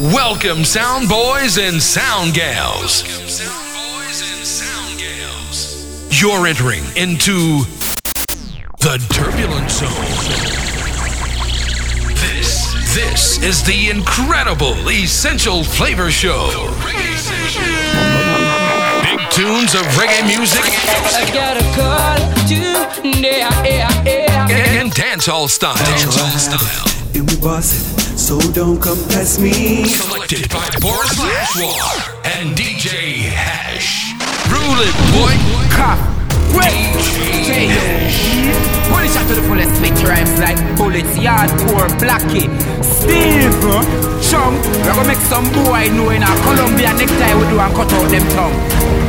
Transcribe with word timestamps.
Welcome, 0.00 0.64
sound 0.64 1.08
boys 1.08 1.58
and 1.58 1.82
sound 1.82 2.32
gals. 2.32 3.02
You're 6.20 6.46
entering 6.46 6.84
into 6.94 7.64
the 8.78 9.04
turbulent 9.12 9.68
zone. 9.68 9.90
This, 12.14 12.94
this 12.94 13.42
is 13.42 13.64
the 13.64 13.90
incredible 13.90 14.88
Essential 14.88 15.64
Flavor 15.64 16.12
Show. 16.12 16.46
Big 19.02 19.18
tunes 19.30 19.74
of 19.74 19.82
reggae 19.98 20.24
music 20.28 20.62
I 20.62 21.28
got 21.34 21.56
a 21.56 21.64
call 21.74 22.18
today, 22.46 23.40
yeah, 23.40 24.04
yeah. 24.04 24.78
and 24.78 24.92
dancehall 24.92 25.48
style. 25.48 25.76
And 27.16 27.28
we 27.28 27.36
boss 27.40 27.96
it, 27.96 27.97
so 28.18 28.38
don't 28.50 28.82
come 28.82 28.98
past 29.08 29.40
me. 29.40 29.84
Selected 29.84 30.50
by 30.50 30.66
Boris 30.82 31.14
Lashwar 31.22 32.18
and 32.26 32.50
DJ 32.58 33.30
Hash. 33.30 34.12
Rule 34.50 34.82
it, 34.82 34.96
boy. 35.14 35.32
Cop. 35.70 35.96
Wait. 36.50 36.98
Say 37.46 37.70
Pull 38.90 39.04
it 39.06 39.10
shot 39.14 39.26
to 39.28 39.34
the 39.38 39.44
fullest 39.46 39.80
with 39.80 40.02
rhymes 40.02 40.36
like 40.40 40.58
bullets, 40.76 41.14
hardcore, 41.16 41.88
blacky, 42.02 42.50
Steve, 42.82 43.54
chum. 44.26 44.54
We're 44.82 44.94
gonna 44.94 45.06
make 45.06 45.22
some 45.30 45.46
boy 45.54 45.88
know 45.94 46.10
in 46.10 46.22
a 46.22 46.32
Columbia 46.42 46.92
necktie 46.98 47.34
we 47.38 47.46
do 47.48 47.60
and 47.60 47.74
cut 47.74 47.92
out 47.92 48.10
them 48.10 48.26
tongue. 48.34 49.07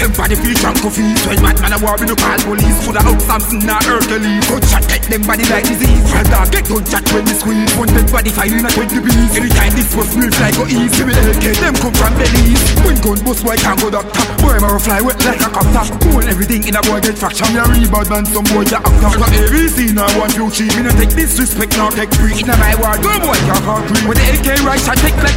Everybody 0.00 0.32
feel 0.32 0.56
drunk 0.56 0.80
of 0.80 0.96
feet 0.96 1.12
When 1.28 1.36
mad 1.44 1.60
man 1.60 1.76
a 1.76 1.78
war 1.84 1.92
with 2.00 2.08
no 2.08 2.16
call 2.16 2.40
police. 2.40 2.72
Coulda 2.88 3.04
out 3.04 3.20
Samson 3.20 3.60
or 3.68 3.76
Hercules. 3.84 4.40
Gun 4.48 4.64
shot 4.64 4.88
get 4.88 5.04
them 5.12 5.20
body 5.28 5.44
like 5.52 5.68
disease. 5.68 6.08
Well 6.08 6.24
dog 6.24 6.48
get 6.48 6.64
gun 6.64 6.80
shot 6.88 7.04
when 7.12 7.28
they 7.28 7.36
squeeze. 7.36 7.68
One 7.76 7.92
dead 7.92 8.08
body 8.08 8.32
fire 8.32 8.48
in 8.48 8.64
a 8.64 8.72
20 8.72 8.96
piece 8.96 9.36
Anytime 9.36 9.76
this 9.76 9.92
was 9.92 10.08
real 10.16 10.32
fly 10.32 10.56
go 10.56 10.64
easy 10.64 11.04
with 11.04 11.20
LK 11.20 11.52
Them 11.60 11.76
come 11.76 11.92
from 11.92 12.16
Belize 12.16 12.64
When 12.80 12.96
gun 13.04 13.20
bust 13.20 13.44
boy 13.44 13.60
can't 13.60 13.76
go 13.76 13.92
doctor. 13.92 14.24
Boy 14.40 14.56
man 14.56 14.80
fly 14.80 15.04
wet 15.04 15.20
like 15.20 15.44
a 15.44 15.52
copter. 15.52 15.84
Hold 16.08 16.24
everything 16.32 16.64
in 16.64 16.80
a 16.80 16.82
boy 16.88 17.04
get 17.04 17.20
fracture. 17.20 17.44
Me 17.52 17.60
a 17.60 17.68
rebound 17.68 18.08
man 18.08 18.24
some 18.24 18.48
boy 18.48 18.64
ya 18.72 18.80
actor. 18.80 19.20
Got 19.20 19.36
ABC 19.36 19.92
now 19.92 20.08
one 20.16 20.32
few 20.32 20.48
cheap 20.48 20.72
Me 20.80 20.88
no 20.88 20.96
take 20.96 21.12
disrespect 21.12 21.76
nor 21.76 21.92
take 21.92 22.08
free. 22.16 22.40
In 22.40 22.48
a 22.48 22.56
my 22.56 22.72
word 22.80 23.04
go 23.04 23.12
boy 23.20 23.36
can't 23.44 23.68
hurt 23.68 23.84
me. 23.92 24.08
With 24.08 24.16
the 24.16 24.24
AK 24.32 24.64
right 24.64 24.80
shot 24.80 24.96
take 25.04 25.20
like 25.20 25.36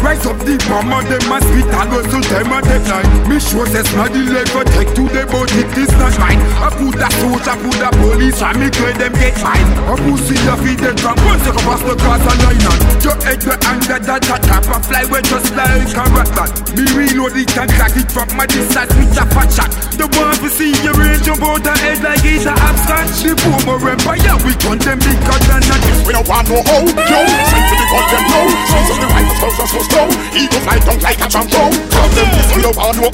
Rise 0.00 0.24
up 0.24 0.40
the 0.40 0.56
bomb 0.64 0.88
and 0.88 1.04
them 1.04 1.28
a 1.28 1.36
spit 1.44 1.68
And 1.68 1.88
go 1.92 2.00
to 2.00 2.18
them 2.24 2.52
a 2.56 2.58
take 2.64 2.88
line 2.88 3.28
Me 3.28 3.36
sure 3.36 3.68
says 3.68 3.89
not 3.96 4.12
leg 4.14 4.46
take 4.46 4.92
to 4.94 5.04
the 5.10 5.22
but 5.26 5.50
it 5.56 5.70
is 5.78 5.90
not 5.98 6.14
mine 6.18 6.38
I 6.62 6.70
put 6.70 6.94
that 7.00 7.12
soldier 7.18 7.56
put 7.58 7.76
that 7.82 7.94
police 7.98 8.38
And 8.42 8.56
me 8.60 8.68
clear 8.70 8.94
them 8.94 9.14
get 9.18 9.34
mine 9.42 9.66
I 9.88 9.94
pussy 9.98 10.36
your 10.46 10.58
feet 10.62 10.78
dead 10.78 10.98
from 11.00 11.18
Once 11.26 11.42
you 11.46 11.54
cross 11.58 11.82
the 11.82 11.94
cross 11.98 12.22
and 12.22 12.40
line 12.44 12.66
on 12.70 12.78
Your 13.02 13.16
head 13.24 13.40
the 13.42 13.54
anger 13.66 13.98
that 13.98 14.22
that 14.22 14.42
tap 14.46 14.68
a 14.70 14.78
fly 14.84 15.04
with 15.10 15.26
just 15.26 15.50
like 15.54 15.90
a 15.90 16.04
rat 16.14 16.30
bat 16.36 16.50
Me 16.76 16.84
reload 16.94 17.34
it 17.34 17.50
and 17.56 17.70
crack 17.74 17.94
it 17.98 18.08
from 18.10 18.28
my 18.36 18.46
distance 18.46 18.92
with 18.94 19.18
a 19.18 19.24
fat 19.26 19.50
shot 19.50 19.70
The 19.98 20.06
one 20.18 20.38
to 20.38 20.48
see 20.48 20.70
your 20.86 20.94
range 20.94 21.26
jump 21.26 21.42
out 21.42 21.62
the 21.64 21.74
head 21.74 21.98
like 22.04 22.22
it's 22.22 22.46
a 22.46 22.54
abscotch 22.54 23.26
The 23.26 23.34
boomer 23.42 23.80
empire 23.90 24.36
we 24.46 24.52
them 24.54 24.98
bigger 25.02 25.38
than 25.50 25.62
a 25.66 25.76
We 26.06 26.12
don't 26.14 26.28
want 26.30 26.46
no 26.46 26.62
hoe, 26.62 26.86
yo 26.86 27.20
Send 27.26 27.64
to 27.68 27.74
them 27.90 28.24
no. 28.30 28.40
Sons 28.70 28.88
of 28.92 28.98
the 29.02 29.08
rifles, 29.10 29.38
close 29.40 29.58
us 29.60 29.70
so 29.74 29.80
slow 29.90 30.06
Eagle 30.36 30.62
fly 30.62 30.78
down 30.78 30.98
like 31.02 31.20
a 31.20 31.28
jumbo 31.28 31.62
Tell 31.90 32.08
them 32.14 32.28
this, 32.32 32.39
we 32.56 32.62
don't 32.62 32.76
want 32.76 32.96
no 32.96 33.08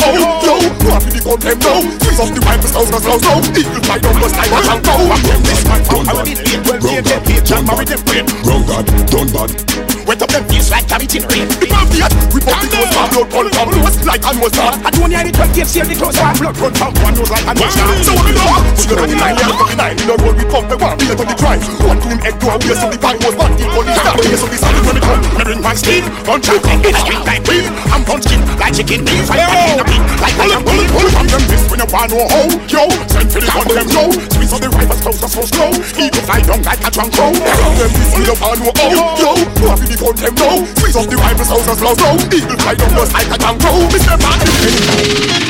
yo 0.44 0.54
Run 0.86 1.00
to 1.02 1.10
the 1.10 1.20
them 1.20 1.58
no 1.60 1.74
Squeeze 2.00 2.20
off 2.20 2.30
the 2.32 2.40
rifles, 2.40 2.72
close 2.72 2.92
us 2.92 3.02
slow, 3.02 3.18
slow 3.18 3.38
Eagle 3.52 3.82
fly 3.84 3.98
down 3.98 4.14
just 4.20 4.36
like 4.36 4.52
a 4.52 4.58
jumbo 4.64 4.92
I'm 5.12 5.42
this 5.42 5.64
man, 5.66 5.82
from 5.84 6.06
how 6.06 6.20
it 6.20 6.28
is 6.28 6.40
Well, 6.64 6.80
they 6.80 7.02
get 7.02 7.24
paid, 7.24 7.44
John 7.44 7.64
married 7.66 7.88
them 7.88 8.02
brain 8.04 8.24
Wrong 8.44 8.64
God, 8.66 8.86
done 9.10 9.28
bad. 9.32 9.95
Wet 10.06 10.22
up 10.22 10.30
them 10.30 10.46
face 10.46 10.70
like 10.70 10.86
carrot 10.86 11.10
in 11.18 11.26
rain 11.26 11.50
The 11.58 11.66
bomb 11.66 11.90
beat, 11.90 12.06
we 12.30 12.38
pump 12.38 12.62
the 12.62 12.78
nose 12.78 12.94
from 12.94 13.10
blood 13.10 13.26
Pull 13.26 13.46
from 13.50 13.68
nose 13.74 13.98
like 14.06 14.22
a 14.22 14.30
nose 14.38 14.54
bar 14.54 14.70
I 14.86 14.90
don't 14.94 15.10
need 15.10 15.26
it 15.26 15.34
12 15.34 15.58
years, 15.58 15.70
share 15.74 15.82
the 15.82 15.98
close 15.98 16.14
one 16.14 16.34
Blood 16.38 16.54
run 16.62 16.72
from 16.78 16.92
one 17.02 17.14
nose 17.18 17.26
like 17.26 17.42
a 17.42 17.52
nose 17.58 17.74
bar 17.74 17.90
So 18.06 18.14
we 18.14 18.30
know 18.30 18.46
We 18.70 18.84
look 18.86 19.02
at 19.02 19.08
the 19.10 19.16
nine, 19.18 19.34
yeah, 19.34 19.50
the 19.50 19.74
nine 19.74 19.96
We 19.98 20.04
don't 20.06 20.22
roll, 20.22 20.34
we 20.38 20.44
pump 20.46 20.66
the 20.70 20.76
one, 20.78 20.94
we 20.94 21.04
let 21.10 21.18
on 21.18 21.26
the 21.26 21.34
drive. 21.34 21.62
One 21.82 21.98
to 21.98 22.06
him 22.06 22.20
head 22.22 22.38
to 22.38 22.46
a 22.46 22.54
waist 22.54 22.78
So 22.78 22.86
the 22.86 22.98
bang 23.02 23.18
was 23.18 23.34
bad, 23.34 23.50
the 23.58 23.66
police 23.66 23.98
stop 23.98 24.14
Yes, 24.22 24.38
so 24.38 24.46
the 24.46 24.58
solid 24.62 24.82
when 24.86 24.94
it 24.94 25.02
come. 25.02 25.20
Me 25.26 25.42
bring 25.42 25.62
my 25.66 25.74
steel, 25.74 26.04
punch 26.22 26.46
out 26.54 26.62
in 26.62 26.78
the 26.86 26.90
street 27.02 27.22
like 27.26 27.42
wheel 27.50 27.66
I'm 27.90 28.02
punching 28.06 28.42
like 28.62 28.78
chicken 28.78 29.02
beef 29.02 29.26
I 29.26 29.42
fight 29.42 29.74
in 29.74 29.78
the 29.82 29.86
beat 29.90 30.02
like 30.22 30.38
I 30.38 30.46
am 30.54 30.62
Pull 30.62 31.08
from 31.10 31.26
them 31.26 31.42
this 31.50 31.66
when 31.66 31.82
you 31.82 31.88
want 31.90 32.14
no 32.14 32.22
hoe 32.30 32.54
Yo, 32.70 32.86
send 33.10 33.26
for 33.26 33.42
the 33.42 33.50
gun 33.50 33.66
them 33.74 33.88
yo 33.90 34.35
Squeeze 34.46 34.62
on 34.62 34.70
the 34.70 34.76
rifles 34.78 35.00
close 35.02 35.22
us 35.26 35.32
so 35.34 35.42
slow 35.42 35.70
Eagle 35.98 36.22
fly 36.22 36.38
down 36.38 36.62
like 36.62 36.78
a 36.86 36.90
drunk 36.94 37.10
crow 37.18 37.34
From 37.34 37.72
them 37.82 37.90
this 37.90 38.14
when 38.14 38.22
you 38.30 38.36
want 38.38 38.62
no 38.62 38.70
hoe 38.78 38.94
Yo, 39.18 39.34
go 39.58 39.74
off 39.74 39.82
in 39.82 39.90
the 39.90 39.98
gun 39.98 40.14
them 40.14 40.34
no 40.38 40.62
Squeeze 40.78 40.94
off 40.94 41.10
the 41.10 41.16
rifles 41.18 41.48
close 41.50 41.66
us 41.66 41.78
slow 41.82 41.94
slow 41.98 42.14
Eagle 42.30 42.58
fly 42.62 42.74
down 42.78 42.90
just 42.94 43.10
like 43.10 43.26
a 43.26 43.38
drunk 43.42 43.58
crow 43.58 43.82
Mr. 43.90 44.14
Martin 44.22 44.46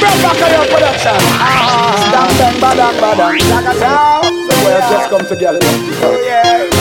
Bring 0.01 0.17
back 0.25 0.41
a 0.41 0.49
your 0.49 0.67
production. 0.73 1.17
Ah, 1.41 1.93
dang 2.13 2.33
dang 2.37 2.57
badang 2.61 2.97
badang. 3.01 3.37
Like 3.49 3.69
a 3.69 3.75
sound. 3.81 4.33
The 4.49 4.55
world 4.65 4.85
just 4.93 5.09
come 5.09 5.25
together. 5.25 5.61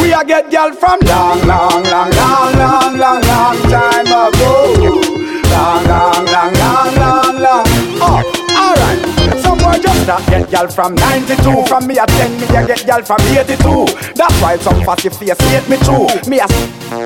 We 0.04 0.12
a 0.12 0.24
get 0.24 0.52
girl 0.52 0.72
from 0.76 1.00
long, 1.08 1.40
long, 1.48 1.84
long, 1.84 2.12
long, 2.12 2.52
long, 2.60 2.92
long, 3.00 3.22
long 3.24 3.58
time 3.72 4.08
ago. 4.08 4.52
Long, 5.52 5.84
long, 5.88 6.26
long, 6.28 6.28
long, 6.28 6.52
long, 6.52 6.55
just 9.86 10.08
not 10.08 10.26
get 10.26 10.50
girl 10.50 10.68
from 10.68 10.96
92. 10.96 11.70
From 11.70 11.86
me 11.86 11.98
a 11.98 12.06
10, 12.06 12.42
me 12.42 12.46
a 12.50 12.66
get 12.66 12.82
girl 12.86 13.02
from 13.06 13.22
82. 13.22 13.54
That's 14.18 14.36
why 14.42 14.58
some 14.58 14.82
fussy 14.84 15.10
face 15.10 15.38
hate 15.38 15.68
me 15.70 15.78
too. 15.86 16.10
Me 16.30 16.42
a 16.42 16.48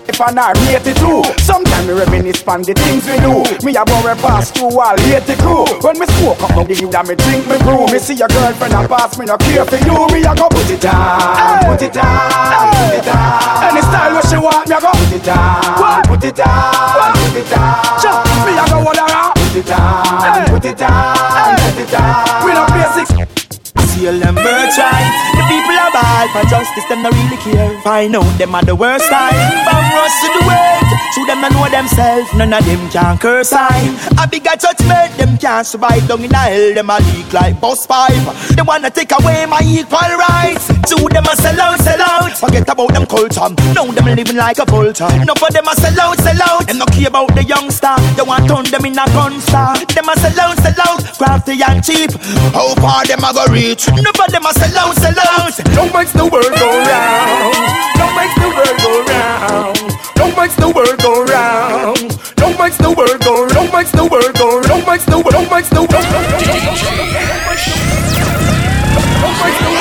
if 0.07 0.19
an 0.21 0.39
her 0.39 0.55
82. 0.55 1.43
Sometimes 1.43 1.87
me 1.87 1.93
reminisce 1.93 2.47
on 2.47 2.61
the 2.63 2.73
things 2.73 3.03
we 3.03 3.19
do. 3.19 3.43
Me 3.65 3.75
a 3.75 3.83
borrow 3.83 4.15
pass 4.23 4.51
through 4.51 4.79
all 4.79 4.97
hate 5.11 5.27
the 5.27 5.35
crew. 5.43 5.67
When 5.83 5.99
me 5.99 6.05
smoke 6.19 6.39
up, 6.39 6.55
me 6.67 6.75
give 6.75 6.91
that 6.95 7.03
me 7.07 7.15
drink 7.19 7.43
me 7.51 7.57
brew. 7.59 7.83
Me 7.91 7.99
see 7.99 8.15
your 8.15 8.31
girlfriend 8.31 8.73
a 8.73 8.87
pass, 8.87 9.19
me 9.19 9.25
no 9.25 9.35
care 9.37 9.65
for 9.67 9.79
you. 9.83 9.95
Me 10.15 10.23
a 10.23 10.31
go 10.31 10.47
put 10.47 10.71
it 10.71 10.79
down, 10.79 11.67
put 11.67 11.83
it 11.83 11.91
down, 11.91 12.71
put 12.79 12.95
it 12.95 13.03
down. 13.03 13.67
Any 13.67 13.81
style 13.83 14.13
where 14.15 14.23
she 14.23 14.37
want, 14.39 14.63
me 14.67 14.75
a 14.75 14.79
go 14.79 14.91
put 14.95 15.11
it 15.11 15.23
down, 15.27 16.07
put 16.07 16.23
it 16.23 16.35
down, 16.35 17.11
put 17.11 17.35
it 17.35 17.47
down. 17.51 17.99
Sure, 17.99 18.23
me 18.47 18.55
a 18.55 18.63
go 18.71 18.77
hold 18.87 18.95
her 18.95 19.11
up. 19.11 19.38
Put 19.59 19.67
it 19.67 19.75
down, 19.75 20.47
put 20.47 20.63
it 20.63 20.77
down, 20.77 21.57
put 21.59 21.83
it 21.83 21.91
down. 21.91 22.45
We 22.45 22.53
no 22.55 22.63
basics. 22.71 23.11
Seal 23.91 24.17
them 24.17 24.35
right. 24.35 25.11
The 25.35 25.43
people 25.51 25.75
are 25.75 25.91
bad 25.91 26.31
For 26.31 26.47
justice 26.47 26.87
them 26.87 27.03
not 27.03 27.11
really 27.11 27.35
care. 27.43 27.81
Find 27.81 28.15
out 28.15 28.23
them 28.37 28.55
are 28.55 28.63
the 28.63 28.73
worst 28.73 29.09
time. 29.09 29.35
Bomb 29.67 29.91
rush 29.91 30.15
to 30.23 30.27
the 30.39 30.43
world 30.47 30.87
So 31.11 31.25
them 31.25 31.41
not 31.41 31.51
know 31.51 31.67
themselves. 31.67 32.33
None 32.33 32.53
of 32.53 32.63
them 32.63 32.89
can 32.89 33.17
curse 33.17 33.51
I. 33.51 33.91
A 34.23 34.27
bigger 34.29 34.55
judgment 34.55 35.17
Them 35.17 35.37
can't 35.37 35.67
survive. 35.67 36.07
Down 36.07 36.23
in 36.23 36.31
a 36.31 36.37
hell 36.37 36.73
Them 36.75 36.89
a 36.89 36.99
leak 37.11 37.33
like 37.33 37.59
bus 37.59 37.85
pipe. 37.85 38.15
They 38.55 38.61
wanna 38.61 38.89
take 38.89 39.11
away 39.11 39.45
my 39.45 39.59
equal 39.59 40.15
rights. 40.15 40.67
To 40.87 40.95
them 41.11 41.25
a 41.27 41.35
sell 41.35 41.59
out, 41.59 41.79
sell 41.81 41.98
Forget 42.39 42.69
about 42.69 42.93
them 42.93 43.05
culture 43.05 43.49
Now 43.75 43.85
them 43.91 44.15
living 44.15 44.37
like 44.37 44.59
a 44.59 44.65
vulture 44.65 45.11
Enough 45.11 45.43
of 45.43 45.51
them 45.51 45.67
a 45.67 45.75
sell 45.75 45.99
out, 45.99 46.17
sell 46.19 46.41
out 46.47 46.67
Them 46.67 46.77
no 46.79 46.85
care 46.85 47.09
about 47.09 47.35
the 47.35 47.43
youngster 47.43 47.91
They 48.15 48.23
want 48.23 48.47
turn 48.47 48.63
them 48.63 48.85
in 48.85 48.97
a 48.97 49.05
gun 49.11 49.41
star 49.41 49.75
Them 49.75 50.07
a 50.07 50.15
sell 50.15 50.39
out, 50.39 50.57
sell 50.63 50.79
out 50.87 51.03
Crafty 51.19 51.59
and 51.59 51.83
cheap 51.83 52.15
How 52.55 52.73
far 52.79 53.03
them 53.03 53.27
a 53.27 53.33
go 53.35 53.43
reach 53.51 53.91
Enough 53.91 54.23
of 54.23 54.31
them 54.31 54.45
a 54.47 54.53
sell 54.55 54.77
out, 54.79 54.95
sell 54.95 55.19
out 55.19 55.51
Don't 55.75 55.91
makes 55.91 56.13
the 56.15 56.23
world 56.23 56.55
go 56.55 56.69
round. 56.79 57.89
Don't 57.99 58.15
makes 58.15 58.35
the 58.39 58.47
world 58.47 58.77
go 58.79 59.03
round. 59.03 59.77
Don't 60.15 60.35
makes 60.37 60.55
the 60.55 60.69
world 60.69 60.99
go 60.99 61.23
round. 61.25 62.35
Don't 62.35 62.57
makes 62.57 62.77
the 62.77 62.91
world 62.91 63.19
go. 63.19 63.47
Don't 63.49 63.71
makes 63.73 63.91
the 63.91 64.05
world 64.07 64.35
go. 64.35 64.61
Don't 64.61 64.87
makes 64.87 65.05
the 65.05 65.17
world. 65.19 65.31
Don't 65.31 65.51
makes 65.51 65.69
the 65.69 65.81
world. 65.81 65.91
Don't 69.21 69.39
makes 69.43 69.59
the 69.59 69.69
world 69.69 69.78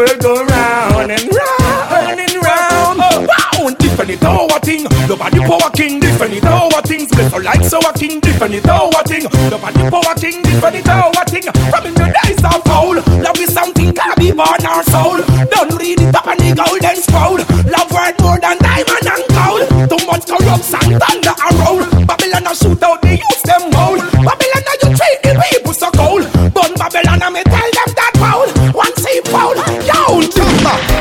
World 0.00 0.20
go 0.22 0.32
round 0.32 1.12
and 1.12 1.28
round 1.28 2.20
and 2.20 2.34
round. 2.40 3.00
Oh, 3.04 3.20
round. 3.20 3.76
Different 3.76 4.10
it 4.12 4.24
our 4.24 4.48
thing. 4.60 4.84
Nobody 5.06 5.40
power 5.40 5.70
king. 5.76 6.00
Different 6.00 6.32
it 6.32 6.44
our 6.46 6.80
things. 6.88 7.10
Better 7.10 7.42
like 7.42 7.62
so 7.62 7.78
a 7.80 7.92
king. 7.92 8.18
Different 8.18 8.54
it 8.54 8.66
our 8.66 8.90
thing. 9.04 9.24
Nobody 9.52 9.90
power 9.92 10.14
king. 10.16 10.40
Different 10.40 10.76
it 10.76 10.88
our 10.88 11.24
thing. 11.28 11.42
From 11.68 11.84
in 11.84 11.92
the 11.92 12.08
days 12.16 12.40
of 12.40 12.64
old, 12.72 13.04
love 13.20 13.36
is 13.36 13.52
something 13.52 13.92
can 13.92 14.14
be 14.16 14.32
born 14.32 14.64
our 14.64 14.82
soul. 14.84 15.20
Don't 15.52 15.76
read 15.76 16.00
it 16.00 16.14
up 16.16 16.26
on 16.26 16.38
the 16.38 16.48
golden 16.56 16.96
scroll. 16.96 17.36
Love 17.68 17.92
worth 17.92 18.16
more 18.24 18.40
than 18.40 18.56
diamond 18.56 19.04
and 19.04 19.24
gold. 19.36 19.68
Too 19.84 20.00
much 20.08 20.24
corruption, 20.24 20.96
thunder 20.96 21.36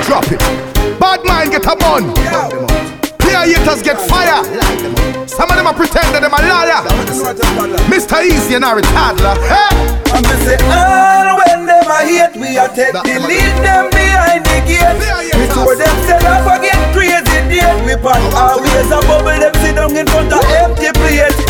Drop 0.10 0.26
it. 0.32 0.42
Bad 0.98 1.22
mind 1.22 1.52
get 1.54 1.70
a 1.70 1.76
bun. 1.78 2.10
Play 3.22 3.54
haters 3.54 3.86
get 3.86 4.02
fire. 4.10 4.42
Some 5.30 5.46
of 5.46 5.56
them 5.56 5.70
are 5.70 5.78
pretend 5.78 6.10
that 6.18 6.26
them 6.26 6.34
a 6.34 6.42
liar. 6.50 6.82
Mr. 7.94 8.18
Easy 8.26 8.58
and 8.58 8.66
Harry 8.66 8.82
Toddler. 8.90 9.38
Hey. 9.46 9.70
I'm 10.10 10.26
going 10.26 10.42
say, 10.42 10.58
all 10.66 11.38
when 11.38 11.70
them 11.70 11.86
a 11.86 12.02
hate, 12.02 12.34
we 12.42 12.58
a 12.58 12.66
take 12.74 12.90
the 12.90 13.06
lead 13.06 13.54
them 13.62 13.94
behind 13.94 14.50
the 14.50 14.58
gate. 14.66 14.98
We 15.38 15.46
told 15.54 15.78
them, 15.78 15.94
say, 16.10 16.18
I 16.18 16.42
forget 16.42 16.74
crazy 16.90 17.40
date. 17.46 17.78
We 17.86 17.94
pack 18.02 18.18
always 18.34 18.90
a 18.90 19.06
bubble, 19.06 19.30
them 19.30 19.54
sit 19.62 19.78
down 19.78 19.94
in 19.94 20.10
front 20.10 20.34
of 20.34 20.42
empty 20.58 20.90
plate. 20.98 21.49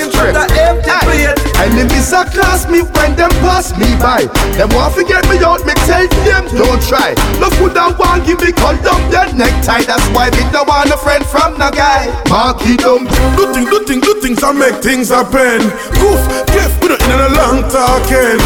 Empty 0.00 0.90
plate. 1.04 1.36
Enemies 1.62 2.12
a 2.12 2.24
class 2.24 2.68
me 2.68 2.82
when 2.82 3.14
them 3.14 3.30
pass 3.44 3.76
me 3.76 3.86
by. 4.00 4.24
Them 4.56 4.70
want 4.74 4.94
to 4.96 5.04
get 5.04 5.22
me 5.28 5.38
out, 5.44 5.64
me 5.66 5.74
tell 5.86 6.06
them 6.26 6.48
don't 6.56 6.82
try. 6.82 7.14
Look 7.38 7.54
who 7.60 7.68
that 7.70 7.98
want 7.98 8.26
give 8.26 8.40
me 8.40 8.52
cut 8.52 8.80
up 8.82 9.02
their 9.12 9.28
necktie. 9.34 9.84
That's 9.84 10.04
why 10.10 10.30
me 10.34 10.42
don't 10.50 10.66
want 10.66 10.90
a 10.90 10.98
friend 10.98 11.24
from 11.24 11.58
no 11.58 11.70
guy. 11.70 12.10
Marky 12.28 12.76
dumb. 12.76 13.06
Do 13.36 13.52
things, 13.52 13.68
do 13.70 13.78
things, 13.84 14.02
do 14.02 14.12
things 14.20 14.42
and 14.42 14.58
make 14.58 14.78
things 14.82 15.10
happen. 15.10 15.62
Goof, 16.00 16.20
cliff, 16.50 16.72
we 16.82 16.88
don't 16.90 17.02
in 17.06 17.20
a 17.20 17.30
long 17.38 17.62
talking. 17.70 18.40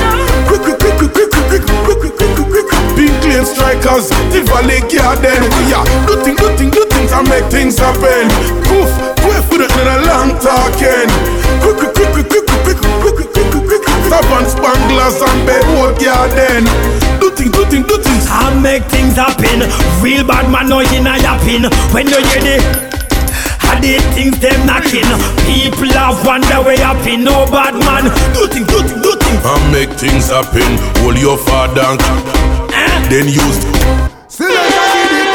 Quick, 0.51 0.63
quick, 0.67 0.79
quick, 0.79 0.97
quick, 0.99 1.13
quick, 1.15 1.31
quick, 1.31 1.47
quick, 1.49 1.65
quick, 1.65 1.99
quick, 2.01 2.15
quick, 2.17 2.35
quick, 2.37 2.67
quick. 2.69 2.69
Big 2.97 3.13
claim 3.21 3.45
strikers, 3.45 4.09
the 4.33 4.41
valley 4.49 4.81
garden. 4.89 5.41
We 5.41 5.73
are 5.73 5.85
do 6.09 6.17
things, 6.25 6.41
do 6.41 6.49
things, 6.57 6.73
do 6.73 6.85
things 6.89 7.13
and 7.13 7.29
make 7.29 7.45
things 7.53 7.79
happen. 7.79 8.29
Goof, 8.69 8.89
cliff, 9.21 9.45
we 9.53 9.59
don't 9.59 9.73
in 9.73 9.89
a 9.89 9.99
long 10.09 10.31
talking. 10.41 11.36
Stop 14.07 14.49
spanglers 14.49 15.21
and 15.21 15.41
bedwood 15.47 15.99
garden. 16.01 16.65
Do 17.21 17.31
things, 17.31 17.51
do 17.51 17.65
things, 17.67 17.87
do 17.87 17.99
things. 17.99 18.27
I 18.31 18.55
make 18.61 18.85
things 18.85 19.15
happen. 19.15 19.67
Real 20.03 20.27
bad 20.27 20.51
man, 20.51 20.69
no 20.69 20.81
in 20.81 21.07
a 21.07 21.17
yapping. 21.19 21.69
When 21.93 22.07
you 22.09 22.17
hear 22.17 22.41
the 22.41 22.97
I 23.61 23.99
things 24.15 24.39
them 24.39 24.67
knocking. 24.67 25.07
People 25.45 25.93
have 25.93 26.25
wonder 26.25 26.63
where 26.65 26.81
I've 26.81 27.05
been. 27.05 27.25
No 27.25 27.47
bad 27.47 27.75
man. 27.75 28.05
Do 28.33 28.47
things, 28.47 28.67
do 28.67 28.81
things, 28.83 29.03
do 29.03 29.13
things. 29.19 29.41
I 29.45 29.73
make 29.73 29.91
things 29.99 30.31
happen. 30.31 30.79
Hold 31.03 31.19
your 31.19 31.37
father. 31.37 31.99
Eh? 32.73 33.09
Then 33.11 33.27
use. 33.27 33.59
See, 34.29 35.26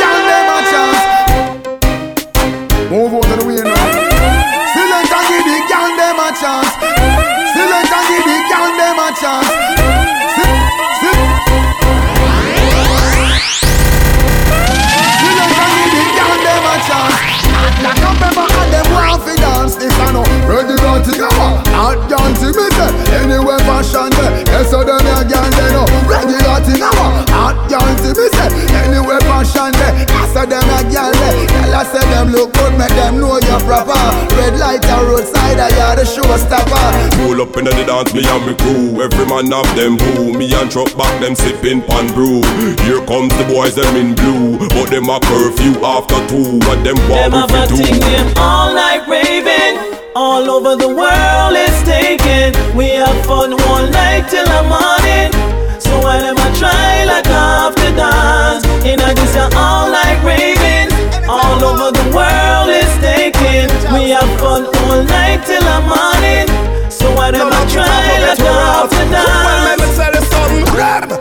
me 22.56 22.68
say 22.76 22.92
Anywhere 23.24 23.60
fashion 23.68 24.10
there 24.18 24.44
Yes 24.48 24.70
so 24.72 24.84
them 24.84 25.02
a 25.04 25.24
girl 25.26 25.50
they 25.56 25.70
know 25.76 25.86
Ready 26.08 26.38
not 26.46 26.64
to 26.68 26.74
go 26.78 26.92
Hot 27.36 27.56
dancing 27.70 28.16
me 28.18 28.28
say 28.36 28.50
Anywhere 28.86 29.22
fashion 29.28 29.72
there 29.80 29.94
Yes 30.08 30.30
so 30.34 30.44
them 30.46 30.68
a 30.72 30.80
girl 30.90 31.12
there 31.12 31.48
Tell 31.48 31.74
us 31.76 31.88
say 31.92 32.04
them 32.12 32.32
look 32.32 32.54
good 32.54 32.74
Make 32.78 32.94
them 32.96 33.20
know 33.20 33.40
you're 33.42 33.62
proper 33.64 34.00
Red 34.36 34.58
light 34.60 34.84
a 34.86 34.98
roadside 35.06 35.60
I 35.60 35.70
are 35.82 35.96
the 35.96 36.04
showstopper 36.08 36.88
Pull 37.22 37.42
up 37.42 37.56
in 37.58 37.66
the 37.66 37.72
dance, 37.86 38.14
me 38.14 38.24
and 38.26 38.46
me 38.46 38.54
crew. 38.56 39.02
Every 39.02 39.26
man 39.26 39.52
have 39.52 39.70
them 39.76 39.98
boo. 39.98 40.34
Me 40.38 40.52
and 40.54 40.72
truck 40.72 40.90
back 40.98 41.14
them 41.22 41.36
sipping 41.36 41.82
pan 41.82 42.08
brew. 42.14 42.42
Here 42.86 43.04
comes 43.06 43.32
the 43.38 43.46
boys 43.48 43.76
them 43.76 43.96
in 43.96 44.16
blue, 44.16 44.58
but 44.70 44.90
them 44.90 45.10
a 45.10 45.20
curfew 45.20 45.78
after 45.86 46.18
two. 46.28 46.58
What 46.66 46.84
them 46.84 46.96
Them 46.96 47.32
want 47.32 47.34
have 47.34 47.70
a 47.70 47.74
we 47.74 47.84
fi 47.84 47.86
thing, 47.86 48.00
do? 48.00 48.10
them 48.10 48.34
all 48.38 48.74
night 48.74 49.06
raving. 49.08 50.01
All 50.14 50.50
over 50.50 50.76
the 50.76 50.90
world 50.90 51.56
is 51.56 51.78
taken. 51.84 52.52
We 52.76 52.90
have 53.00 53.26
fun 53.26 53.54
all 53.54 53.88
night 53.88 54.28
till 54.30 54.44
the 54.44 54.64
morning. 54.68 55.32
So 55.80 56.00
why 56.04 56.20
them 56.20 56.36
a 56.36 56.48
try 56.60 57.06
like 57.06 57.24
the 57.24 57.94
dance? 57.96 58.66
In 58.84 59.00
a 59.00 59.14
this 59.16 59.38
all 59.56 59.90
night 59.90 60.20
raving. 60.24 60.92
All 61.30 61.64
over 61.64 61.92
the 61.96 62.08
world 62.12 62.70
is 62.70 62.92
taken. 63.00 63.72
We 63.96 64.12
have 64.12 64.28
fun 64.40 64.66
all 64.84 65.04
night 65.04 65.46
till 65.48 65.64
the 65.64 65.80
morning. 65.88 66.48
So 66.92 67.08
why 67.16 67.32
them 67.32 67.48
a 67.48 67.62
try 67.72 67.86
like 67.86 68.40
let 68.40 69.00
dance? 69.00 69.42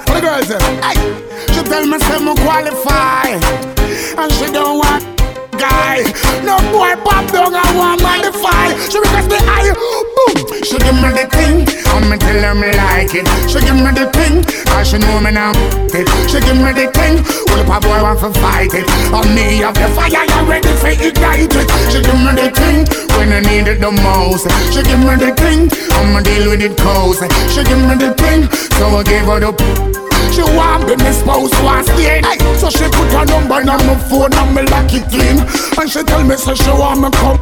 for 0.07 0.15
the 0.15 0.21
girls. 0.21 0.51
Hey, 0.83 0.99
she 1.53 1.63
tell 1.63 1.87
me 1.87 1.99
say 1.99 2.19
me 2.19 2.35
qualify, 2.43 3.39
and 4.19 4.33
she 4.33 4.51
don't 4.53 4.79
want 4.79 5.00
guy. 5.91 6.03
No 6.45 6.57
boy 6.71 6.95
pop 7.03 7.27
down 7.33 7.55
I 7.55 7.67
want 7.77 8.03
modify. 8.03 8.71
She 8.91 8.99
request 8.99 9.29
the 9.31 9.41
eye, 9.43 9.73
boom. 9.75 10.35
She 10.63 10.77
give 10.79 10.99
me 11.03 11.11
the 11.11 11.27
thing, 11.31 11.67
I'ma 11.91 12.17
tell 12.17 12.43
her 12.43 12.55
me 12.55 12.71
like 12.73 13.15
it. 13.15 13.27
She 13.51 13.59
give 13.61 13.77
me 13.77 13.91
the 13.91 14.07
thing, 14.15 14.45
cause 14.71 14.91
she 14.91 14.99
know 14.99 15.21
me 15.21 15.31
now. 15.31 15.53
It. 15.91 16.07
She 16.31 16.39
give 16.41 16.59
me 16.59 16.71
the 16.73 16.87
thing, 16.95 17.23
well 17.51 17.65
pop 17.67 17.83
boy 17.83 18.01
want 18.03 18.21
to 18.21 18.31
fight 18.41 18.75
it. 18.75 18.87
On 19.13 19.27
me 19.35 19.63
of 19.63 19.75
the 19.75 19.89
fire, 19.97 20.25
you 20.25 20.41
ready 20.47 20.73
for 20.79 20.95
ignite 20.95 21.51
it. 21.51 21.69
She 21.91 21.99
give 22.03 22.21
me 22.23 22.33
the 22.39 22.49
thing 22.55 22.79
when 23.17 23.33
I 23.33 23.41
need 23.41 23.67
it 23.67 23.81
the 23.81 23.91
most. 23.91 24.47
She 24.73 24.83
give 24.83 25.01
me 25.01 25.15
the 25.19 25.35
thing, 25.35 25.71
I'ma 25.99 26.21
deal 26.23 26.51
with 26.51 26.63
it 26.63 26.77
close. 26.79 27.21
She 27.53 27.65
give 27.65 27.83
me 27.83 27.95
the 27.99 28.15
thing, 28.15 28.49
so 28.79 28.87
I 28.99 29.03
give 29.03 29.27
her 29.27 29.41
the. 29.41 30.10
She 30.41 30.57
want 30.57 30.89
be 30.89 30.97
me 30.97 31.13
spouse 31.13 31.53
want 31.61 31.85
stay 31.85 32.25
hey. 32.25 32.39
So 32.57 32.71
she 32.73 32.89
put 32.89 33.13
her 33.13 33.29
number 33.29 33.61
on 33.61 33.85
my 33.85 33.93
phone 34.09 34.33
and 34.33 34.57
me 34.57 34.65
lock 34.73 34.89
it 34.89 35.05
clean. 35.13 35.37
And 35.77 35.85
she 35.85 36.01
tell 36.01 36.25
me 36.25 36.33
so 36.41 36.55
she 36.57 36.73
want 36.73 37.05
me 37.05 37.13
come 37.13 37.37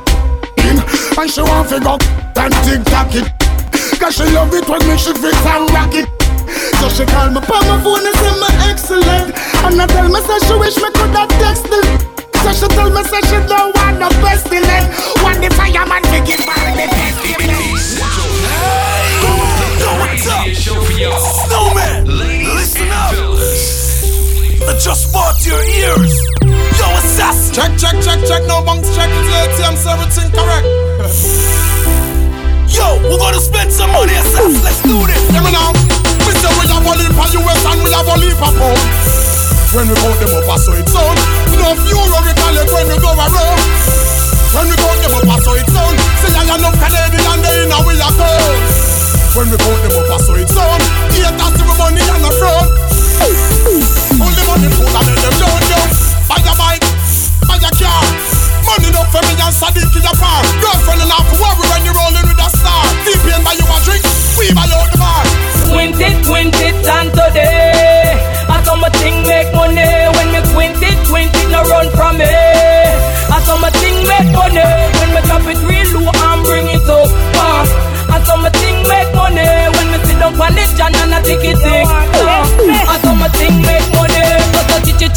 in. 0.66 0.82
And 1.14 1.30
she 1.30 1.38
want 1.38 1.70
fi 1.70 1.78
go 1.78 1.94
and 1.94 2.50
tick 2.66 2.82
tock 2.90 3.14
it. 3.14 3.30
Cause 4.02 4.18
she 4.18 4.26
love 4.34 4.50
it 4.50 4.66
when 4.66 4.82
me 4.90 4.98
she 4.98 5.14
fix 5.14 5.38
and 5.46 5.70
rock 5.70 5.94
it. 5.94 6.10
So 6.82 6.90
she 6.90 7.06
call 7.06 7.30
me 7.30 7.38
on 7.38 7.62
my 7.70 7.78
phone 7.86 8.02
and 8.02 8.18
say 8.18 8.34
me 8.34 8.50
excellent. 8.66 9.30
And 9.62 9.78
I 9.78 9.86
tell 9.86 10.10
me 10.10 10.18
say 10.18 10.38
she 10.42 10.58
wish 10.58 10.74
me 10.82 10.90
could 10.90 11.14
have 11.14 11.30
text 11.38 11.70
the 11.70 11.78
So 12.42 12.50
she 12.50 12.66
tell 12.74 12.90
me 12.90 13.06
say 13.06 13.22
she 13.30 13.38
don't 13.46 13.78
want 13.78 14.02
no 14.02 14.10
pestilence. 14.26 14.90
Want 15.22 15.38
the 15.38 15.54
fireman 15.54 16.02
to 16.02 16.18
give 16.26 16.42
her 16.42 16.66
the 16.74 16.86
pestilence 16.90 17.78
Snowman, 20.98 22.06
listen 22.06 22.42
up. 22.42 22.47
I 24.66 24.74
just 24.78 25.12
bought 25.12 25.38
your 25.46 25.60
ears. 25.62 26.14
Yo, 26.42 26.86
assassin. 26.98 27.54
Check, 27.54 27.72
check, 27.78 27.96
check, 28.02 28.18
check. 28.26 28.42
No 28.50 28.62
bunks, 28.62 28.90
check 28.94 29.10
it. 29.10 29.26
ATM, 29.30 29.76
so 29.78 29.94
everything 29.94 30.30
correct. 30.34 30.66
Yo, 32.66 32.86
we're 33.06 33.18
gonna 33.22 33.38
spend 33.38 33.70
some 33.70 33.90
money, 33.94 34.14
assassin. 34.18 34.58
Let's 34.62 34.82
do 34.82 34.98
this. 35.06 35.22
Hear 35.30 35.42
me 35.46 35.52
now. 35.54 35.70
We 36.26 36.32
say 36.34 36.50
we 36.58 36.66
have 36.70 36.82
a 36.84 36.92
leap 36.98 37.12
for 37.14 37.28
US 37.38 37.62
and 37.70 37.80
we 37.86 37.90
have 37.94 38.08
a 38.10 38.16
leap 38.18 38.34
for 38.34 38.50
pound. 38.50 38.82
When 39.76 39.84
we 39.86 39.94
count 39.94 40.16
them 40.18 40.32
up, 40.32 40.48
I 40.48 40.56
saw 40.58 40.74
it 40.74 40.88
sound. 40.88 41.18
Enough 41.54 41.82
euro 41.92 42.18
we 42.24 42.32
collect 42.34 42.70
when 42.72 42.86
we 42.88 42.96
go 42.98 43.10
around. 43.14 43.60
When 44.56 44.66
we 44.68 44.76
count 44.80 44.98
them 45.04 45.12
up, 45.12 45.28
I 45.28 45.36
saw 45.44 45.54
it 45.54 45.68
sound. 45.70 45.96
Say 46.24 46.32
I 46.34 46.42
enough 46.56 46.76
Canadian 46.76 47.26
and 47.30 47.40
they 47.44 47.62
in 47.62 47.72
a 47.72 47.78
we 47.86 47.94
account. 47.94 48.58
When 49.36 49.46
we 49.52 49.56
count 49.60 49.80
them 49.86 49.94
up, 50.02 50.08
I 50.08 50.18
saw 50.18 50.34
it 50.34 50.48
sound. 50.50 50.82
Eight 51.14 51.36
us 51.36 51.52
the 51.54 51.64
money 51.78 52.02
and 52.02 52.22
the 52.24 52.32
front. 52.42 53.97
All 54.18 54.34
money 54.50 54.68
full 54.74 54.90
and 54.90 55.06
then 55.14 55.34
them. 55.70 55.90
Buy 56.26 56.42
a 56.42 56.52
bike, 56.58 56.82
buy 57.46 57.58
a 57.62 57.70
car. 57.70 58.02
Money 58.66 58.90
for 59.14 59.22
me 59.24 59.34
and 59.38 59.54
Sadiq 59.54 59.94
in 59.94 60.02
the 60.02 60.14
bar. 60.18 60.42
Girlfriend 60.58 61.06
worry 61.38 61.64
when 61.70 61.84
you're 61.86 61.94
rolling 61.94 62.26
with 62.26 62.42
a 62.42 62.48
star. 62.50 62.82
T-Pain 63.06 63.42
buy 63.46 63.54
you 63.54 63.62
a 63.62 63.76
drink, 63.86 64.02
we 64.34 64.50
buy 64.52 64.66
out 64.74 64.90
the 64.90 64.98
bar. 64.98 65.22
Quint 65.70 66.00
it, 66.02 66.16
quint 66.26 66.54
it, 66.58 66.82
and 66.82 67.10
today 67.14 68.18
I 68.48 68.62
saw 68.64 68.74
my 68.74 68.90
thing 68.98 69.17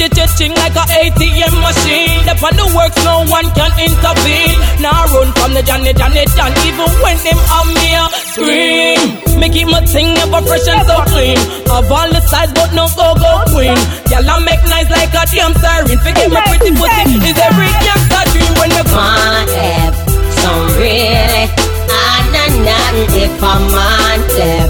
ching 0.10 0.54
like 0.58 0.74
a 0.74 0.86
ATM 0.98 1.54
machine. 1.62 2.26
Up 2.26 2.42
on 2.42 2.54
the 2.58 2.66
works 2.74 2.98
no 3.06 3.22
one 3.30 3.46
can 3.54 3.70
intervene. 3.78 4.58
Now 4.82 5.06
run 5.14 5.30
from 5.38 5.54
the 5.54 5.62
Johnny 5.62 5.94
Johnny 5.94 6.26
John 6.34 6.50
Even 6.66 6.90
when 7.06 7.18
them 7.22 7.38
on 7.54 7.68
me 7.78 7.90
a 7.94 8.06
scream. 8.34 9.02
Make 9.38 9.54
it 9.54 9.70
my 9.70 9.82
thing 9.86 10.18
ever 10.18 10.42
fresh 10.42 10.66
and 10.66 10.82
so 10.90 10.98
clean. 11.14 11.38
Of 11.70 11.92
all 11.92 12.10
the 12.10 12.22
size 12.26 12.50
but 12.58 12.74
no 12.74 12.90
go 12.98 13.14
go 13.14 13.32
queen. 13.54 13.78
Girl 14.10 14.26
I 14.26 14.42
make 14.42 14.64
nice 14.66 14.90
like 14.90 15.14
a 15.14 15.24
damn 15.30 15.54
siren. 15.62 15.98
Forget 16.02 16.30
my 16.34 16.42
pretty 16.50 16.74
pussy 16.74 17.22
is 17.22 17.38
every 17.38 17.70
youngster 17.86 18.24
dream 18.34 18.54
When 18.58 18.70
me 18.74 18.82
Wanna 18.90 19.54
have 19.54 19.96
some 20.42 20.66
really? 20.82 21.46
Ah, 21.94 22.02
Hot 22.02 22.34
and 22.42 22.56
nothing 22.66 23.22
if 23.22 23.38
I'm 23.38 23.70
on 23.70 24.20
tip. 24.34 24.70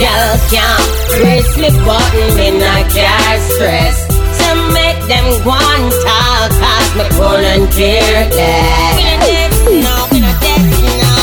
girl 0.00 0.32
can't 0.48 0.88
press 1.12 1.48
me 1.60 1.68
button 1.84 2.32
in 2.40 2.56
a 2.56 2.76
car 2.88 3.36
stress 3.52 4.09
to 4.50 4.56
make 4.74 5.00
them 5.06 5.26
go 5.46 5.54
and 5.54 5.86
talk 6.02 6.50
cause 6.58 6.90
me 6.98 7.04
couldn't 7.14 7.66
care 7.70 8.26
less. 8.34 8.96
We 8.98 9.04
not 9.06 9.20
dead, 9.30 9.50
no, 9.86 9.94
we 10.10 10.18
not 10.20 10.36
dead, 10.42 10.62
no. 11.02 11.14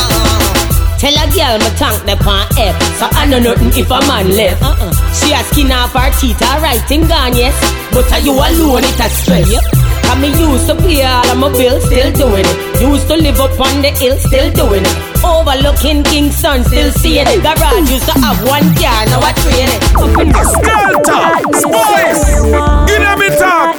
Tell 0.98 1.14
a 1.14 1.24
girl 1.30 1.56
me 1.62 1.70
tank 1.78 2.00
the 2.08 2.16
pan 2.24 2.46
F 2.58 2.74
So 2.98 3.06
I 3.12 3.26
know 3.26 3.38
nothing 3.38 3.70
if 3.70 3.90
a 3.90 4.00
man 4.08 4.26
left 4.34 4.62
uh-uh. 4.62 4.92
She 5.14 5.32
a 5.32 5.38
skin 5.44 5.70
off 5.70 5.92
her 5.92 6.10
teeth, 6.18 6.42
alright, 6.42 6.80
thing 6.88 7.06
gone, 7.06 7.36
yes 7.36 7.54
But 7.92 8.10
are 8.12 8.20
you 8.20 8.32
alone, 8.32 8.82
it 8.82 8.98
a 8.98 9.08
stress 9.08 9.52
yep. 9.52 9.77
Cause 10.08 10.20
me 10.20 10.28
used 10.40 10.66
to 10.66 10.74
pay 10.74 11.04
all 11.04 11.28
of 11.28 11.36
my 11.36 11.52
bills, 11.52 11.84
still 11.84 12.10
doing 12.12 12.44
it. 12.46 12.80
Used 12.80 13.08
to 13.08 13.16
live 13.16 13.38
up 13.40 13.60
on 13.60 13.82
the 13.82 13.90
hill, 13.90 14.16
still 14.16 14.50
doing 14.52 14.82
it. 14.82 14.96
Overlooking 15.22 16.02
Kingston, 16.02 16.64
still 16.64 16.90
seeing 16.92 17.26
it. 17.28 17.42
Garage 17.42 17.90
used 17.90 18.06
to 18.06 18.18
have 18.18 18.40
one 18.48 18.72
car, 18.80 19.04
now 19.04 19.20
I 19.20 19.32
train 19.36 19.68
it. 19.68 19.82
Up 20.00 20.16
in 20.18 20.28
the 20.32 20.44
Skelter, 20.48 21.28
Spice, 21.60 22.40
give 22.88 23.04
them 23.04 23.20
it 23.20 23.42
up. 23.42 23.76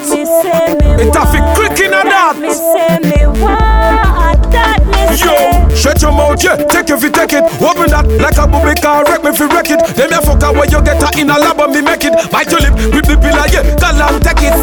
It 1.01 1.15
have 1.15 1.33
it 1.33 1.43
quick 1.55 1.79
in 1.79 1.93
a 1.93 2.03
that. 2.03 3.69
Yo, 5.18 5.34
shut 5.74 6.01
your 6.01 6.12
mouth, 6.13 6.38
yeah. 6.44 6.56
Take 6.70 6.89
it, 6.89 7.00
fi 7.01 7.10
take 7.10 7.34
it. 7.34 7.44
Open 7.58 7.89
that 7.89 8.06
like 8.22 8.38
a 8.38 8.46
bubble 8.46 8.78
car, 8.78 9.04
wreck 9.06 9.24
me, 9.25 9.34
fi 9.34 9.46
wreck 9.50 9.70
it. 9.74 9.82
Them 9.98 10.12
ya 10.13 10.22
fuck 10.22 10.42
where 10.54 10.70
you 10.70 10.80
get 10.86 11.01
her 11.01 11.12
in 11.18 11.30
a 11.30 11.38
lab 11.38 11.60
and 11.60 11.74
me 11.74 11.82
make 11.82 12.06
it. 12.06 12.13
Bite 12.32 12.51
your 12.54 12.62
lip, 12.62 12.78
grip 12.94 13.06
the 13.10 13.16
pillar, 13.18 13.50
yeah. 13.50 13.66
Call 13.75 14.00
and 14.00 14.22
take 14.22 14.46
it. 14.46 14.54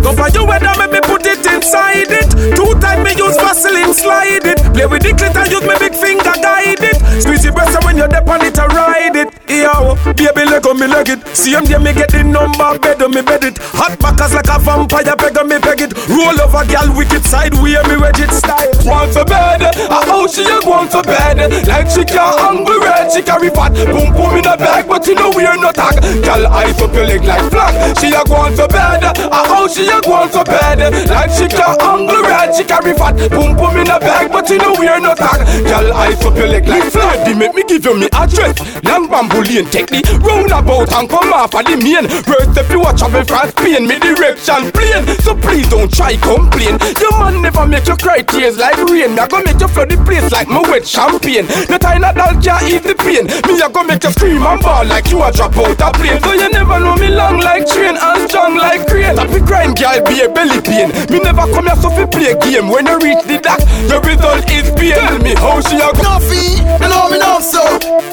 Go 0.00 0.14
for 0.14 0.30
you 0.30 0.46
weather, 0.46 0.72
make 0.78 0.94
me 0.94 1.00
put 1.02 1.26
it 1.26 1.44
inside 1.44 2.08
it. 2.08 2.30
Two 2.54 2.72
time 2.78 3.02
me 3.04 3.12
use 3.18 3.36
Vaseline, 3.36 3.92
slide 3.92 4.46
it. 4.46 4.62
Play 4.72 4.86
with 4.86 5.02
the 5.02 5.12
clit 5.12 5.34
and 5.34 5.50
use 5.50 5.66
me 5.66 5.74
big 5.82 5.94
finger, 5.98 6.34
guide 6.40 6.80
it. 6.80 6.96
Squeeze 7.20 7.42
the 7.42 7.52
breast 7.52 7.74
and 7.74 7.84
when 7.84 7.98
you're 7.98 8.08
dep 8.08 8.28
on 8.28 8.40
it, 8.40 8.56
ride 8.56 8.87
it. 9.18 9.28
Yo, 9.48 9.96
baby, 10.14 10.44
leg 10.46 10.66
on 10.66 10.78
me 10.78 10.86
leg 10.86 11.08
it. 11.08 11.20
See 11.34 11.52
him 11.52 11.64
there, 11.64 11.80
me 11.80 11.92
get 11.92 12.10
the 12.10 12.22
number, 12.22 12.78
bed 12.78 13.02
me 13.10 13.22
bed 13.22 13.44
it. 13.44 13.58
Hot 13.74 13.98
backers 13.98 14.34
like 14.34 14.48
a 14.48 14.58
vampire, 14.58 15.16
peg 15.16 15.36
on 15.38 15.48
me 15.48 15.58
peg 15.58 15.80
it. 15.80 15.92
Roll 16.08 16.38
over, 16.40 16.64
gal, 16.70 16.88
wicked 16.94 17.24
side, 17.24 17.54
way 17.58 17.76
me 17.90 17.96
wedge 17.98 18.20
it 18.20 18.30
style. 18.30 18.70
Want 18.86 19.12
for 19.12 19.24
bed, 19.24 19.62
I 19.62 20.07
she 20.28 20.44
a 20.44 20.60
going 20.60 20.88
for 20.88 21.02
bed. 21.02 21.38
Like 21.66 21.88
she 21.88 22.04
can't 22.04 22.36
hungry 22.38 22.78
red, 22.78 23.10
she 23.10 23.22
carry 23.22 23.50
fat. 23.50 23.72
Boom 23.88 24.12
boom 24.12 24.36
in 24.36 24.46
a 24.46 24.56
bag, 24.56 24.86
but 24.86 25.06
you 25.06 25.14
know 25.14 25.32
we 25.34 25.44
are 25.44 25.56
not 25.56 25.74
tag. 25.74 26.00
Gal, 26.22 26.46
eyes 26.46 26.80
up 26.80 26.92
your 26.92 27.06
leg 27.06 27.24
like 27.24 27.50
flag. 27.50 27.72
She 27.98 28.12
a 28.12 28.22
going 28.24 28.54
for 28.54 28.68
bed, 28.68 29.04
I 29.04 29.40
how 29.48 29.66
she 29.66 29.88
a 29.88 30.00
going 30.02 30.28
for 30.28 30.44
bed. 30.44 30.78
Like 31.08 31.30
she 31.32 31.48
can't 31.48 31.80
hungry 31.80 32.20
red, 32.22 32.54
she 32.54 32.64
carry 32.64 32.92
fat. 32.94 33.16
Boom 33.30 33.56
boom 33.56 33.76
in 33.76 33.88
a 33.88 33.98
bag, 33.98 34.30
but 34.30 34.48
you 34.50 34.58
know 34.58 34.74
we 34.78 34.86
are 34.86 35.00
not 35.00 35.16
tag. 35.16 35.44
Gal, 35.64 35.92
eyes 35.92 36.20
up 36.24 36.36
your 36.36 36.48
leg 36.48 36.66
like 36.68 36.90
flag. 36.92 37.24
They 37.26 37.34
make 37.34 37.54
me 37.54 37.64
give 37.64 37.84
you 37.84 37.96
me 37.96 38.08
address. 38.12 38.60
Long 38.84 39.08
bamboo 39.08 39.42
lane, 39.42 39.66
take 39.66 39.88
the 39.88 40.04
roundabout 40.20 40.92
and 40.92 41.08
come 41.08 41.32
off 41.32 41.54
of 41.54 41.64
the 41.64 41.76
main. 41.76 42.08
First 42.24 42.56
if 42.58 42.70
you 42.70 42.80
watch 42.80 42.98
travel 42.98 43.24
from 43.24 43.48
Spain, 43.50 43.86
me 43.86 43.98
direction 43.98 44.70
plain. 44.72 45.06
So 45.24 45.34
please 45.34 45.68
don't 45.68 45.92
try 45.92 46.16
complain. 46.16 46.76
Your 47.00 47.12
man 47.18 47.42
never 47.42 47.66
make 47.66 47.86
you 47.86 47.96
cry 47.96 48.22
tears 48.22 48.58
like 48.58 48.76
rain. 48.88 49.14
Me 49.14 49.20
a 49.20 49.26
go 49.28 49.40
make 49.42 49.60
you 49.60 49.68
flood 49.68 49.90
the 49.90 49.96
place 50.04 50.17
like 50.32 50.48
my 50.48 50.60
wet 50.66 50.86
champagne. 50.86 51.46
The 51.70 51.78
tiny 51.78 52.10
doll 52.14 52.34
can't 52.42 52.66
ease 52.66 52.82
the 52.82 52.94
pain. 52.98 53.30
Me 53.46 53.60
a 53.62 53.68
go 53.70 53.82
make 53.84 54.02
you 54.02 54.10
scream 54.10 54.42
and 54.42 54.60
ball 54.60 54.84
like 54.86 55.10
you 55.10 55.22
a 55.22 55.30
drop 55.30 55.56
out 55.56 55.78
a 55.78 55.88
plane. 55.94 56.20
So 56.22 56.32
you 56.32 56.48
never 56.50 56.78
know 56.80 56.96
me 56.96 57.08
long 57.08 57.38
like 57.38 57.66
train 57.66 57.96
and 57.96 58.20
strong 58.28 58.56
like 58.56 58.86
crane. 58.86 59.14
Stop 59.14 59.30
the 59.30 59.40
grind, 59.40 59.78
girl, 59.78 59.98
be 60.04 60.22
a 60.22 60.28
belly 60.28 60.60
pain. 60.60 60.90
Me 61.10 61.18
never 61.22 61.46
come 61.54 61.66
here 61.66 61.78
so 61.78 61.90
fi 61.90 62.04
play 62.06 62.34
game. 62.42 62.68
When 62.68 62.86
you 62.86 62.98
reach 62.98 63.22
the 63.24 63.38
dock, 63.38 63.62
the 63.86 64.00
result 64.02 64.44
is 64.50 64.68
pain. 64.74 64.98
Tell 64.98 65.18
me 65.22 65.34
how 65.38 65.60
she 65.62 65.76
a 65.78 65.88
go. 65.94 66.02
Nuffy, 66.02 66.58
you 66.58 66.88
know 66.88 67.08
me 67.08 67.18
know 67.18 67.38
so. 67.40 67.62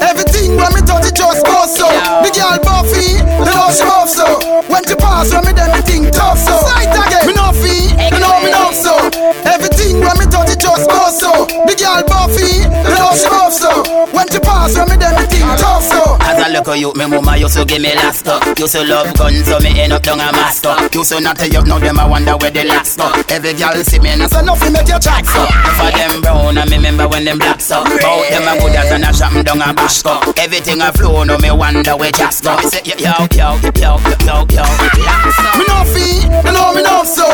Everything 0.01 0.55
when 0.55 0.69
me 0.73 0.81
touch 0.85 1.07
it 1.09 1.15
just 1.15 1.45
goes 1.45 1.71
so. 1.73 1.87
The 2.21 2.29
girl 2.31 2.59
Buffy, 2.61 3.17
you 3.19 3.45
know 3.47 3.71
she 3.73 3.83
love 3.83 4.09
so. 4.09 4.39
When 4.69 4.83
she 4.85 4.95
pass 4.95 5.33
when 5.33 5.45
me 5.45 5.51
then 5.53 5.71
me 5.73 5.81
think 5.81 6.11
tough 6.11 6.37
so. 6.37 6.53
Sight 6.67 6.91
again, 6.91 7.25
me 7.27 7.33
Nuffy, 7.33 7.95
you 8.11 8.19
know 8.19 8.35
me 8.43 8.51
know 8.51 8.71
so. 8.71 8.93
Everything 9.47 9.94
when 10.01 10.15
me 10.19 10.25
touch 10.27 10.51
it 10.51 10.59
just 10.59 10.89
goes 10.89 11.19
so. 11.19 11.45
The 11.67 11.73
girl 11.77 12.03
Buffy, 12.07 12.65
know 12.67 13.11
she 13.15 13.27
love 13.29 13.53
so. 13.53 13.71
When 14.11 14.27
she 14.31 14.39
pass 14.39 14.75
when 14.75 14.89
me 14.89 14.95
then 14.97 15.15
me 15.15 15.25
think 15.27 15.47
tough 15.59 15.83
so. 15.83 16.17
As 16.21 16.37
I 16.41 16.49
look 16.49 16.67
at 16.67 16.79
you, 16.79 16.93
me 16.93 17.05
mama 17.05 17.37
used 17.37 17.57
to 17.57 17.65
give 17.65 17.81
me 17.81 17.93
last 17.95 18.27
up. 18.27 18.41
Used 18.57 18.73
to 18.75 18.83
love 18.83 19.13
guns, 19.15 19.45
so 19.45 19.59
me 19.59 19.71
end 19.79 19.93
up 19.93 20.01
down 20.03 20.19
a 20.19 20.31
master. 20.31 20.73
Used 20.91 21.11
to 21.11 21.19
not 21.21 21.37
tell 21.37 21.49
you, 21.49 21.61
now 21.63 21.79
them 21.79 21.99
I 21.99 22.07
wonder 22.07 22.35
where 22.37 22.51
they 22.51 22.65
last 22.65 22.99
up. 22.99 23.13
Every 23.29 23.53
girl 23.53 23.75
see 23.83 23.99
me 23.99 24.09
and 24.09 24.23
I 24.23 24.27
say 24.27 24.43
nothing 24.43 24.73
make 24.73 24.87
you 24.87 24.99
chat 24.99 25.25
so. 25.25 25.45
For 25.77 25.89
them 25.91 26.21
brown, 26.21 26.57
I 26.57 26.65
me 26.65 26.77
remember 26.77 27.07
when 27.07 27.25
them 27.25 27.37
black 27.37 27.61
so. 27.61 27.83
Bout 27.83 28.29
them 28.29 28.47
a 28.47 28.59
good 28.59 28.75
as 28.75 28.91
and 28.91 29.03
a 29.03 29.13
shot 29.13 29.33
me 29.33 29.43
down 29.43 29.61
a 29.61 29.73
bash 29.73 30.01
go. 30.01 30.19
Everything 30.37 30.81
I 30.81 30.91
flow, 30.91 31.23
no 31.23 31.37
me 31.37 31.51
wonder 31.51 31.95
where 31.95 32.11
just 32.11 32.43
go. 32.43 32.55
Me 32.57 32.63
say 32.69 32.81
yo 32.85 32.95
yo 32.97 33.13
yo 33.31 33.57
yo 33.77 33.97
yo 34.01 34.17
yo 34.25 34.35
yo. 34.49 34.65
Me 35.57 35.63
Nuffy, 35.65 36.25
you 36.45 36.51
know 36.53 36.73
me 36.73 36.81
know 36.83 37.03
so. 37.03 37.25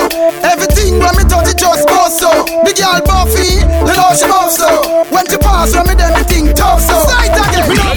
Everything 0.43 0.99
when 0.99 1.15
me 1.17 1.23
touch 1.23 1.49
it 1.49 1.57
just 1.57 1.87
goes 1.87 2.19
so. 2.19 2.31
The 2.51 2.71
girl 2.75 2.99
Buffy, 3.07 3.63
you 3.63 3.93
know 3.95 4.11
she 4.11 4.27
love 4.27 4.51
so. 4.51 4.67
When 5.07 5.23
she 5.31 5.37
pass 5.39 5.71
when 5.71 5.87
me 5.87 5.95
then 5.95 6.11
me 6.19 6.23
think 6.27 6.51
tough 6.51 6.83
so. 6.83 6.99
Sight 7.07 7.31
again, 7.31 7.67
me 7.71 7.75
know 7.79 7.91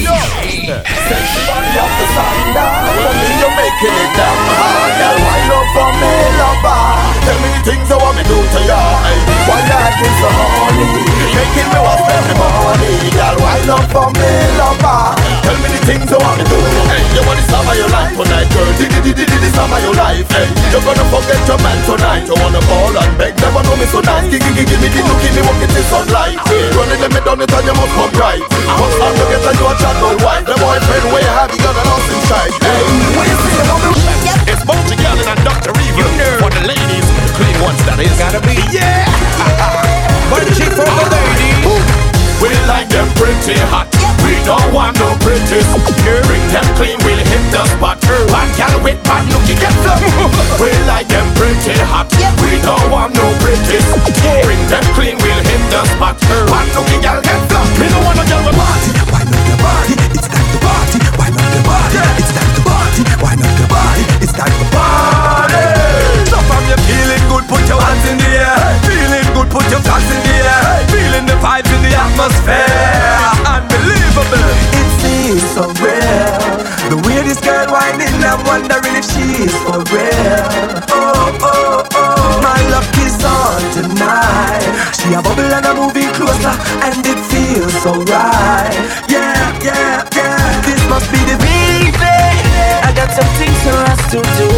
Sexy 1.05 1.41
body 1.45 1.75
up 1.75 1.91
the 1.99 2.07
sundown 2.15 2.87
You're 3.43 3.55
making 3.59 3.97
it 3.99 4.11
damn 4.15 4.39
hard 4.55 4.93
Girl, 4.95 5.19
wind 5.27 5.51
up 5.53 5.67
for 5.75 5.91
me, 5.99 6.13
lover 6.39 6.83
Tell 7.27 7.39
me 7.43 7.49
the 7.51 7.61
things 7.67 7.89
I 7.91 7.97
want 7.99 8.17
me 8.17 8.23
do 8.25 8.39
to 8.39 8.61
you 8.63 8.79
hey. 8.79 9.19
Why 9.51 9.59
you 9.59 9.75
acting 9.75 10.17
so 10.23 10.29
horny 10.31 11.03
Making 11.35 11.69
me 11.75 11.79
want 11.83 12.01
spend 12.07 12.27
the 12.31 12.35
money 12.39 12.95
Girl, 13.11 13.37
wind 13.43 13.71
up 13.75 13.85
for 13.91 14.09
me, 14.17 14.31
lover 14.57 15.24
Tell 15.55 15.63
me 15.63 15.71
the 15.71 15.87
things 15.87 16.11
I 16.11 16.19
want 16.19 16.35
me 16.35 16.45
do. 16.51 16.59
Hey. 16.91 16.99
You 17.15 17.23
want 17.31 17.39
the 17.39 17.47
summer 17.47 17.79
your 17.79 17.87
life 17.95 18.11
tonight, 18.19 18.51
girl? 18.51 18.67
Di 18.75 18.91
di 18.91 18.99
di 19.07 19.13
di 19.15 19.23
di 19.23 19.37
di 19.39 19.49
summer 19.55 19.79
your 19.87 19.95
life. 19.95 20.27
Hey. 20.35 20.51
You're 20.75 20.83
gonna 20.83 21.07
forget 21.15 21.39
your 21.47 21.63
man 21.63 21.79
tonight. 21.87 22.27
You 22.27 22.35
wanna 22.43 22.59
call 22.67 22.91
and 22.91 23.15
beg 23.15 23.39
Never 23.39 23.63
know 23.63 23.79
me 23.79 23.87
so 23.87 24.03
nice. 24.03 24.27
Give, 24.35 24.43
give, 24.43 24.67
give 24.67 24.83
me 24.83 24.91
the 24.91 24.99
look, 25.07 25.15
give 25.23 25.31
me 25.31 25.47
walk 25.47 25.63
it 25.63 25.71
in 25.71 25.87
sunlight 25.87 26.43
Running 26.75 26.99
let 26.99 27.11
me 27.15 27.23
down 27.23 27.39
it 27.39 27.55
and 27.55 27.67
you 27.71 27.75
must 27.79 27.95
come 27.95 28.11
right 28.19 28.43
Once 28.83 28.99
I'm 28.99 29.15
get 29.15 29.47
you 29.47 29.67
a 29.71 29.73
chat 29.79 29.95
all 30.03 30.19
white 30.27 30.43
The 30.43 30.59
boyfriend 30.59 31.07
where 31.15 31.23
you 31.23 31.35
have 31.39 31.51
you 31.55 31.63
got 31.63 31.79
a 31.79 31.83
lost 31.87 32.11
inside 32.11 32.51
Hey, 32.59 32.83
what 33.15 33.31
you 33.31 33.39
say 33.39 33.55
about 33.63 33.79
me? 33.95 34.03
It's 34.51 34.63
Multi 34.67 34.99
Gallon 34.99 35.23
and 35.23 35.41
Dr. 35.47 35.71
Evil. 35.87 36.11
For 36.43 36.51
the 36.51 36.67
ladies, 36.67 37.07
the 37.07 37.31
clean 37.39 37.57
ones 37.63 37.79
that 37.87 38.03
is. 38.03 38.11
Gotta 38.19 38.43
be, 38.43 38.59
yeah. 38.75 39.07
Bunching 40.35 40.75
for 40.75 40.83
the 40.83 41.07
ladies? 41.15 41.63
We 42.43 42.51
like 42.67 42.91
them 42.91 43.07
pretty 43.15 43.55
hot 43.71 44.04
We 44.35 44.43
don't 44.43 44.75
want 44.75 44.99
no 44.99 45.15
pretty 45.23 45.63
Bring 46.27 46.47
them 46.51 46.67
clean, 46.75 46.99
we'll 47.07 47.23
hit 47.23 47.45
the 47.55 47.63
spot. 47.71 48.03
Bad 48.03 48.51
gal 48.59 48.75
with 48.83 48.99
bad 49.07 49.23
look, 49.31 49.47
you 49.47 49.55
get 49.55 49.71
some 49.87 50.03
We 50.59 50.75
like 50.91 51.07
them 51.07 51.31
pretty 51.39 51.79
hot. 51.87 52.11
We 52.43 52.59
don't 52.59 52.91
want 52.91 53.15
no 53.15 53.25
pretty 53.39 53.79
Bring 54.43 54.63
them 54.67 54.83
clean, 54.99 55.15
we'll 55.23 55.43
hit 55.47 55.63
the 55.71 55.87
spot. 55.95 56.19
Bad 56.51 56.67
look, 56.75 56.87
you 56.91 56.99
gal 56.99 57.23
get 57.23 57.41
some 57.47 57.69
Me 57.79 57.87
don't 57.87 58.03
want 58.03 58.19
no 58.19 58.25
gal 58.27 58.43
with 58.43 58.59
party 58.59 58.91
Why 59.07 59.23
not 59.23 59.39
the 59.47 59.57
body? 59.63 59.95
It's 60.19 60.27
time 60.27 60.49
to 60.51 60.59
party. 60.59 60.99
Why 61.15 61.31
not 61.31 61.49
the 61.55 61.61
body? 61.63 61.99
It's 62.19 62.33
time 62.35 62.51
to 62.59 62.63
party. 62.67 63.03
Why 63.23 63.35
not 63.39 63.55
the 63.55 63.67
body? 63.71 64.03
It's 64.19 64.35
time 64.35 64.51
to 64.51 64.67
party. 64.75 65.63
So 66.27 66.43
from 66.43 66.63
you 66.67 66.79
feeling 66.91 67.25
good, 67.31 67.45
put 67.47 67.63
your 67.71 67.79
hands 67.79 68.03
in 68.11 68.19
the 68.19 68.31
air. 68.35 68.67
Feeling 68.83 69.29
good, 69.31 69.47
put 69.47 69.67
your 69.71 69.79
hands 69.79 70.11
in 70.11 70.21
the 70.27 70.37
air. 70.43 70.83
Feeling 70.91 71.25
the 71.31 71.39
vibes 71.39 71.71
in 71.71 71.81
the 71.87 71.95
atmosphere 71.95 73.44
It 74.33 74.89
seems 75.01 75.43
so 75.55 75.65
real. 75.83 76.35
The 76.91 76.97
way 77.07 77.23
this 77.25 77.41
girl 77.41 77.67
whining 77.73 78.15
I'm 78.25 78.41
wondering 78.47 78.95
if 78.97 79.05
she's 79.05 79.53
for 79.65 79.81
real. 79.93 80.85
Oh, 80.93 81.39
oh, 81.41 81.85
oh. 81.95 82.41
My 82.43 82.61
luck 82.73 82.89
is 83.05 83.17
on 83.25 83.61
tonight. 83.73 84.65
She 84.97 85.13
a 85.15 85.21
bubble 85.23 85.49
and 85.49 85.65
I'm 85.67 85.77
moving 85.77 86.11
closer 86.15 86.55
And 86.85 87.01
it 87.07 87.21
feels 87.31 87.75
so 87.83 87.93
right. 88.09 88.75
Yeah, 89.09 89.35
yeah, 89.65 90.09
yeah. 90.15 90.61
This 90.65 90.81
must 90.89 91.11
be 91.13 91.19
the 91.25 91.37
feeling 91.41 91.95
I 92.85 92.93
got 92.95 93.11
some 93.13 93.31
things 93.41 93.59
for 93.65 93.79
us 93.93 94.01
to 94.13 94.19
do. 94.21 94.49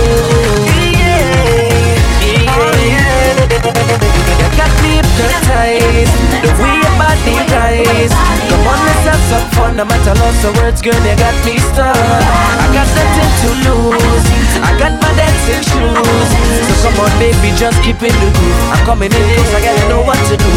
Yeah, 0.99 2.51
oh, 2.51 2.75
yeah, 2.83 3.47
You 4.41 4.49
got 4.59 4.73
me 4.83 4.99
hypnotized. 4.99 6.15
The 6.43 6.51
way 6.59 6.75
your 6.83 6.95
body 6.99 7.35
rise 7.55 8.46
On, 9.27 9.43
some 9.43 9.49
fun 9.59 9.77
No 9.77 9.85
matter 9.85 10.15
lots 10.23 10.45
of 10.45 10.55
words, 10.63 10.79
girl, 10.83 10.95
you 10.95 11.17
got 11.19 11.35
me 11.43 11.59
stuck. 11.59 11.91
I 11.91 12.67
got 12.71 12.87
nothing 12.87 13.33
to 13.43 13.49
lose. 13.67 14.55
I 14.63 14.71
got 14.79 14.95
my 15.03 15.11
dancing 15.19 15.63
shoes. 15.67 16.31
So 16.63 16.87
come 16.87 17.03
on, 17.03 17.11
baby, 17.19 17.51
just 17.59 17.83
keep 17.83 17.99
in 18.03 18.15
the 18.23 18.29
groove 18.31 18.61
I'm 18.71 18.87
coming 18.87 19.11
in 19.11 19.25
close, 19.35 19.53
I 19.55 19.61
gotta 19.67 19.85
know 19.91 20.03
what 20.07 20.19
to 20.31 20.37
do. 20.39 20.53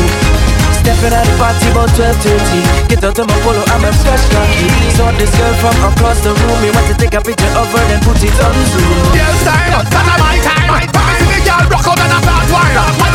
Stepping 0.78 1.14
at 1.18 1.26
the 1.26 1.34
party 1.42 1.68
about 1.74 1.90
12.30 1.98 2.88
Get 2.88 3.04
out 3.04 3.20
of 3.20 3.28
my 3.28 3.36
polo, 3.44 3.60
I'm 3.74 3.84
a 3.84 3.92
fresh 4.00 4.26
cocky. 4.32 4.70
Saw 4.96 5.12
this 5.18 5.34
girl 5.36 5.54
from 5.60 5.76
across 5.92 6.24
the 6.24 6.32
room 6.32 6.58
Me 6.64 6.72
want 6.72 6.88
to 6.88 6.96
take 6.96 7.14
a 7.14 7.22
picture 7.22 7.52
of 7.58 7.68
her 7.68 7.86
and 7.92 8.02
put 8.06 8.22
it 8.24 8.38
on 8.40 8.56
Zoom. 8.72 9.12
Girl 9.12 9.36
style, 9.44 9.84
not 9.84 10.08
my 10.22 10.40
time 10.40 10.70
My 10.72 10.86
time, 10.88 11.26
girl 11.44 11.64
rock 11.68 11.88
out 11.90 12.00
and 12.00 12.14
a 12.16 12.20
flat 12.24 12.48
wine 12.48 13.09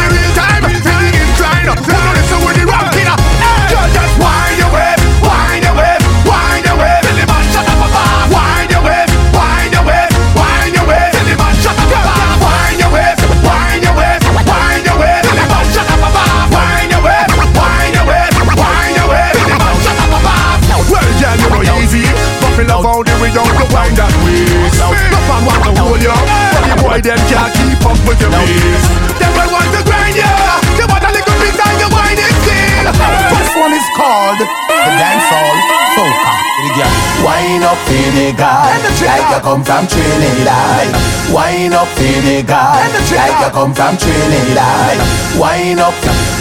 come 39.45 39.63
from 39.63 39.87
Trinidad. 39.87 40.89
Wine 41.29 41.75
up 41.77 41.87
for 41.93 42.17
the 42.25 42.43
God, 42.49 42.89
like 43.13 43.37
you 43.45 43.51
come 43.53 43.75
from 43.77 43.95
Trinidad. 44.01 44.97
Wine 45.37 45.79
up, 45.79 45.93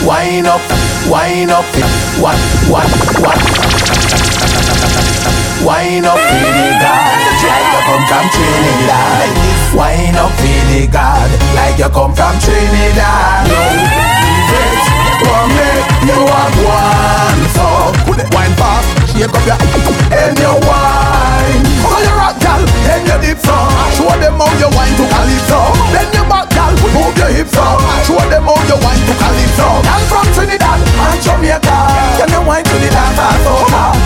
wine 0.07 0.47
up, 0.47 0.63
wine 1.11 1.51
up, 1.51 1.67
what, 2.23 2.39
what, 2.71 2.87
what? 3.19 3.39
Wine 5.67 6.07
up 6.07 6.15
for 6.15 6.47
the 6.47 6.67
God, 6.79 7.19
like 7.43 7.67
you 7.75 7.81
come 7.83 8.05
from 8.07 8.25
Trinidad. 8.31 9.29
Wine 9.75 10.15
up 10.15 10.31
for 10.39 10.63
the 10.71 10.87
God, 10.87 11.29
like 11.59 11.77
you 11.77 11.89
come 11.91 12.15
from 12.15 12.33
Trinidad. 12.39 13.51
No, 13.51 13.63
it's 14.47 14.87
one 15.27 15.51
make 15.51 15.91
you 16.07 16.19
have 16.23 16.55
one 16.63 17.39
so 17.51 17.67
put 18.07 18.19
it 18.19 18.27
wine 18.33 18.53
fast, 18.55 18.87
shake 19.11 19.27
up 19.27 19.43
your 19.43 19.59
and 20.15 20.37
your 20.39 20.55
wine. 20.63 21.63
Call 21.83 21.99
your 21.99 22.19
dip 23.23 23.39
so 23.39 23.55
show 23.95 24.13
them 24.19 24.37
how 24.37 24.51
you 24.59 24.69
wine 24.75 24.95
to 24.97 25.05
calypso. 25.09 25.59
Then 25.93 26.07
your 26.13 26.22
show 28.05 28.19
them 28.29 28.43
how 28.43 28.57
you 28.67 28.77
wine 28.83 29.01
to 29.07 29.13
calypso. 29.17 29.67
Gal 29.83 30.01
from 30.11 30.25
Trinidad 30.35 30.79
and 30.83 31.19
Jamaica, 31.23 31.77
can 32.19 32.29
you 32.31 32.41
wine 32.43 32.63
to 32.63 32.75
the 32.79 32.89
dance 32.91 33.19
also? 33.19 33.53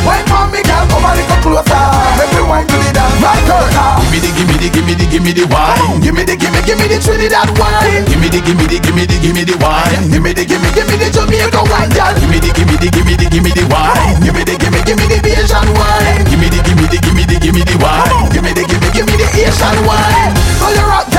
Wine 0.05 0.25
for 0.29 0.45
me 0.53 0.61
gal, 0.63 0.85
come 0.87 1.05
a 1.05 1.11
little 1.17 1.39
closer. 1.41 1.83
Make 2.17 2.31
me 2.33 2.43
wine 2.45 2.67
to 2.67 2.77
the 2.77 2.91
dance 2.93 3.17
right 3.21 3.43
corner. 3.49 3.89
Give 4.01 4.11
me 4.13 4.19
the, 4.21 4.29
give 4.37 4.47
me 4.47 4.55
the, 4.57 4.67
give 4.69 4.85
me 4.85 4.93
the, 4.93 5.05
give 5.09 5.23
me 5.23 5.31
the 5.33 5.45
wine. 5.49 6.01
Give 6.01 6.13
me 6.15 6.23
the, 6.23 6.35
give 6.37 6.53
me, 6.53 6.61
give 6.65 6.77
me 6.77 6.85
the 6.87 6.97
Trinidad 7.01 7.49
wine. 7.57 8.05
Give 8.05 8.19
me 8.21 8.29
the, 8.29 8.39
give 8.41 8.57
me 8.57 8.65
the, 8.69 8.77
give 8.79 8.95
me 8.95 9.03
the, 9.05 9.17
give 9.19 9.35
me 9.35 9.43
the 9.43 9.55
wine. 9.57 10.09
Give 10.09 10.21
me 10.23 10.31
the, 10.33 10.43
give 10.45 10.61
me, 10.61 10.69
give 10.73 10.87
me 10.87 10.95
the 11.01 11.07
Jamaica 11.09 11.61
wine, 11.67 11.91
gal. 11.93 12.13
Give 12.17 12.29
me 12.29 12.37
the, 12.39 12.49
give 12.53 12.67
me 12.69 12.75
the, 12.77 12.87
give 12.93 13.05
me 13.05 13.15
the, 13.17 13.25
give 13.29 13.43
me 13.43 13.51
the 13.51 13.65
wine. 13.69 14.21
Give 14.21 14.33
me 14.33 14.43
the, 14.45 14.55
give 14.57 14.71
me, 14.71 14.79
give 14.85 14.97
me 14.97 15.05
the 15.09 15.19
Asian 15.41 15.67
wine. 15.73 16.21
Give 16.29 16.39
me 16.39 16.47
the, 16.53 16.59
give 16.61 16.77
me 16.77 16.85
the, 16.87 16.97
give 17.01 17.15
me 17.17 17.23
the, 17.25 17.35
give 17.41 17.53
me 17.55 17.63
the 17.65 17.75
wine. 17.81 18.29
Give 18.31 18.43
me 18.45 18.51
the, 18.53 18.63
give 18.65 18.79
me, 18.81 18.89
give 18.93 19.05
me 19.09 19.15
the 19.17 19.27
Asian 19.41 19.77
wine. 19.85 20.33
So 20.61 20.69
you 20.71 20.85
rock, 20.85 21.09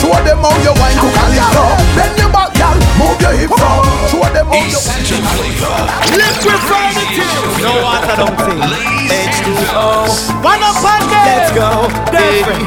Show 0.00 0.16
them 0.24 0.40
how 0.40 0.56
you 0.64 0.72
wine 0.80 0.96
to 0.96 1.08
calypso. 1.12 1.64
Then 1.92 2.12
your 2.16 2.32
back, 2.32 2.56
gal, 2.56 2.72
move 2.96 3.20
your 3.20 3.36
hips 3.36 3.52
so. 3.52 3.68
Show 4.08 4.24
them 4.32 4.48
how 4.48 4.64
you. 4.64 4.72
Essential 4.72 5.20
flavor. 5.36 5.76
Liquefy 6.16 6.84
the 6.96 7.04
tune. 7.20 7.60
No 7.60 7.72
water, 7.84 8.16
don't 8.16 8.36
think. 8.40 8.64
H2O. 9.12 10.40
One 10.40 10.64
up 10.64 10.80
on 10.80 11.04
them. 11.04 11.28
Let's 11.28 11.52
go, 11.52 11.68
baby. 12.08 12.64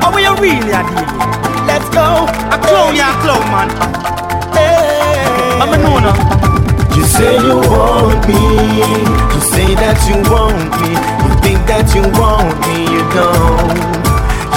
How 0.00 0.08
are 0.08 0.24
you 0.24 0.32
really 0.40 0.72
a 0.72 0.80
deal? 0.88 1.34
Let's 1.68 1.88
go. 1.92 2.24
A 2.48 2.56
clown, 2.56 2.96
yeah, 2.96 3.12
a 3.12 3.20
clown, 3.20 3.44
man. 3.52 3.68
Hey. 4.56 5.04
I'm 5.60 5.68
a 5.68 5.76
no 5.76 6.00
You 6.96 7.04
say 7.04 7.36
you 7.44 7.60
want 7.60 8.26
me, 8.26 8.40
you 9.36 9.40
say 9.52 9.74
that 9.76 10.00
you 10.08 10.16
want 10.32 10.72
me, 10.80 10.96
you 11.28 11.32
think 11.44 11.60
that 11.68 11.92
you 11.94 12.08
want 12.16 12.56
me, 12.64 12.88
you 12.88 13.04
don't. 13.12 13.93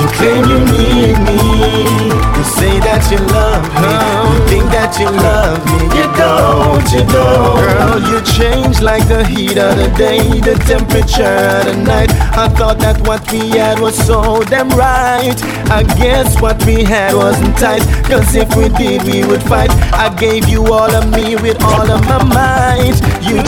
You 0.07 0.13
claim 0.13 0.45
you 0.45 0.59
need 0.59 1.19
me, 1.27 1.35
you 1.35 2.43
say 2.55 2.79
that 2.79 3.03
you 3.11 3.19
love 3.27 3.63
me, 3.75 3.91
you 4.31 4.39
think 4.47 4.71
that 4.71 4.95
you 4.95 5.11
love 5.11 5.59
me, 5.67 5.83
you 5.91 6.07
don't, 6.15 6.87
you 6.95 7.03
don't. 7.11 7.59
Girl, 7.59 7.99
you 8.07 8.21
change 8.23 8.79
like 8.79 9.05
the 9.09 9.25
heat 9.27 9.57
of 9.57 9.75
the 9.75 9.91
day, 9.97 10.23
the 10.39 10.55
temperature 10.63 11.27
of 11.27 11.65
the 11.65 11.75
night. 11.83 12.09
I 12.39 12.47
thought 12.47 12.79
that 12.79 13.05
what 13.05 13.29
we 13.33 13.49
had 13.49 13.79
was 13.79 13.97
so 13.97 14.41
damn 14.43 14.69
right. 14.69 15.35
I 15.69 15.83
guess 15.99 16.39
what 16.41 16.63
we 16.65 16.85
had 16.85 17.13
wasn't 17.13 17.57
tight, 17.57 17.83
cause 18.07 18.33
if 18.33 18.47
we 18.55 18.69
did, 18.79 19.03
we 19.03 19.27
would 19.27 19.43
fight. 19.43 19.71
I 19.91 20.07
gave 20.15 20.47
you 20.47 20.71
all 20.71 20.89
of 20.89 21.11
me 21.11 21.35
with 21.35 21.61
all 21.61 21.91
of 21.91 22.01
my 22.07 22.23
might. 22.23 22.95
You 23.27 23.43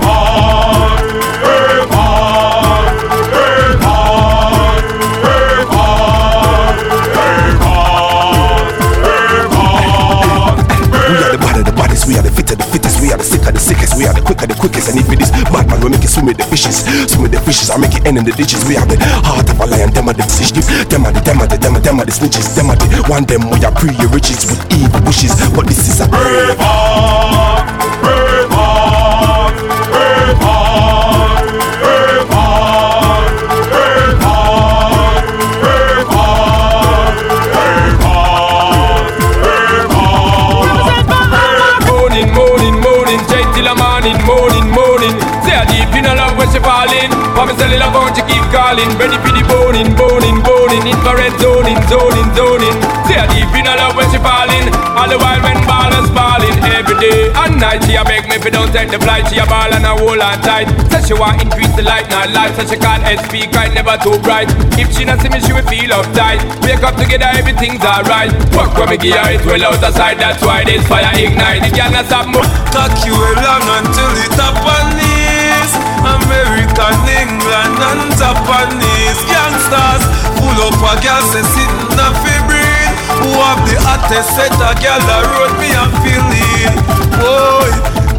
We 0.00 0.09
we 14.00 14.06
are 14.08 14.16
the 14.16 14.24
quicker 14.24 14.46
the 14.48 14.56
quickest. 14.56 14.88
And 14.88 14.98
if 14.98 15.12
it 15.12 15.20
is 15.20 15.30
bad 15.52 15.68
man, 15.68 15.76
we 15.84 15.92
make 15.92 16.00
it 16.00 16.08
swim 16.08 16.24
with 16.24 16.40
the 16.40 16.44
fishes, 16.48 16.88
swim 17.12 17.28
with 17.28 17.32
the 17.36 17.40
fishes, 17.44 17.68
I 17.68 17.76
make 17.76 17.92
it 17.92 18.08
end 18.08 18.16
in 18.16 18.24
the 18.24 18.32
ditches. 18.32 18.64
We 18.64 18.80
are 18.80 18.86
the 18.88 18.96
heart 19.20 19.44
of 19.52 19.60
a 19.60 19.66
lion, 19.68 19.92
them 19.92 20.08
are 20.08 20.16
the 20.16 20.24
fish 20.24 20.50
deep, 20.56 20.64
them 20.88 21.04
are 21.04 21.12
the 21.12 21.20
them 21.20 21.44
are 21.44 21.46
the 21.46 21.60
them 21.60 21.76
are 21.76 21.84
them 21.84 22.00
are 22.00 22.08
the 22.08 22.12
snitches, 22.16 22.56
them 22.56 22.72
are 22.72 22.80
the 22.80 22.88
one 23.12 23.28
them 23.28 23.44
we 23.52 23.60
are 23.60 23.74
pre 23.76 23.92
riches 24.08 24.48
with 24.48 24.64
evil 24.72 25.04
wishes. 25.04 25.36
But 25.52 25.68
this 25.68 25.84
is 25.84 26.00
a 26.00 26.08
brave 26.08 26.56
cellular 47.60 47.92
phone 47.92 48.12
she 48.16 48.24
keep 48.24 48.44
calling. 48.48 48.88
Ready 48.96 49.20
for 49.20 49.32
the 49.36 49.44
boning, 49.44 49.92
boning, 49.92 50.40
boning. 50.40 50.84
Infrared 50.88 51.36
zoning, 51.36 51.76
zoning, 51.92 52.28
zoning. 52.32 52.76
Say 53.04 53.20
a 53.20 53.28
deep 53.28 53.52
in 53.52 53.68
a 53.68 53.76
love 53.76 53.94
when 53.94 54.08
she 54.08 54.16
falling. 54.16 54.72
All 54.96 55.04
the 55.04 55.20
while 55.20 55.40
when 55.44 55.60
ballers 55.68 56.08
balling. 56.16 56.56
Every 56.72 56.96
day 56.96 57.28
and 57.36 57.60
night 57.60 57.84
she 57.84 58.00
a 58.00 58.02
beg 58.02 58.24
me 58.24 58.40
if 58.40 58.48
don't 58.48 58.72
take 58.72 58.88
the 58.88 58.98
flight. 58.98 59.28
She 59.28 59.36
a 59.36 59.44
ball 59.44 59.68
and 59.68 59.84
a 59.84 59.92
hold 59.92 60.24
on 60.24 60.40
tight. 60.40 60.72
Say 60.88 61.12
she 61.12 61.14
want 61.14 61.44
increase 61.44 61.70
the 61.76 61.84
light, 61.84 62.08
not 62.08 62.32
light. 62.32 62.56
So 62.56 62.64
she 62.64 62.80
can't 62.80 63.04
speak 63.28 63.52
right, 63.52 63.72
never 63.76 64.00
too 64.00 64.16
bright. 64.24 64.48
If 64.80 64.96
she 64.96 65.04
not 65.04 65.20
see 65.20 65.28
me, 65.28 65.44
she 65.44 65.52
will 65.52 65.66
feel 65.68 65.92
uptight. 65.92 66.40
Wake 66.64 66.80
up 66.80 66.96
together, 66.96 67.28
everything's 67.36 67.84
alright. 67.84 68.32
Fuck 68.56 68.72
when 68.80 68.88
me 68.88 68.96
give 68.96 69.20
her 69.20 69.36
it 69.36 69.44
well 69.44 69.68
out 69.68 69.78
the 69.84 69.92
side. 69.92 70.16
That's 70.16 70.40
why 70.40 70.64
this 70.64 70.86
fire 70.88 71.12
ignite. 71.12 71.68
The 71.68 71.70
girl 71.76 71.92
not 71.92 72.08
stop 72.08 72.26
move. 72.32 72.48
Cock 72.72 72.96
you 73.04 73.12
along 73.12 73.64
until 73.68 74.12
it 74.24 74.38
up 74.40 74.56
on 74.64 74.86
knees 74.96 75.10
American, 76.80 77.04
England 77.12 77.76
and 77.76 78.10
Japanese 78.16 79.20
Gangsters. 79.28 80.04
Pull 80.40 80.56
up 80.64 80.80
a 80.80 80.92
girl 81.04 81.22
say 81.28 81.44
sitting 81.52 82.00
a 82.00 82.08
fi 82.24 82.36
Who 83.20 83.30
have 83.36 83.60
the 83.68 83.76
hottest 83.84 84.32
set 84.32 84.54
a 84.56 84.72
girl 84.80 85.00
that 85.04 85.24
road 85.28 85.52
me 85.60 85.68
a 85.76 85.84
feeling 86.00 86.72
Boy, 87.20 87.68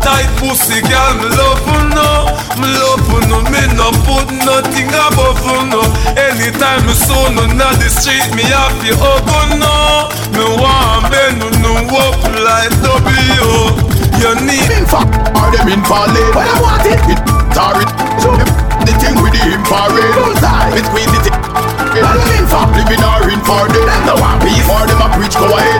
tight 0.05 0.29
pussy 0.37 0.81
girl 0.85 1.11
me 1.17 1.27
love 1.33 1.65
you 1.65 1.81
no. 1.89 2.37
Me 2.61 2.69
love 2.69 3.01
you 3.09 3.21
no, 3.25 3.41
me 3.49 3.63
no 3.73 3.89
put 4.05 4.29
nothing 4.45 4.93
above 4.93 5.41
you 5.41 5.61
no. 5.73 5.81
Anytime 6.13 6.85
me 6.85 6.93
saw 6.93 7.29
no 7.33 7.47
na 7.49 7.73
the 7.81 7.89
street 7.89 8.29
me 8.37 8.45
happy 8.45 8.93
oh, 8.93 9.01
hug 9.01 9.25
you 9.25 9.57
no. 9.57 10.13
Me 10.37 10.45
want 10.61 11.09
bend 11.09 11.41
no 11.61 11.73
up 11.97 12.21
like 12.45 12.73
W 12.85 13.90
You 14.19 14.35
need 14.43 14.71
Fuck, 14.91 15.07
are 15.39 15.51
them 15.55 15.71
in 15.71 15.81
parley? 15.87 16.19
When 16.35 16.43
I 16.43 16.57
want 16.59 16.83
it, 16.83 16.99
it 17.07 17.19
sorry. 17.55 17.87
So 18.19 18.35
the 18.35 18.93
thing 18.99 19.15
with 19.23 19.31
the 19.31 19.55
infrared, 19.55 20.11
bullseye. 20.19 20.75
It 20.75 20.85
squeeze 20.89 21.15
it. 21.15 21.31
What 21.31 22.19
them 22.19 22.31
in 22.35 22.45
for? 22.49 22.65
Living 22.75 23.03
or 23.03 23.23
in 23.31 23.41
for 23.45 23.63
them. 23.71 23.83
Them 23.87 24.03
no 24.09 24.15
want 24.19 24.43
peace. 24.43 24.67
Or 24.67 24.83
them 24.83 24.99
a 24.99 25.07
preach 25.15 25.35
go 25.37 25.47
ahead. 25.47 25.79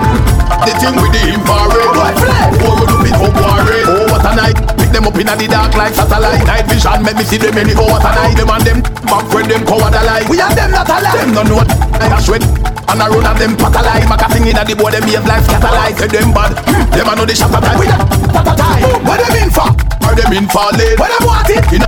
The 0.63 0.73
thing 0.79 0.95
with 0.95 1.11
the 1.11 1.23
infrared. 1.33 1.91
Boy, 1.91 2.13
flex. 2.23 2.51
Oh, 2.63 2.79
you 2.79 2.85
do 2.87 2.97
it 3.03 3.15
up 3.19 3.35
warren. 3.35 3.83
Oh, 3.89 4.15
what 4.15 4.23
a 4.23 4.31
night. 4.31 4.57
Pick 4.79 4.95
them 4.95 5.07
up 5.09 5.17
in 5.19 5.27
the 5.27 5.47
dark 5.51 5.75
like 5.75 5.91
satellite. 5.91 6.47
Night 6.47 6.65
vision, 6.71 7.03
make 7.03 7.17
me 7.17 7.23
see 7.27 7.35
them 7.41 7.57
any 7.57 7.75
go 7.75 7.83
oh, 7.83 7.99
what 7.99 8.05
a 8.07 8.11
night. 8.15 8.37
Them 8.37 8.47
and 8.47 8.63
them 8.63 8.79
back 9.11 9.25
friend 9.27 9.51
them 9.51 9.67
coward 9.67 9.91
alike. 9.91 10.29
We 10.31 10.39
and 10.39 10.55
them 10.55 10.71
not 10.71 10.87
alike. 10.87 11.19
Them 11.19 11.35
no 11.35 11.43
know 11.43 11.59
what 11.59 11.69
I 11.99 12.21
sweat. 12.23 12.70
And 12.91 12.99
I 12.99 13.07
run 13.07 13.23
at 13.23 13.39
them 13.39 13.55
patalize 13.55 14.03
Maka 14.03 14.27
sing 14.35 14.51
in 14.51 14.59
at 14.59 14.67
the 14.67 14.75
boy 14.75 14.91
them 14.91 15.07
behave 15.07 15.23
like 15.23 15.47
scatterlight 15.47 15.95
Say 15.95 16.11
them 16.11 16.35
bad, 16.35 16.59
them 16.91 17.07
a 17.07 17.13
know 17.15 17.23
the 17.23 17.31
shot 17.31 17.55
attack 17.55 17.79
We 17.79 17.87
the 17.87 17.95
attack 17.95 18.83
What 19.07 19.23
them 19.23 19.35
in 19.39 19.47
for? 19.47 19.71
Are 20.03 20.11
them 20.11 20.35
in 20.35 20.45
for 20.51 20.67
late? 20.75 20.99
What 20.99 21.07
them 21.07 21.23
want 21.23 21.47
it? 21.47 21.63
In 21.71 21.87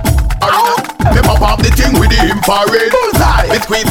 Me 1.12 1.20
pop 1.20 1.44
up 1.44 1.60
the 1.60 1.68
thing 1.76 1.92
with 2.00 2.08
the 2.08 2.24
infrared 2.24 2.88
Bullseye 2.88 3.52
Between 3.52 3.84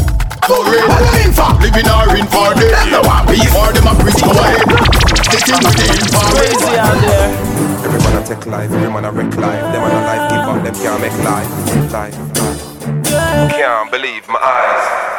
so 0.50 0.58
red 0.66 0.90
What 0.90 1.06
them 1.06 1.22
in 1.22 1.32
for? 1.38 1.54
Living 1.62 1.86
or 1.86 2.18
in 2.18 2.26
for 2.26 2.50
dead 2.58 2.74
Them 2.74 2.98
no 2.98 3.00
want 3.06 3.30
peace 3.30 3.54
Or 3.54 3.70
them 3.70 3.86
a 3.86 3.94
preach 3.94 4.18
go 4.18 4.34
ahead 4.34 4.66
The 4.66 5.38
thing 5.38 5.62
with 5.62 5.78
the 5.78 5.86
infrared 5.94 6.34
Crazy 6.34 6.74
out 6.82 6.98
there 6.98 7.54
Every 7.86 8.00
man 8.02 8.18
a 8.18 8.22
take 8.26 8.46
life, 8.50 8.72
every 8.74 8.90
man 8.90 9.06
a 9.06 9.12
wreck 9.12 9.36
life. 9.38 9.62
Them 9.70 9.82
man 9.86 9.92
a 9.92 10.02
life 10.02 10.26
give 10.32 10.50
up, 10.50 10.64
them 10.64 10.76
can't 10.82 11.02
make 11.02 11.18
life. 11.22 11.52
Life. 11.92 13.52
Can't 13.52 13.92
believe 13.92 14.28
my 14.30 14.40
eyes. 14.40 15.13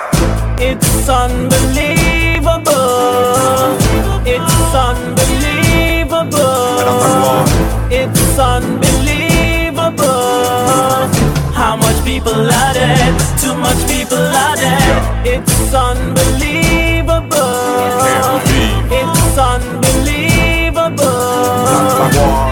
It's 0.57 1.09
unbelievable. 1.09 2.64
It's 4.25 4.75
unbelievable. 4.75 6.35
It's 7.90 8.38
unbelievable. 8.38 10.05
How 11.53 11.77
much 11.77 12.05
people 12.05 12.33
are 12.33 12.73
dead? 12.73 13.19
Too 13.40 13.55
much 13.55 13.87
people 13.88 14.19
are 14.19 14.57
dead. 14.57 15.27
It's 15.27 15.75
unbelievable. 15.75 17.25
It's 18.90 19.38
unbelievable. 19.38 20.95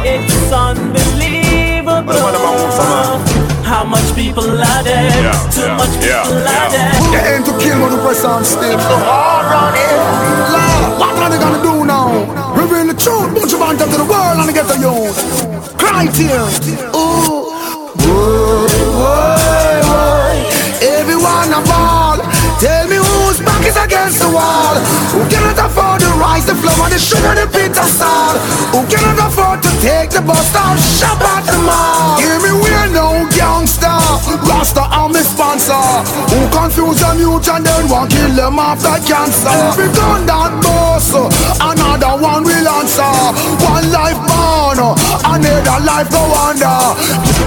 It's 0.04 0.52
unbelievable. 0.52 2.12
How 3.64 3.84
much 3.84 4.14
people 4.14 4.60
are 4.60 4.82
dead? 4.82 5.34
Too 5.52 5.68
much 5.74 5.94
people 6.00 6.42
are 6.48 6.70
dead. 6.70 6.91
Aim 7.32 7.42
to 7.44 7.56
kill 7.56 7.78
me, 7.80 7.88
the 7.88 7.96
press 8.04 8.24
on 8.28 8.44
still. 8.44 8.76
So 8.76 8.96
hard 9.08 9.72
here. 9.72 10.04
Lord, 10.52 11.00
what 11.00 11.16
are 11.16 11.30
they 11.32 11.40
gonna 11.40 11.64
do 11.64 11.88
now? 11.88 12.28
Reveal 12.52 12.92
the 12.92 12.98
truth, 13.04 13.32
bunch 13.32 13.56
of 13.56 13.60
banter 13.64 13.88
to 13.88 13.96
the 13.96 14.04
world 14.04 14.36
and 14.36 14.52
get 14.52 14.68
the 14.68 14.76
youth. 14.76 15.16
Cry 15.80 16.12
tears. 16.12 16.60
Ooh. 16.92 17.48
Whoa, 18.04 18.68
whoa, 19.00 19.80
whoa. 19.88 20.36
Everyone 20.84 21.48
a 21.56 21.64
ball. 21.64 22.20
Tell 22.60 22.84
me 22.92 23.00
whose 23.00 23.40
back 23.40 23.64
is 23.64 23.80
against 23.80 24.20
the 24.20 24.28
wall. 24.28 24.76
Who 25.16 25.24
cannot 25.32 25.56
afford 25.56 26.04
the 26.04 26.12
rice, 26.20 26.44
the 26.44 26.54
flour, 26.54 26.92
the 26.92 27.00
sugar, 27.00 27.32
the 27.32 27.48
bitter 27.48 27.88
salt? 27.96 28.36
Who 28.76 28.84
cannot 28.92 29.32
afford 29.32 29.64
to 29.64 29.70
take 29.80 30.12
the 30.12 30.20
bus 30.20 30.52
down, 30.52 30.76
shop 30.76 31.16
at 31.16 31.48
the 31.48 31.56
mall? 31.64 32.20
Hear 32.20 32.36
me, 32.44 32.52
we're 32.60 32.92
no 32.92 33.24
gangster. 33.32 34.01
Rasta, 34.62 34.86
I'm 34.94 35.10
a 35.10 35.18
sponsor. 35.26 35.74
Who 36.30 36.38
confuse 36.54 37.02
them 37.02 37.18
youth 37.18 37.50
and 37.50 37.66
then 37.66 37.90
want 37.90 38.14
kill 38.14 38.30
them 38.30 38.62
like 38.62 39.02
cancer? 39.02 39.50
Every 39.50 39.90
gun 39.90 40.22
that 40.30 40.54
boss, 40.62 41.10
another 41.58 42.14
one 42.22 42.46
will 42.46 42.68
answer. 42.70 43.10
One 43.58 43.90
life 43.90 44.22
born, 44.22 44.78
another 44.78 45.78
life 45.82 46.06
go 46.14 46.22
under. 46.46 46.78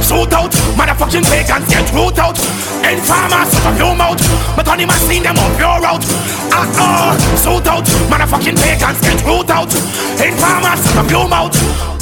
Shoot 0.04 0.28
out, 0.36 0.52
motherfucking 0.76 1.24
pagans 1.32 1.72
get 1.72 1.88
root 1.96 2.20
out. 2.20 2.36
Informers, 2.84 3.48
shut 3.48 3.64
up 3.64 3.80
your 3.80 3.96
mouth. 3.96 4.20
But 4.60 4.68
on 4.68 4.84
him, 4.84 4.92
I 4.92 5.00
them 5.00 5.40
up 5.40 5.56
your 5.56 5.80
route. 5.88 6.04
Ah, 6.52 7.16
shoot 7.40 7.64
out, 7.64 7.88
motherfucking 8.12 8.60
pagans 8.60 9.00
get 9.00 9.24
root 9.24 9.48
out. 9.56 9.72
Informers, 10.20 10.84
shut 10.84 11.00
up 11.00 11.08
your 11.08 11.32
mouth. 11.32 11.56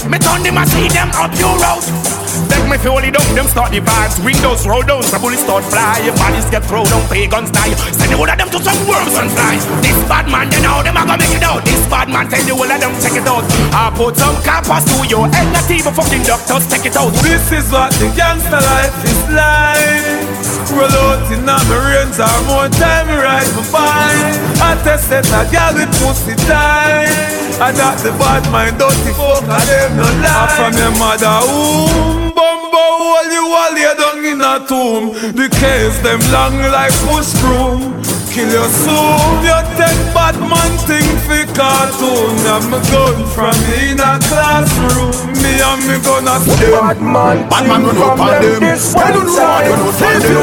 Me 0.09 0.17
turn 0.17 0.41
them, 0.41 0.57
I 0.57 0.65
see 0.65 0.89
them 0.89 1.13
up 1.21 1.37
your 1.37 1.53
route. 1.61 2.22
Beg 2.49 2.63
me 2.69 2.77
fully 2.77 3.11
down, 3.11 3.25
them 3.35 3.47
start 3.47 3.71
the 3.71 3.81
vibes. 3.81 4.17
Windows 4.23 4.65
roll 4.65 4.81
down, 4.81 5.01
the 5.01 5.19
bullets 5.21 5.43
start 5.43 5.63
fly. 5.65 6.01
Bodies 6.17 6.47
get 6.49 6.63
thrown 6.65 6.85
down, 6.89 7.03
pagans 7.09 7.51
die. 7.51 7.73
Send 7.93 8.11
the 8.11 8.17
whole 8.17 8.29
of 8.29 8.37
them 8.37 8.49
to 8.49 8.59
some 8.61 8.79
worms 8.89 9.15
and 9.17 9.29
flies. 9.31 9.63
This 9.81 9.99
bad 10.09 10.25
man, 10.29 10.49
they 10.49 10.61
know 10.61 10.81
them, 10.81 10.97
I 10.97 11.05
gonna 11.05 11.21
make 11.21 11.35
it 11.35 11.43
out. 11.43 11.61
This 11.65 11.83
bad 11.87 12.09
man, 12.09 12.29
tell 12.29 12.41
the 12.41 12.53
whole 12.53 12.69
of 12.69 12.79
them, 12.79 12.93
check 13.01 13.15
it 13.17 13.27
out. 13.27 13.43
I 13.73 13.93
put 13.93 14.17
some 14.17 14.37
cappers 14.41 14.83
to 14.89 14.97
your 15.07 15.29
head, 15.29 15.47
not 15.53 15.69
even 15.69 15.93
fucking 15.93 16.23
doctors, 16.23 16.65
check 16.69 16.85
it 16.85 16.97
out. 16.97 17.13
This 17.21 17.51
is 17.51 17.69
what 17.71 17.91
the 18.01 18.09
gangster 18.17 18.61
life 18.61 18.97
is 19.05 19.21
like. 19.29 20.43
Roll 20.73 20.89
out 20.89 21.29
in 21.29 21.45
a 21.45 21.57
me 21.69 21.77
range 21.85 22.17
or 22.17 22.39
more 22.49 22.69
time 22.81 23.05
me 23.05 23.13
ride 23.13 23.45
my 23.53 23.61
bike. 23.69 24.33
I 24.57 24.73
tested 24.81 25.27
a 25.29 25.45
girl 25.51 25.73
with 25.77 25.91
pussy 26.01 26.33
tight. 26.49 27.13
I 27.61 27.69
got 27.77 27.99
the 28.01 28.09
bad 28.17 28.49
mind, 28.51 28.79
dirty 28.79 29.13
fuck, 29.13 29.43
I 29.45 29.61
them 29.65 29.97
no 29.97 30.03
lie. 30.23 30.33
I'm 30.33 30.49
From 30.57 30.73
your 30.73 30.93
mother 30.97 31.37
womb, 31.45 32.22
bumbo 32.35 32.83
all 33.53 33.73
lay 33.73 33.93
down 33.95 34.25
in 34.25 34.41
a 34.41 34.59
tomb. 34.67 35.13
The 35.37 35.47
case 35.49 35.97
them 36.01 36.19
long 36.31 36.57
like 36.71 36.93
push 37.05 37.31
broom. 37.41 38.01
Kill 38.33 38.49
your 38.49 38.69
soul, 38.81 39.45
you 39.45 39.59
take 39.77 40.01
bad 40.09 40.33
man 40.41 40.73
thing 40.89 41.05
for 41.21 41.45
cartoon. 41.53 42.33
I'm 42.49 42.73
a 42.73 42.81
gun 42.89 43.17
from 43.29 43.53
in 43.77 44.01
a 44.01 44.17
classroom. 44.25 45.13
Me 45.37 45.61
and 45.61 45.81
me 45.85 46.01
gonna 46.01 46.41
stay. 46.41 46.73
Bad 46.73 46.99
man, 46.99 47.47
bad 47.47 47.67
man 47.69 47.85
run 47.85 47.97
up 48.01 48.19
on 48.19 48.41
them. 48.41 48.59
They 48.59 48.73
don't 49.13 49.29
know 49.37 49.61
you 49.61 49.75
know 49.77 49.91
from 49.93 50.17
them. 50.17 50.33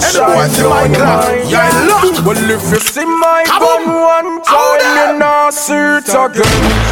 Any 0.00 0.24
boy 0.24 0.48
see 0.48 0.64
my 0.64 0.88
clock, 0.88 1.28
yeah, 1.52 1.68
lock. 1.84 2.24
Well, 2.24 2.50
if 2.50 2.64
you 2.72 2.80
see 2.80 3.04
my 3.04 3.44
gun 3.60 3.84
one 3.92 4.40
time, 4.42 4.80
you 4.96 5.18
nah 5.20 5.50
see 5.50 6.00
it 6.00 6.08
again. 6.08 6.88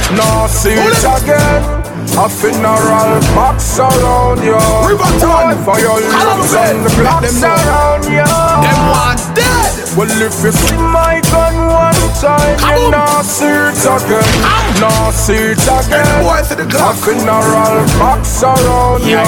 See 0.48 0.76
it 0.76 1.00
again. 1.00 1.95
A 2.18 2.30
funeral 2.30 3.20
box 3.36 3.78
around 3.78 4.42
you. 4.42 4.56
One 4.56 5.62
for 5.64 5.78
your 5.78 6.00
lips 6.00 6.54
and 6.54 6.82
the 6.82 6.90
blocks 6.96 7.42
around 7.42 8.04
you. 8.04 8.24
Them 8.24 8.80
one 8.88 9.20
dead. 9.36 9.84
Well, 9.96 10.08
if 10.08 10.42
you 10.42 10.50
see 10.50 10.76
my 10.76 11.20
gun 11.30 11.56
one 11.68 11.94
time, 12.16 12.56
you 12.80 12.90
nah 12.90 13.20
see 13.20 13.44
it 13.44 13.84
again. 13.84 14.80
Nah 14.80 15.10
see 15.10 15.52
it 15.52 15.60
again. 15.60 16.24
A 16.24 16.94
funeral 16.94 17.84
box 18.00 18.42
around 18.42 19.04
you. 19.04 19.20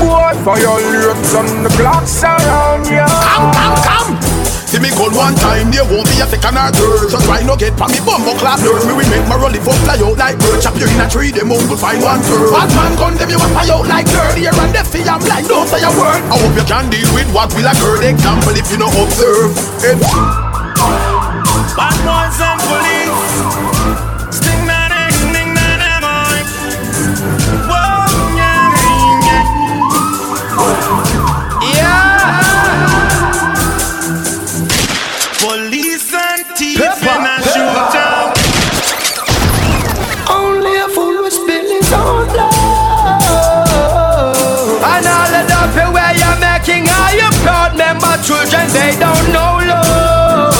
Boy, 0.00 0.32
for 0.42 0.58
your 0.58 0.80
lips 0.80 1.34
and 1.34 1.66
the 1.66 1.74
blocks 1.76 2.24
around 2.24 2.86
you. 2.86 3.04
Come, 3.04 3.52
come, 3.52 4.16
come. 4.16 4.31
See 4.82 4.90
me 4.90 4.98
gun 4.98 5.14
one 5.14 5.38
time, 5.38 5.70
there 5.70 5.86
won't 5.86 6.10
be 6.10 6.18
a 6.18 6.26
second 6.26 6.58
or 6.58 6.66
third. 6.74 7.14
So 7.14 7.18
try 7.22 7.46
no 7.46 7.54
get 7.54 7.78
pa 7.78 7.86
me 7.86 8.02
bumbo 8.02 8.34
clap 8.34 8.58
nerve. 8.66 8.82
Me 8.82 8.98
we 8.98 9.06
make 9.06 9.22
my 9.30 9.38
rolly 9.38 9.62
fuck 9.62 9.78
fly 9.86 9.94
out 9.94 10.18
like 10.18 10.34
bird. 10.42 10.58
Chop 10.58 10.74
you 10.74 10.90
in 10.90 10.98
a 10.98 11.06
tree, 11.06 11.30
them 11.30 11.54
won't 11.54 11.70
find 11.78 12.02
one 12.02 12.18
third. 12.18 12.50
Bad 12.50 12.66
man 12.74 12.98
gun 12.98 13.14
them 13.14 13.30
you 13.30 13.38
a 13.38 13.46
fly 13.54 13.70
out 13.70 13.86
like 13.86 14.10
third. 14.10 14.34
Here 14.34 14.50
and 14.50 14.72
left 14.74 14.90
I'm 14.90 15.22
like 15.30 15.46
don't 15.46 15.70
say 15.70 15.86
a 15.86 15.90
word. 15.94 16.26
I 16.26 16.34
hope 16.34 16.58
you 16.58 16.66
can 16.66 16.90
deal 16.90 17.06
with 17.14 17.30
what 17.30 17.54
will 17.54 17.70
occur. 17.70 18.02
Example 18.10 18.58
if 18.58 18.66
you 18.74 18.78
no 18.82 18.90
observe. 18.90 19.54
Bad 21.78 21.96
boys 22.02 22.42
and 22.42 22.58
police. 22.66 23.81
Children, 48.22 48.66
they 48.70 48.94
don't 48.98 49.32
know 49.34 49.58
love. 49.66 50.54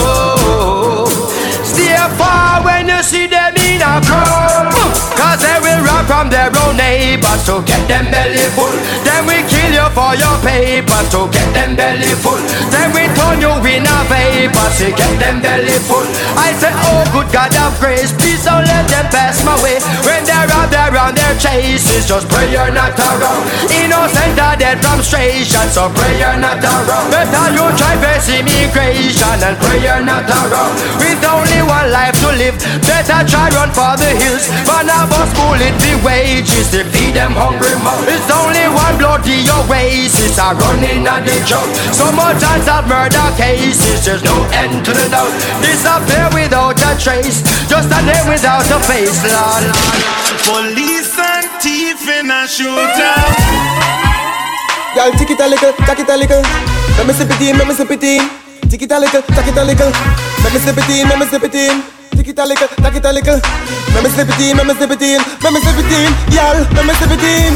Stay 1.64 1.94
far 2.18 2.62
when 2.64 2.88
you 2.88 3.02
see 3.02 3.26
them 3.26 3.54
in 3.56 3.80
a 3.80 4.00
crowd. 4.02 4.72
Cause 5.14 5.40
they 5.40 5.58
will 5.62 5.82
run 5.86 6.04
from 6.06 6.28
their 6.28 6.50
own 6.66 6.76
neighbors 6.76 7.46
to 7.46 7.62
get 7.62 7.86
them 7.88 8.10
belly 8.10 8.48
full. 8.58 9.11
Then 9.12 9.28
we 9.28 9.44
kill 9.44 9.72
you 9.76 9.88
for 9.92 10.16
your 10.16 10.36
papers 10.40 11.06
to 11.12 11.28
get 11.28 11.48
them 11.52 11.76
belly 11.76 12.16
full. 12.24 12.40
Then 12.72 12.96
we 12.96 13.04
turn 13.12 13.44
you 13.44 13.52
in 13.68 13.84
a 13.84 13.98
vapor 14.08 14.68
to 14.80 14.86
get 14.88 15.14
them 15.20 15.44
belly 15.44 15.76
full. 15.84 16.08
I 16.32 16.56
say, 16.56 16.72
oh 16.72 17.04
good 17.12 17.28
God 17.28 17.52
of 17.60 17.76
grace, 17.76 18.08
please 18.16 18.40
don't 18.40 18.64
let 18.64 18.88
them 18.88 19.04
pass 19.12 19.44
my 19.44 19.52
way. 19.60 19.76
When 20.08 20.24
they're 20.24 20.48
out 20.56 20.72
there 20.72 20.96
on 20.96 21.12
their 21.12 21.36
chases, 21.36 22.08
just 22.08 22.24
pray 22.32 22.48
you're 22.48 22.72
not 22.72 22.96
around. 22.96 23.44
Innocent 23.68 24.40
are 24.40 24.56
dead 24.56 24.80
from 24.80 25.04
stration, 25.04 25.68
so 25.68 25.92
pray 25.92 26.16
you're 26.16 26.40
not 26.40 26.64
around. 26.64 27.12
Better 27.12 27.46
you 27.52 27.68
try 27.76 27.92
face 28.00 28.32
immigration 28.32 29.36
and 29.44 29.60
pray 29.60 29.76
you're 29.84 30.00
not 30.00 30.24
around. 30.24 30.72
With 30.96 31.20
only 31.20 31.60
one 31.68 31.92
life 31.92 32.16
to 32.24 32.32
live, 32.32 32.56
better 32.88 33.20
try 33.28 33.52
run 33.52 33.68
for 33.76 33.92
the 34.00 34.08
hills. 34.24 34.48
But 34.64 34.88
now 34.88 35.04
boss 35.04 35.28
bullet 35.36 35.76
the 35.84 36.00
wages 36.00 36.72
to 36.72 36.80
feed 36.88 37.12
them 37.12 37.36
hungry 37.36 37.76
mouth. 37.84 38.08
Oasis 39.66 40.38
are 40.38 40.54
running 40.54 41.06
on 41.06 41.22
the 41.24 41.36
jump. 41.46 41.68
So 41.94 42.10
much 42.12 42.42
unssolved 42.42 42.88
murder 42.88 43.28
cases, 43.36 44.04
there's 44.04 44.24
no 44.24 44.34
end 44.50 44.84
to 44.84 44.92
the 44.92 45.06
doubt. 45.10 45.32
Disappear 45.62 46.28
without 46.34 46.78
a 46.78 46.92
trace, 46.98 47.42
just 47.68 47.90
a 47.90 48.00
name 48.02 48.26
without 48.26 48.66
a 48.66 48.78
face, 48.86 49.22
Lord. 49.22 49.64
Police 50.46 51.14
and 51.18 51.46
thief 51.62 52.02
in 52.08 52.30
a 52.30 52.46
shootout. 52.48 53.30
Y'all 54.96 55.12
tick 55.16 55.30
it 55.30 55.40
a 55.40 55.48
little, 55.48 55.72
tack 55.86 55.98
it 55.98 56.08
a 56.08 56.16
little. 56.16 56.42
Let 56.98 57.06
me 57.06 57.14
sip 57.14 57.30
it 57.30 57.40
in, 57.40 57.58
let 57.58 57.66
me 57.66 57.74
sip 57.74 57.90
it 57.90 58.02
in. 58.02 58.22
Tick 58.68 58.82
it 58.82 58.92
a 58.92 58.98
little, 58.98 59.22
tack 59.22 59.48
it 59.48 59.56
a 59.56 59.64
little. 59.64 59.92
Let 60.44 60.52
me 60.52 60.58
sip 60.60 60.76
it 60.76 60.90
in, 60.90 61.08
let 61.08 61.18
me 61.18 61.26
sip 61.26 61.44
it 61.44 61.54
in. 61.54 61.82
Tick 62.12 62.28
it 62.28 62.38
a 62.38 62.44
little, 62.44 62.68
tack 62.68 62.94
it 62.94 63.04
a 63.04 63.12
little. 63.12 63.40
Let 63.94 64.04
me 64.04 64.10
sip 64.10 64.28
it 64.28 64.40
in, 64.40 64.56
let 64.56 64.66
me 64.66 64.74
sip 64.74 64.90
it 64.90 65.02
in. 65.02 65.20
Let 65.40 65.52
me 65.52 65.60
sip 65.60 65.78
it 65.80 65.92
in, 65.92 66.10
y'all. 66.32 66.60
Let 66.76 66.84
me 66.84 66.94
sip 67.00 67.10
it 67.10 67.24
in. 67.24 67.52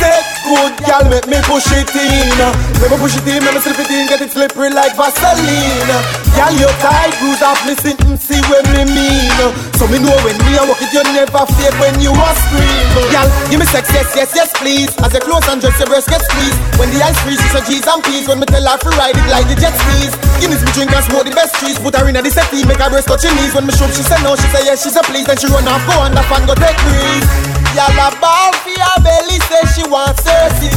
Set 0.00 0.39
good, 0.50 0.74
y'all. 0.86 1.06
Make 1.06 1.26
me 1.30 1.38
push 1.46 1.70
it 1.70 1.90
in. 1.94 2.34
Let 2.82 2.90
me 2.90 2.96
push 2.98 3.14
it 3.14 3.26
in, 3.30 3.40
let 3.46 3.54
me 3.54 3.60
slip 3.62 3.78
it 3.78 3.90
in. 3.90 4.10
Get 4.10 4.20
it 4.20 4.30
slippery 4.34 4.74
like 4.74 4.98
Vaseline. 4.98 5.90
Y'all, 6.34 6.54
your 6.58 6.72
tight 6.82 7.14
bruise 7.22 7.42
off. 7.42 7.58
Listen 7.66 7.94
and 8.06 8.18
see 8.18 8.40
what 8.50 8.66
me 8.74 8.82
mean. 8.90 9.30
So 9.78 9.86
me 9.86 10.02
know 10.02 10.14
when 10.26 10.34
me 10.42 10.58
a 10.58 10.62
walk 10.66 10.82
it, 10.82 10.90
you 10.90 11.02
never 11.14 11.46
fake 11.54 11.76
when 11.78 11.94
you 12.02 12.10
a 12.10 12.30
scream. 12.46 12.86
Y'all, 13.14 13.30
give 13.48 13.60
me 13.62 13.66
sex, 13.70 13.86
yes, 13.94 14.10
yes, 14.16 14.30
yes, 14.34 14.50
please. 14.58 14.90
As 15.00 15.14
you 15.14 15.22
close 15.22 15.46
and 15.46 15.62
dress, 15.62 15.78
your 15.78 15.86
breast 15.86 16.10
gets 16.10 16.26
squeezed. 16.26 16.58
When 16.80 16.90
the 16.90 16.98
ice 17.04 17.18
freeze, 17.22 17.38
she 17.38 17.48
say 17.54 17.62
G's 17.70 17.86
and 17.86 18.02
P's. 18.02 18.26
When 18.26 18.42
me 18.42 18.46
tell 18.46 18.64
her 18.66 18.78
to 18.78 18.90
ride 18.98 19.14
it 19.14 19.28
like 19.30 19.46
the 19.46 19.56
jet 19.56 19.74
skis. 19.76 20.12
Guinness 20.42 20.64
me 20.64 20.70
drink 20.72 20.90
and 20.90 21.04
smoke 21.06 21.28
the 21.28 21.34
best 21.36 21.54
trees. 21.60 21.78
Put 21.78 21.94
her 21.94 22.08
in 22.08 22.16
a 22.16 22.22
the 22.22 22.30
settee, 22.32 22.64
make 22.66 22.80
her 22.80 22.90
breast 22.90 23.06
touch 23.06 23.22
her 23.22 23.32
knees. 23.36 23.54
When 23.54 23.66
me 23.68 23.72
show 23.76 23.86
she 23.92 24.02
say 24.02 24.18
no, 24.24 24.34
she 24.34 24.48
say 24.50 24.64
yes, 24.66 24.82
she 24.82 24.90
say 24.90 25.04
please. 25.04 25.28
Then 25.28 25.36
she 25.36 25.46
run 25.52 25.68
off, 25.68 25.84
go 25.84 26.00
on 26.00 26.16
the 26.16 26.24
fan, 26.26 26.48
go 26.48 26.56
take 26.56 26.78
breeze. 26.82 27.28
Y'all 27.76 27.94
a 28.02 28.10
ball 28.18 28.50
for 28.66 28.74
your 28.74 28.96
belly, 28.98 29.38
say 29.46 29.62
she 29.78 29.84
wants 29.86 30.26
thirsty. 30.40 30.70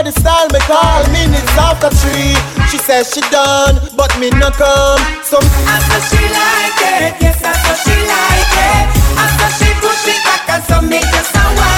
for 0.00 0.02
the 0.02 0.12
style, 0.20 0.48
me 0.48 0.58
call 0.64 1.04
minutes 1.12 1.56
after 1.56 1.90
three. 1.90 2.34
She 2.70 2.78
says 2.78 3.12
she 3.12 3.20
done, 3.30 3.76
but 3.96 4.10
me 4.18 4.30
no 4.30 4.50
come. 4.50 5.00
Some 5.22 5.44
after 5.68 6.00
she 6.08 6.22
like 6.24 6.80
it, 6.80 7.20
yes, 7.20 7.42
after 7.42 7.74
she 7.84 7.96
like 8.08 8.54
it. 8.72 8.86
After 9.20 9.48
she 9.58 9.70
push 9.80 10.08
it 10.08 10.20
back 10.24 10.48
and 10.48 10.64
some 10.64 10.88
make 10.88 11.04
just 11.12 11.34
a 11.36 11.69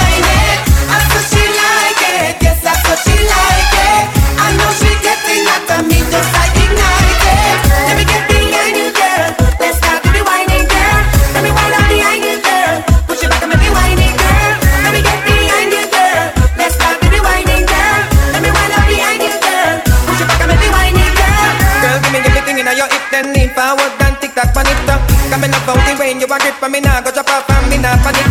up. 25.33 25.41
Coming 25.41 25.53
up 25.53 25.67
out 25.67 25.81
the 25.85 25.95
rain, 25.99 26.19
you 26.19 26.27
a 26.27 26.37
grip 26.39 26.55
for 26.59 26.69
me 26.69 26.79
now, 26.79 27.01
go 27.01 27.11
drop 27.11 27.29
off 27.29 27.49
and 27.49 27.69
me 27.69 27.77
now 27.77 27.97
panic. 28.03 28.25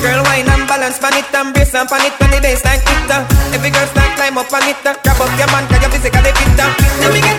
Girl, 0.00 0.22
wine 0.24 0.48
and 0.48 0.66
balance 0.66 0.98
pan 0.98 1.14
it 1.14 1.34
and 1.34 1.52
brace 1.52 1.74
and 1.74 1.88
pan 1.88 2.00
it 2.06 2.20
on 2.20 2.30
the 2.30 2.40
bass 2.40 2.64
like 2.64 2.80
it. 2.80 3.10
Every 3.52 3.70
girl 3.70 3.86
start 3.86 4.16
climb 4.16 4.38
up 4.38 4.52
on 4.52 4.64
it, 4.64 4.76
grab 4.82 5.20
up 5.20 5.38
your 5.38 5.48
man 5.52 5.66
'cause 5.68 5.82
you 5.82 5.90
physically 5.90 6.32
fit. 6.32 6.60
Let 7.00 7.12
me 7.12 7.20
get 7.20 7.35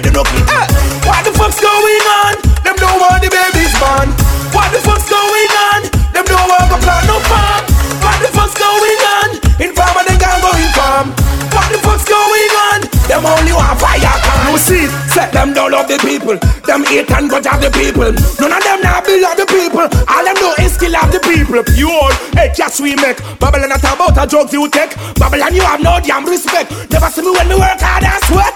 with 0.00 0.12
the 0.12 0.16
nookie. 0.16 0.40
Hey, 0.48 0.64
what 1.04 1.20
the 1.24 1.32
fuck's 1.36 1.60
going 1.60 2.04
on? 2.24 2.32
Them 2.64 2.76
don't 2.80 2.96
want 3.00 3.20
the 3.20 3.28
babies 3.28 3.72
born. 3.76 4.08
What 4.56 4.72
the 4.72 4.80
fuck's 4.80 5.08
going 5.08 5.52
on? 5.68 5.80
Them 6.16 6.24
don't 6.24 6.48
want 6.48 6.72
to 6.72 6.78
plant 6.80 7.04
no 7.04 7.20
farm. 7.28 7.62
What 8.00 8.16
the 8.24 8.30
fuck's 8.32 8.56
going 8.56 9.00
on? 9.20 9.28
In 9.60 9.70
farm 9.76 9.94
and 10.00 10.06
they 10.08 10.16
can't 10.16 10.40
go 10.40 10.50
in 10.56 10.70
farm. 10.72 11.06
What 11.52 11.68
the 11.68 11.78
fuck's 11.84 12.08
going 12.08 12.52
on? 12.72 12.78
Them 13.12 13.26
only 13.28 13.52
want 13.52 13.76
fire 13.76 14.00
can. 14.00 14.48
You 14.48 14.56
see, 14.56 14.86
set 15.12 15.32
them 15.32 15.52
down 15.52 15.72
love 15.72 15.88
the 15.88 15.98
people. 16.00 16.40
Them 16.64 16.84
hate 16.88 17.10
and 17.10 17.28
grudge 17.28 17.50
of 17.50 17.60
the 17.60 17.68
people. 17.68 18.14
None 18.40 18.54
of 18.56 18.62
them 18.64 18.80
now 18.80 19.04
belong 19.04 19.36
the 19.36 19.46
people. 19.50 19.84
All 19.84 20.24
them 20.24 20.36
know 20.40 20.54
is 20.64 20.80
kill 20.80 20.96
of 20.96 21.12
the 21.12 21.20
people. 21.20 21.60
You 21.76 21.92
all, 21.92 22.14
hey, 22.32 22.48
just 22.56 22.80
we 22.80 22.96
make. 22.96 23.20
Babylon 23.36 23.68
not 23.68 23.84
about 23.84 24.16
a 24.16 24.24
drugs 24.24 24.52
you 24.54 24.64
take. 24.70 24.96
Babylon 25.20 25.52
you 25.52 25.62
have 25.62 25.82
no 25.82 26.00
damn 26.00 26.24
respect. 26.24 26.72
Never 26.88 27.10
see 27.12 27.20
me 27.20 27.30
when 27.36 27.52
me 27.52 27.56
work 27.58 27.82
hard 27.82 28.06
and 28.06 28.22
sweat. 28.24 28.49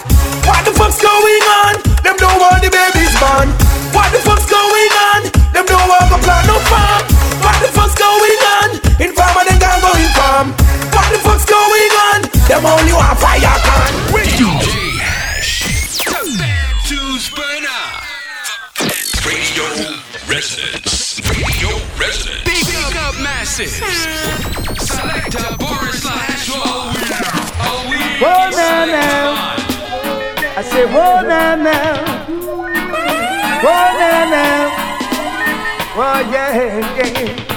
Whoa 35.95 36.19
yeah 36.29 36.81
yeah. 36.97 37.55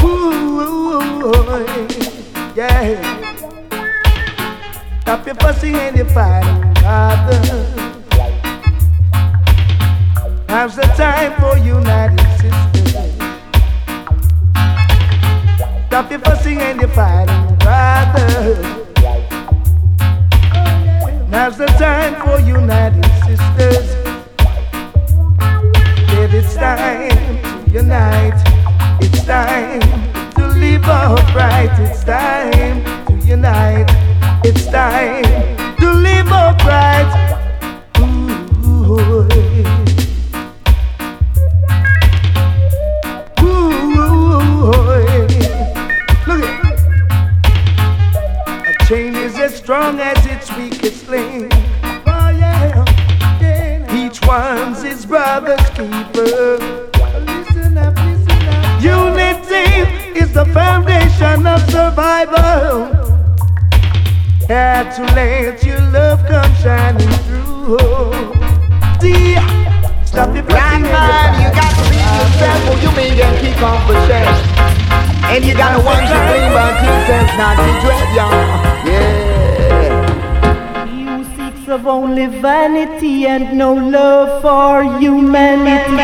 Ooh, 0.00 0.32
Ooh, 0.62 1.26
yeah. 2.54 3.02
Stop 5.00 5.26
your 5.26 5.34
fussing 5.34 5.74
and 5.74 5.96
your 5.96 6.06
fighting, 6.06 6.72
brother. 6.74 7.40
Now's 10.46 10.76
the 10.76 10.82
time 10.94 11.32
for 11.40 11.58
united 11.58 12.20
sisters. 12.38 13.12
Stop 15.88 16.10
your 16.12 16.20
fussing 16.20 16.58
and 16.58 16.80
your 16.80 16.90
fighting, 16.90 17.56
brother. 17.56 18.77
Now's 21.30 21.58
the 21.58 21.66
time 21.66 22.14
for 22.24 22.40
united 22.40 23.04
sisters. 23.26 23.90
Said 26.08 26.32
it's 26.32 26.54
time 26.54 27.10
to 27.66 27.70
unite. 27.70 28.40
It's 29.02 29.24
time 29.24 29.82
to 30.32 30.46
live 30.58 30.84
upright. 30.84 31.78
It's 31.80 32.02
time 32.02 32.82
to 33.06 33.26
unite. 33.26 33.90
It's 34.42 34.66
time 34.68 35.22
to 35.76 35.92
live 35.92 36.28
upright. 36.28 37.17
Strong 49.68 50.00
as 50.00 50.24
its 50.24 50.50
weakest 50.56 51.06
link. 51.10 51.52
Oh 51.52 52.30
yeah, 52.32 52.86
yeah. 53.38 54.00
Each 54.00 54.18
one's 54.26 54.82
his 54.82 55.04
brother's 55.04 55.68
keeper. 55.76 56.56
Listen 57.28 57.76
up, 57.76 57.94
listen 58.00 58.48
up. 58.48 58.82
Unity 58.82 59.68
is 60.18 60.32
the 60.32 60.46
foundation 60.56 61.46
of 61.46 61.60
survival. 61.68 62.88
Had 64.48 64.88
to 64.96 65.02
let 65.12 65.62
your 65.62 65.82
love 65.92 66.24
come 66.24 66.54
shining 66.64 67.12
through. 67.28 67.76
See, 69.02 69.36
stop 70.06 70.32
your 70.34 70.48
Blind 70.48 70.84
man, 70.84 71.44
you 71.44 71.48
got 71.52 71.72
to 71.76 71.84
be 71.92 72.00
yourself 72.16 72.70
or 72.70 72.76
you 72.80 72.90
may 72.96 73.14
get 73.14 73.38
kick 73.42 73.60
off 73.60 73.86
the 73.86 74.06
shelf. 74.06 74.38
And 75.28 75.44
you 75.44 75.52
gotta 75.52 75.84
watch 75.84 76.08
your 76.08 76.24
dream 76.24 76.52
about 76.52 76.72
yourself, 76.80 77.36
not 77.36 77.56
to 77.60 77.86
dread, 77.86 78.16
y'all. 78.16 78.67
Of 81.68 81.86
only 81.86 82.24
vanity 82.26 83.26
and 83.26 83.58
no 83.58 83.74
love 83.74 84.40
for 84.40 84.82
humanity. 84.98 86.02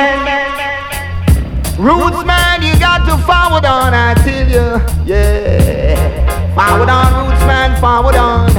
Roots 1.79 2.23
man, 2.27 2.63
you 2.63 2.79
got 2.79 3.09
to 3.09 3.17
forward 3.25 3.65
on, 3.65 3.95
I 3.95 4.13
tell 4.13 4.47
you. 4.47 4.79
Yeah. 5.07 6.55
Forward 6.55 6.91
on, 6.91 7.27
roots 7.27 7.41
man, 7.47 7.81
forward 7.81 8.15
on. 8.15 8.51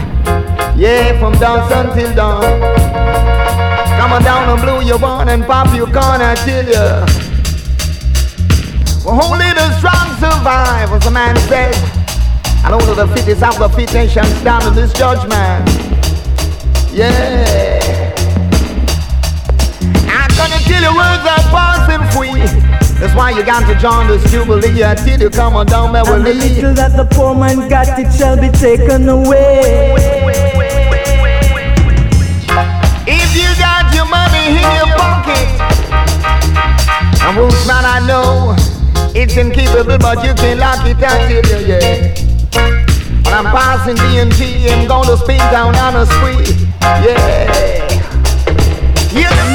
Yeah, 0.76 1.20
from 1.20 1.34
dusk 1.34 1.76
until 1.76 2.16
dawn. 2.16 2.42
Come 4.00 4.14
on 4.14 4.24
down 4.24 4.50
and 4.50 4.62
blow 4.64 4.80
your 4.80 4.98
horn 4.98 5.30
and 5.30 5.46
pop 5.46 5.76
your 5.76 5.86
corn, 5.86 6.22
I 6.22 6.34
tell 6.34 6.66
you. 6.66 7.06
Well, 9.06 9.32
only 9.32 9.54
the 9.54 9.78
strong 9.78 10.10
survive, 10.18 10.92
as 10.92 11.04
the 11.04 11.12
man 11.12 11.38
said. 11.48 11.76
And 12.66 12.74
only 12.74 12.96
the 12.96 13.08
fittest 13.16 13.44
of 13.44 13.60
the 13.60 13.70
fittest 13.70 14.16
shall 14.16 14.26
stand 14.42 14.64
in 14.66 14.74
this 14.74 14.92
judgment. 14.94 15.75
You 23.36 23.44
got 23.46 23.68
to 23.68 23.76
join 23.80 24.08
this 24.08 24.24
jubilee 24.32 24.82
until 24.82 25.20
you 25.20 25.30
come 25.30 25.56
on 25.56 25.66
down 25.66 25.94
And 25.94 25.96
the 25.96 26.04
Beverly. 26.04 26.34
little 26.34 26.74
that 26.74 26.96
the 26.96 27.04
poor 27.16 27.36
man 27.36 27.68
got, 27.68 28.00
it 28.00 28.12
shall 28.14 28.40
be 28.40 28.50
taken 28.50 29.10
away. 29.10 29.92
If 33.08 33.30
you 33.36 33.50
got 33.60 33.94
your 33.94 34.06
money 34.08 34.56
in 34.56 34.68
your 34.80 34.88
pocket, 34.96 35.48
and 37.22 37.38
roots 37.38 37.68
man, 37.68 37.84
I 37.84 38.00
know 38.08 38.56
it's 39.14 39.36
incapable, 39.36 39.98
but 39.98 40.24
you 40.24 40.34
can 40.34 40.58
lock 40.60 40.86
it 40.86 40.96
and 40.96 41.04
tell 41.04 41.62
you, 41.62 41.68
yeah. 41.68 42.16
But 43.24 43.34
I'm 43.34 43.46
passing 43.46 43.98
DNG. 43.98 44.72
I'm 44.72 44.88
gonna 44.88 45.18
spin 45.18 45.38
down 45.52 45.76
on 45.76 45.96
a 45.96 46.06
spree. 46.06 46.56
Yeah. 47.04 47.92
Yeah. 49.12 49.55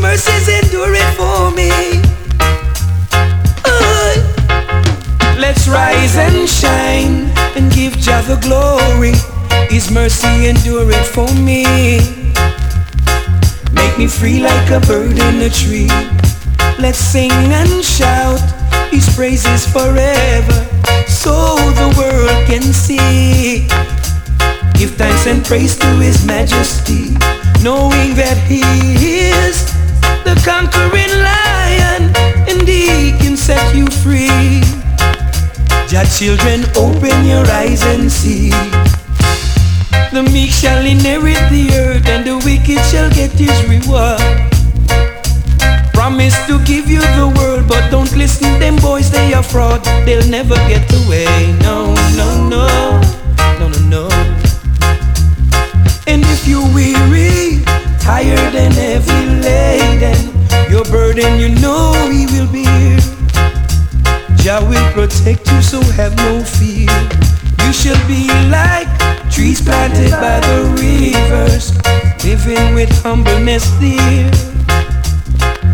Mercies 0.00 0.48
endure 0.48 0.96
for 1.14 1.50
me. 1.50 1.70
Aye. 3.64 4.20
Let's 5.38 5.68
rise 5.68 6.16
and 6.16 6.48
shine 6.48 7.30
and 7.56 7.70
give 7.72 7.96
Jah 7.98 8.22
the 8.22 8.36
glory. 8.40 9.12
His 9.68 9.90
mercy 9.90 10.48
endure 10.48 10.92
for 11.04 11.28
me. 11.34 11.64
Make 13.72 13.98
me 13.98 14.06
free 14.06 14.40
like 14.40 14.70
a 14.70 14.80
bird 14.80 15.18
in 15.18 15.40
a 15.42 15.50
tree. 15.50 15.90
Let's 16.78 16.98
sing 16.98 17.30
and 17.30 17.84
shout 17.84 18.40
His 18.90 19.06
praises 19.14 19.66
forever, 19.66 20.66
so 21.06 21.56
the 21.80 21.94
world 21.98 22.46
can 22.46 22.62
see. 22.62 23.68
Give 24.74 24.90
thanks 24.96 25.26
and 25.26 25.44
praise 25.44 25.76
to 25.78 25.86
His 26.00 26.24
Majesty, 26.24 27.10
knowing 27.62 28.14
that 28.14 28.38
He 28.48 28.62
is 29.30 29.79
conquering 30.44 31.14
lion, 31.22 32.12
and 32.48 32.66
He 32.66 33.12
can 33.18 33.36
set 33.36 33.74
you 33.74 33.86
free. 34.02 34.60
Jah 35.88 36.06
children, 36.06 36.64
open 36.76 37.24
your 37.24 37.44
eyes 37.50 37.82
and 37.82 38.10
see. 38.10 38.50
The 40.12 40.22
meek 40.22 40.50
shall 40.50 40.84
inherit 40.84 41.38
the 41.50 41.70
earth, 41.74 42.06
and 42.08 42.24
the 42.26 42.36
wicked 42.44 42.82
shall 42.90 43.08
get 43.10 43.30
his 43.30 43.54
reward. 43.70 44.18
Promise 45.94 46.34
to 46.48 46.58
give 46.64 46.90
you 46.90 47.00
the 47.14 47.32
world, 47.38 47.68
but 47.68 47.90
don't 47.90 48.10
listen 48.16 48.58
them 48.58 48.74
boys, 48.76 49.10
they 49.10 49.32
are 49.34 49.42
fraud. 49.42 49.84
They'll 50.04 50.26
never 50.28 50.56
get 50.66 50.82
away. 51.04 51.26
No, 51.62 51.94
no, 52.18 52.48
no, 52.48 52.66
no, 53.58 53.68
no, 53.68 53.78
no. 53.86 54.08
And 56.06 56.22
if 56.34 56.48
you're 56.48 56.66
weary, 56.74 57.39
tired 58.10 58.56
and 58.56 58.74
heavy 58.74 59.22
laden, 59.46 60.20
your 60.68 60.82
burden 60.86 61.38
you 61.38 61.48
know 61.62 61.94
he 62.10 62.26
will 62.32 62.50
bear. 62.50 62.98
Jah 64.42 64.58
will 64.68 64.88
protect 64.90 65.46
you, 65.52 65.62
so 65.62 65.80
have 65.94 66.16
no 66.16 66.42
fear. 66.42 66.90
You 67.62 67.72
shall 67.72 68.00
be 68.10 68.26
like 68.50 68.90
trees 69.30 69.62
planted 69.62 70.10
by 70.10 70.40
the 70.48 70.58
rivers, 70.82 71.70
living 72.26 72.74
with 72.74 72.90
humbleness 73.04 73.70
there. 73.78 74.30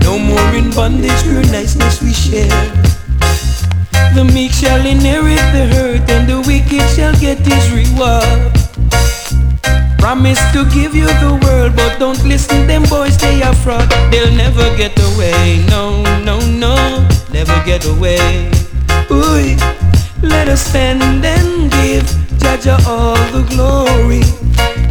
No 0.05 0.19
more 0.19 0.51
in 0.61 0.71
bondage, 0.73 1.23
pure 1.23 1.47
niceness 1.57 2.03
we 2.03 2.13
share. 2.13 2.65
The 4.15 4.29
meek 4.35 4.53
shall 4.53 4.85
inherit 4.85 5.45
the 5.57 5.65
earth, 5.85 6.11
and 6.11 6.29
the 6.29 6.41
wicked 6.45 6.85
shall 6.95 7.17
get 7.17 7.39
his 7.39 7.65
reward. 7.73 8.56
Promise 10.07 10.39
to 10.53 10.65
give 10.67 10.95
you 10.95 11.07
the 11.19 11.37
world, 11.43 11.75
but 11.75 11.99
don't 11.99 12.23
listen 12.23 12.69
them 12.69 12.85
boys, 12.85 13.19
they 13.19 13.43
are 13.43 13.53
fraud. 13.53 13.91
They'll 14.13 14.33
never 14.37 14.65
get 14.77 14.97
away. 15.03 15.65
No, 15.67 16.01
no, 16.23 16.39
no, 16.47 16.77
never 17.33 17.61
get 17.65 17.85
away. 17.85 18.49
Ooh, 19.11 19.57
let 20.23 20.47
us 20.47 20.65
stand 20.65 21.03
and 21.03 21.73
give 21.73 22.05
Jaja 22.39 22.79
all 22.87 23.17
the 23.35 23.43
glory. 23.51 24.23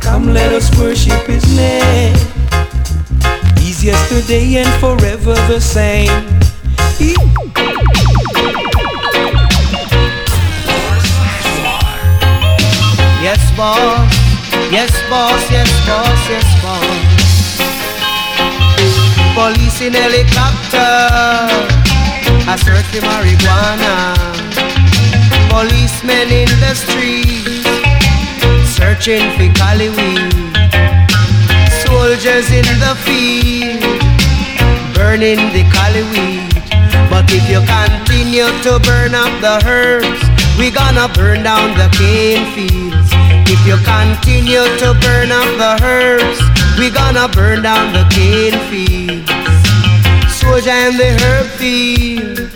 Come, 0.01 0.33
let 0.33 0.51
us 0.51 0.67
worship 0.77 1.25
His 1.27 1.45
name. 1.55 2.13
He's 3.57 3.81
yesterday 3.85 4.57
and 4.57 4.73
forever 4.81 5.35
the 5.47 5.61
same. 5.61 6.11
He- 6.99 7.15
Yes, 13.23 13.39
boss. 13.57 14.24
Yes, 14.71 14.91
boss. 15.09 15.49
Yes, 15.51 15.69
boss. 15.85 16.29
Yes, 16.29 16.47
boss. 16.61 17.15
Police 19.35 19.81
in 19.81 19.93
helicopter. 19.93 20.91
I 22.47 22.55
search 22.57 22.85
for 22.91 23.01
marijuana. 23.05 24.15
Policemen 25.49 26.31
in 26.31 26.49
the 26.59 26.73
streets. 26.73 27.65
Searching 28.75 29.25
for 29.37 29.49
collie 29.59 29.89
weed. 29.89 30.33
Soldiers 31.85 32.49
in 32.51 32.67
the 32.81 32.95
field. 33.05 33.81
Burning 34.95 35.41
the 35.53 35.63
collie 35.71 36.07
weed. 36.11 36.55
But 37.09 37.25
if 37.31 37.47
you 37.47 37.61
continue 37.63 38.49
to 38.63 38.79
burn 38.79 39.13
up 39.13 39.31
the 39.41 39.61
herbs, 39.65 40.21
we 40.57 40.71
gonna 40.71 41.07
burn 41.13 41.43
down 41.43 41.77
the 41.77 41.87
cane 41.95 42.45
fields. 42.55 43.04
If 43.47 43.61
you 43.67 43.77
continue 43.85 44.65
to 44.81 44.97
burn 45.01 45.31
up 45.31 45.49
the 45.61 45.79
herbs, 45.83 46.41
we 46.79 46.89
gonna 46.89 47.27
burn 47.29 47.61
down 47.61 47.93
the 47.93 48.03
cane 48.09 48.57
fields. 48.69 49.29
Soldier 50.33 50.71
in 50.89 50.97
the 50.97 51.13
herb 51.21 51.47
field, 51.61 52.49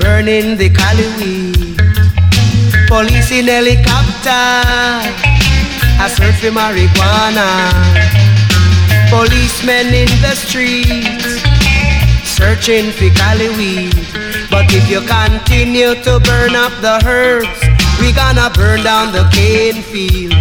burning 0.00 0.56
the 0.56 0.68
collie 0.68 1.08
weed. 1.16 1.80
Police 2.88 3.32
in 3.32 3.48
helicopter, 3.48 4.30
a 6.00 6.08
search 6.08 6.36
for 6.44 6.52
marijuana. 6.52 7.72
Policemen 9.08 9.94
in 9.94 10.12
the 10.20 10.34
streets, 10.36 11.40
searching 12.22 12.92
for 12.92 13.10
collie 13.16 13.50
weed. 13.56 13.96
But 14.50 14.66
if 14.72 14.88
you 14.88 15.00
continue 15.00 15.94
to 16.04 16.20
burn 16.20 16.54
up 16.54 16.72
the 16.80 17.02
herbs, 17.04 17.65
we 18.00 18.12
gonna 18.12 18.50
burn 18.50 18.82
down 18.82 19.12
the 19.12 19.28
cane 19.32 19.82
field. 19.82 20.34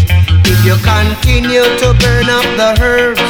If 0.46 0.66
you 0.66 0.76
continue 0.84 1.64
to 1.64 1.94
burn 2.00 2.30
up 2.30 2.46
the 2.60 2.78
herbs, 2.82 3.22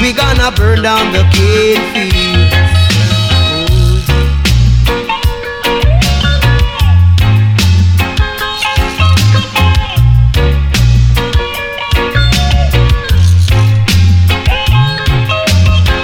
we 0.00 0.12
gonna 0.12 0.50
burn 0.52 0.82
down 0.82 1.12
the 1.12 1.24
cane 1.32 1.82
field. 1.92 2.70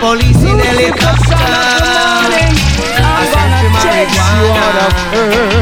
Police 0.00 0.42
in 0.44 0.58
helicopter. 0.58 1.34
I 3.08 3.24
said 3.32 3.50
to 3.60 3.68
marijuana. 3.74 5.55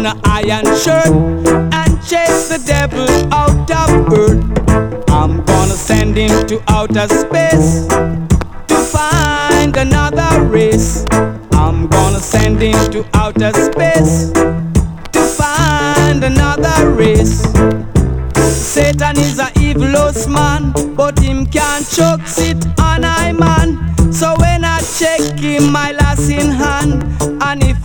on 0.00 0.06
an 0.06 0.20
iron 0.24 0.64
shirt 0.78 1.08
and 1.74 2.02
chase 2.02 2.48
the 2.48 2.62
devil 2.64 3.06
out 3.34 3.70
of 3.70 4.12
earth. 4.12 5.10
I'm 5.10 5.44
gonna 5.44 5.74
send 5.74 6.16
him 6.16 6.46
to 6.46 6.62
outer 6.68 7.06
space 7.08 7.86
to 8.68 8.76
find 8.76 9.76
another 9.76 10.44
race. 10.44 11.04
I'm 11.52 11.86
gonna 11.88 12.18
send 12.18 12.62
him 12.62 12.90
to 12.92 13.04
outer 13.12 13.52
space 13.52 14.30
to 14.32 15.20
find 15.38 16.24
another 16.24 16.90
race. 16.92 17.42
Satan 18.36 19.18
is 19.18 19.38
a 19.38 19.50
evil 19.60 19.90
host 19.90 20.30
man, 20.30 20.72
but 20.94 21.18
him 21.18 21.44
can't 21.44 21.86
choke 21.86 22.26
sit 22.26 22.64
on 22.80 23.04
I 23.04 23.32
man. 23.32 24.12
So 24.12 24.34
when 24.38 24.64
I 24.64 24.80
check 24.80 25.38
him, 25.38 25.70
my 25.70 25.92
last 25.92 26.30
in 26.30 26.50
hand 26.50 27.19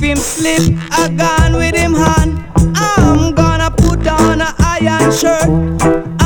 him 0.06 0.18
slip, 0.18 0.62
a 1.00 1.10
gun 1.10 1.54
with 1.54 1.76
him 1.76 1.94
hand. 1.96 2.46
I'm 2.76 3.34
gonna 3.34 3.72
put 3.72 4.06
on 4.08 4.40
a 4.40 4.54
iron 4.60 5.12
shirt 5.12 5.50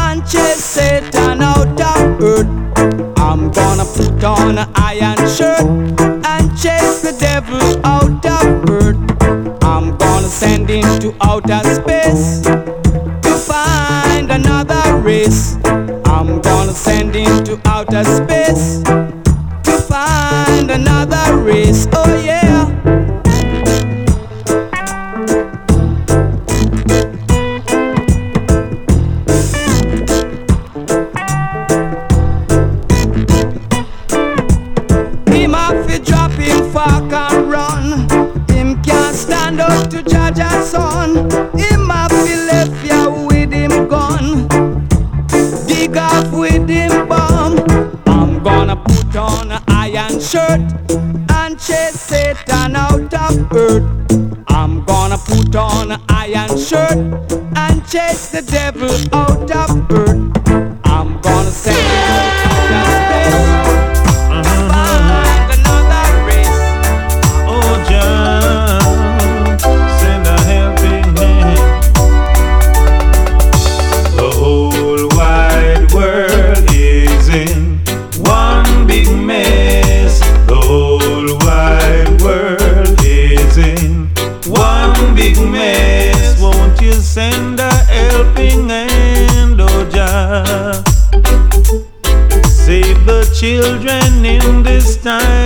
and 0.04 0.22
chase 0.28 0.64
Satan 0.64 1.42
out 1.42 1.80
of 1.80 2.22
earth. 2.22 2.48
I'm 3.18 3.50
gonna 3.52 3.86
put 3.86 4.22
on 4.24 4.58
a 4.58 4.70
iron 4.76 5.18
shirt 5.30 5.62
and 5.62 6.46
chase 6.58 7.02
the 7.02 7.16
devil 7.18 7.62
out 7.86 8.26
of 8.26 8.70
earth. 8.70 9.00
I'm 9.64 9.98
gonna 9.98 10.28
send 10.28 10.70
him 10.70 11.00
to 11.00 11.16
outer 11.22 11.64
space 11.74 12.42
to 12.42 13.34
find 13.50 14.30
another 14.30 14.98
race. 14.98 15.56
I'm 16.06 16.42
gonna 16.42 16.74
send 16.74 17.16
him 17.16 17.46
to 17.46 17.58
outer 17.66 18.04
space. 18.04 18.79
in 77.30 77.80
one 78.24 78.88
big 78.88 79.08
mess. 79.12 80.20
The 80.48 80.56
whole 80.56 81.38
wide 81.46 82.22
world 82.22 83.00
is 83.04 83.58
in 83.58 84.08
one 84.48 85.16
big 85.16 85.38
mess. 85.38 86.42
Won't 86.42 86.82
you 86.82 86.94
send 86.94 87.60
a 87.60 87.72
helping 87.72 88.70
hand, 88.70 89.62
oh 89.62 89.90
Jah? 89.90 90.84
Save 92.48 93.06
the 93.06 93.24
children 93.40 94.26
in 94.26 94.64
this 94.64 94.98
time. 94.98 95.39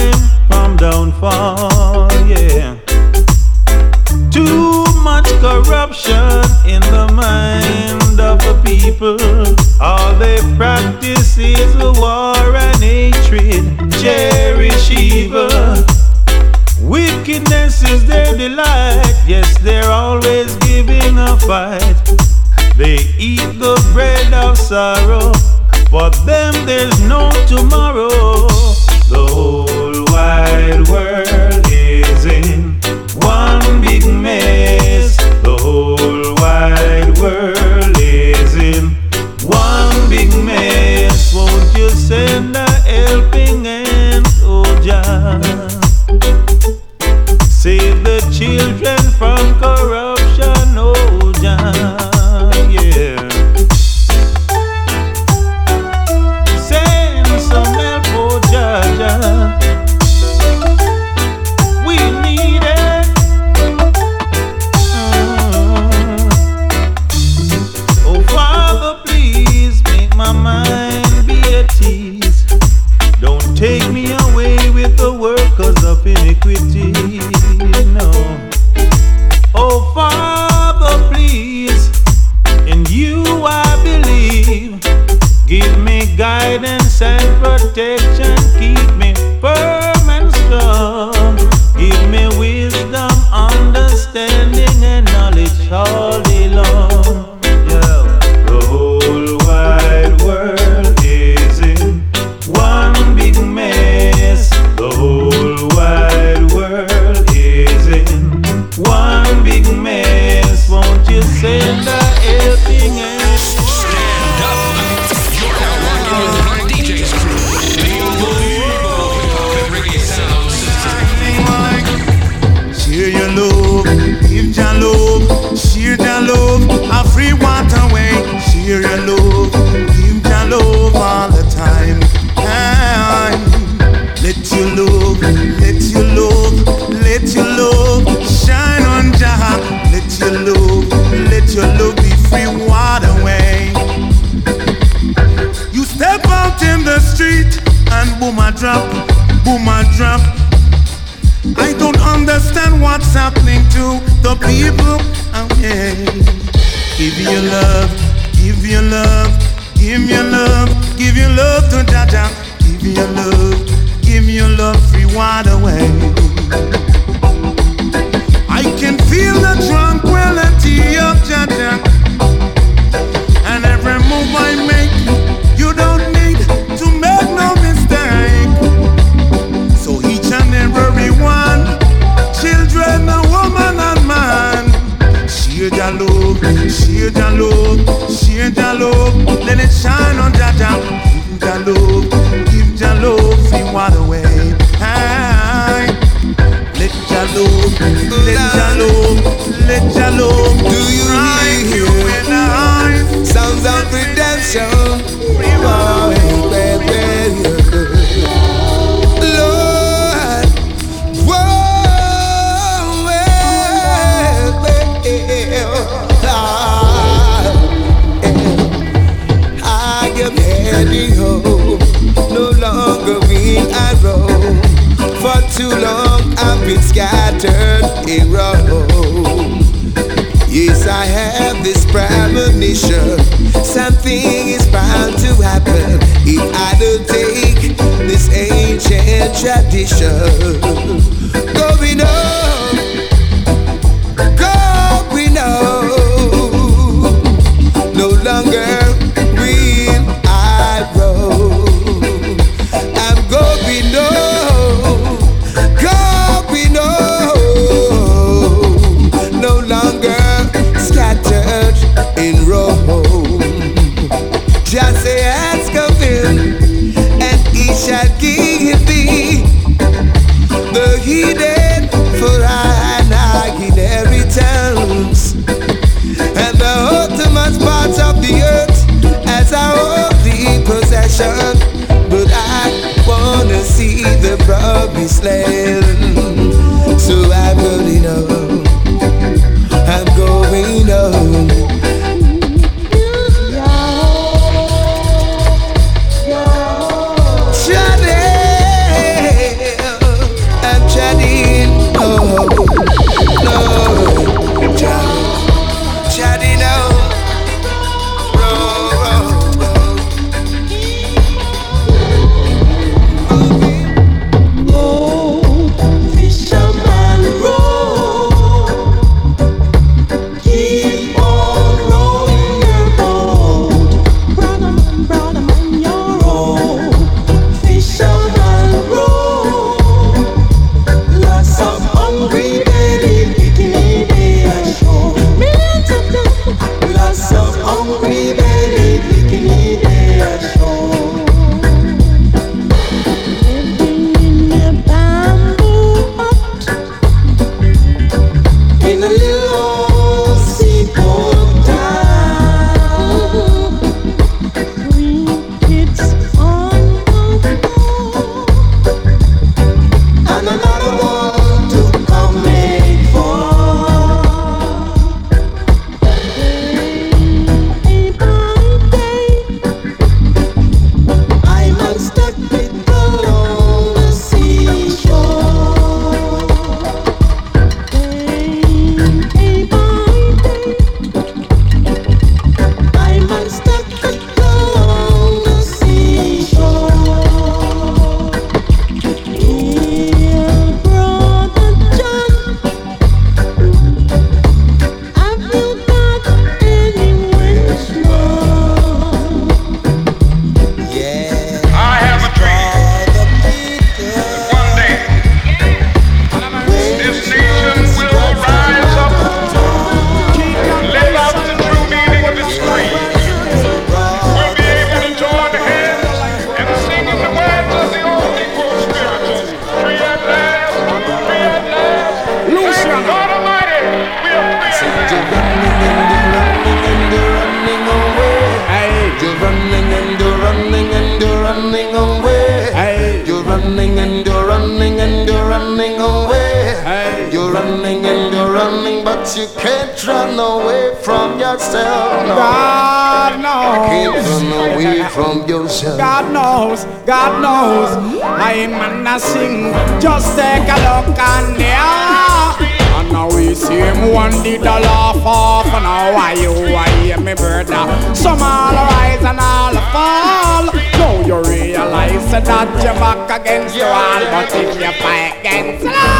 Cause 439.33 439.41
you 439.41 439.61
can't 439.61 440.07
run 440.07 440.37
away 440.37 440.93
from 441.01 441.39
yourself. 441.39 442.27
No. 442.27 442.35
God 442.35 443.41
knows. 443.41 443.87
Can't 443.89 444.27
run 444.29 444.75
away 444.75 445.09
from 445.09 445.49
yourself. 445.49 445.97
God 445.97 446.31
knows, 446.31 446.85
God 447.07 447.41
knows. 447.41 448.21
I'm 448.21 449.03
nothing. 449.03 449.73
Just 449.99 450.37
take 450.37 450.69
a 450.69 450.77
look 450.85 451.17
and 451.17 451.59
yeah. 451.59 452.53
And 452.99 453.11
now 453.11 453.35
we 453.35 453.55
see 453.55 453.79
him 453.79 454.13
one 454.13 454.43
did 454.43 454.61
a 454.61 454.65
laugh 454.65 455.25
off. 455.25 455.65
And 455.65 455.83
now 455.83 456.13
I 456.13 456.33
you, 456.33 456.53
I 456.75 456.89
hear 457.01 457.17
me 457.17 457.33
brother. 457.33 458.13
Some 458.13 458.37
all 458.39 458.73
rise 458.73 459.25
and 459.25 459.39
all 459.39 459.73
fall. 459.89 460.65
Now 460.99 461.25
you 461.25 461.41
realize 461.49 462.29
that 462.29 462.83
you're 462.83 462.93
back 463.01 463.41
against 463.41 463.75
your 463.75 463.87
wall. 463.87 464.21
But 464.29 464.53
if 464.53 464.79
you 464.79 464.91
fight 465.01 465.39
against 465.39 465.85
the 465.85 466.12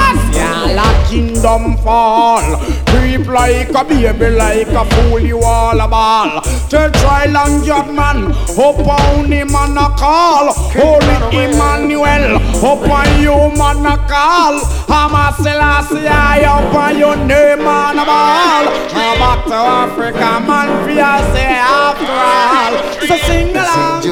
yeah, 0.74 0.82
let 0.82 1.10
kingdom 1.10 1.78
fall. 1.78 2.42
Creep 2.88 3.28
like 3.28 3.70
a 3.70 3.84
baby, 3.84 4.30
like 4.30 4.68
a 4.68 4.86
fool, 4.86 5.20
you 5.20 5.40
all 5.40 5.80
a 5.80 5.88
ball. 5.88 6.42
Tell 6.70 6.92
try 6.92 7.26
long 7.26 7.64
job 7.64 7.88
man, 7.94 8.32
up 8.32 8.80
on 8.88 9.32
him 9.32 9.56
and 9.56 9.78
a 9.78 9.90
call. 9.98 10.54
Holy 10.54 11.46
Emmanuel, 11.46 12.36
up 12.38 12.90
on 12.90 13.22
you 13.22 13.36
man 13.58 13.86
a 13.86 13.98
call. 14.08 14.62
I'm 14.90 15.14
a 15.14 15.34
Selassie, 15.42 16.08
I 16.08 16.44
up 16.46 16.74
on 16.74 16.98
your 16.98 17.16
name 17.16 17.62
and 17.62 18.00
a 18.00 18.06
ball. 18.06 18.68
I'm 18.96 19.20
back 19.20 19.46
to 19.46 19.56
Africa, 19.56 20.40
man, 20.48 20.70
for 20.84 20.94
say 21.36 21.56
after 21.56 22.12
all. 22.12 22.74
So 23.08 23.18
sing 23.28 23.56
along. 23.56 24.04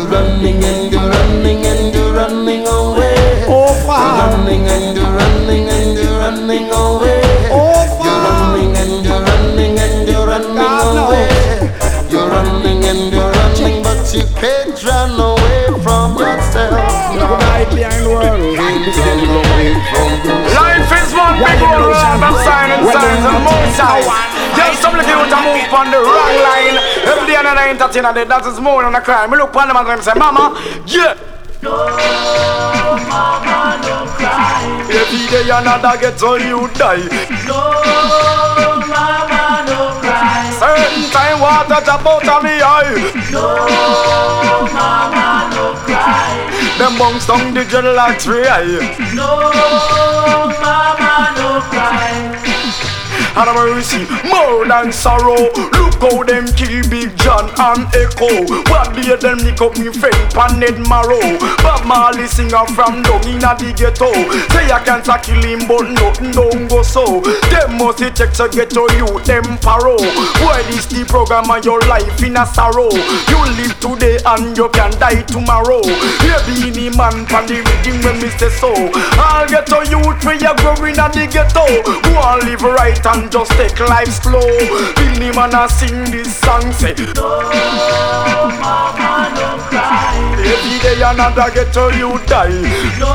You're 0.92 1.01
Away 17.82 19.74
from 19.90 20.22
yourself. 20.22 20.54
Life 20.54 20.92
is 21.02 21.10
one 21.18 21.34
big 21.42 21.62
old 21.66 21.90
world 21.90 22.22
of 22.22 22.38
silent 22.46 22.86
signs 22.94 23.26
and 23.26 23.42
more 23.42 23.68
signs. 23.74 24.06
Just 24.54 24.82
some 24.86 24.94
little 24.94 25.26
a 25.26 25.40
move 25.42 25.74
on 25.74 25.90
the 25.90 25.98
wrong 25.98 26.36
line. 26.46 26.78
Every 27.10 27.26
day 27.26 27.42
another 27.42 27.66
entertainer, 27.74 28.14
that 28.14 28.46
is 28.46 28.60
more 28.60 28.84
than 28.84 28.94
a 28.94 29.02
crime. 29.02 29.32
Me 29.32 29.38
look 29.38 29.56
on 29.56 29.68
them 29.68 29.78
and 29.78 29.88
them 29.88 30.02
say, 30.02 30.14
Mama, 30.14 30.54
yeah. 30.86 31.18
No, 31.64 31.74
mama, 33.10 33.82
no 33.82 34.06
cry. 34.14 34.62
Every 34.86 35.26
day 35.34 35.50
another 35.50 35.98
get 35.98 36.22
on 36.22 36.42
you 36.46 36.70
die. 36.78 37.02
No, 37.50 37.82
mama, 38.94 39.66
no 39.66 39.98
cry. 40.06 40.54
Certain 40.54 41.10
time 41.10 41.42
water 41.42 41.82
drop 41.82 42.06
out 42.06 42.30
of 42.30 42.44
me 42.46 42.62
eye. 42.62 42.94
No, 43.32 43.66
mama. 44.70 45.21
Them 46.82 46.98
bunks 46.98 47.28
down 47.28 47.54
the 47.54 47.64
general 47.64 48.12
tree. 48.18 48.42
No, 49.14 49.52
And 53.42 53.50
a 53.50 53.54
mercy, 53.54 54.06
more 54.30 54.68
than 54.68 54.94
sorrow. 54.94 55.50
Look 55.74 55.98
how 55.98 56.22
them 56.22 56.46
kill 56.54 56.86
Big 56.94 57.18
John 57.18 57.50
and 57.58 57.90
Echo. 57.90 58.30
What 58.70 58.94
day 58.94 59.18
them 59.18 59.42
nick 59.42 59.60
up 59.62 59.74
me 59.82 59.90
friend 59.90 60.14
Paned 60.30 60.78
Marrow. 60.86 61.18
Bob 61.66 61.82
Marley 61.90 62.28
singer 62.28 62.70
from 62.78 63.02
down 63.02 63.26
inna 63.26 63.58
the 63.58 63.74
ghetto. 63.74 64.14
Say 64.54 64.70
I 64.70 64.78
can't 64.86 65.10
kill 65.26 65.42
him, 65.42 65.66
but 65.66 65.90
nothing 65.90 66.38
don't 66.38 66.70
go 66.70 66.84
so. 66.86 67.22
Them 67.50 67.82
must 67.82 67.98
to 67.98 68.46
get 68.54 68.70
to 68.78 68.86
you, 68.94 69.10
them 69.26 69.58
paro. 69.58 69.98
Why 70.46 70.62
this 70.70 70.86
the 70.86 71.02
program 71.10 71.50
of 71.50 71.66
your 71.66 71.82
life 71.90 72.22
in 72.22 72.38
a 72.38 72.46
sorrow? 72.46 72.94
You 72.94 73.42
live 73.58 73.74
today 73.82 74.22
and 74.22 74.54
you 74.54 74.70
can 74.70 74.94
die 75.02 75.26
tomorrow. 75.26 75.82
You 75.82 76.38
be 76.46 76.70
any 76.70 76.94
man 76.94 77.26
pan 77.26 77.50
the 77.50 77.58
reading 77.66 78.06
when 78.06 78.22
me 78.22 78.30
say 78.38 78.54
so. 78.54 78.70
I'll 79.18 79.50
get 79.50 79.66
to 79.74 79.82
youth 79.90 80.22
for 80.22 80.38
you 80.38 80.54
growing 80.62 81.02
at 81.02 81.18
the 81.18 81.26
ghetto. 81.26 81.66
Go 82.06 82.14
and 82.22 82.46
live 82.46 82.62
right 82.62 83.02
and 83.02 83.31
just 83.32 83.52
take 83.52 83.80
life 83.80 84.12
slow. 84.22 84.42
Feel 85.00 85.22
him 85.24 85.38
and 85.40 85.56
I 85.56 85.68
sing 85.68 86.04
this 86.12 86.36
song 86.36 86.72
say. 86.74 86.94
No, 87.16 87.40
mama, 88.60 89.32
no 89.40 89.56
cry. 89.72 90.20
Every 90.44 90.78
day 90.84 91.02
another 91.02 91.50
get 91.56 91.72
to 91.74 91.96
you 91.96 92.20
die. 92.28 92.52
No, 93.00 93.14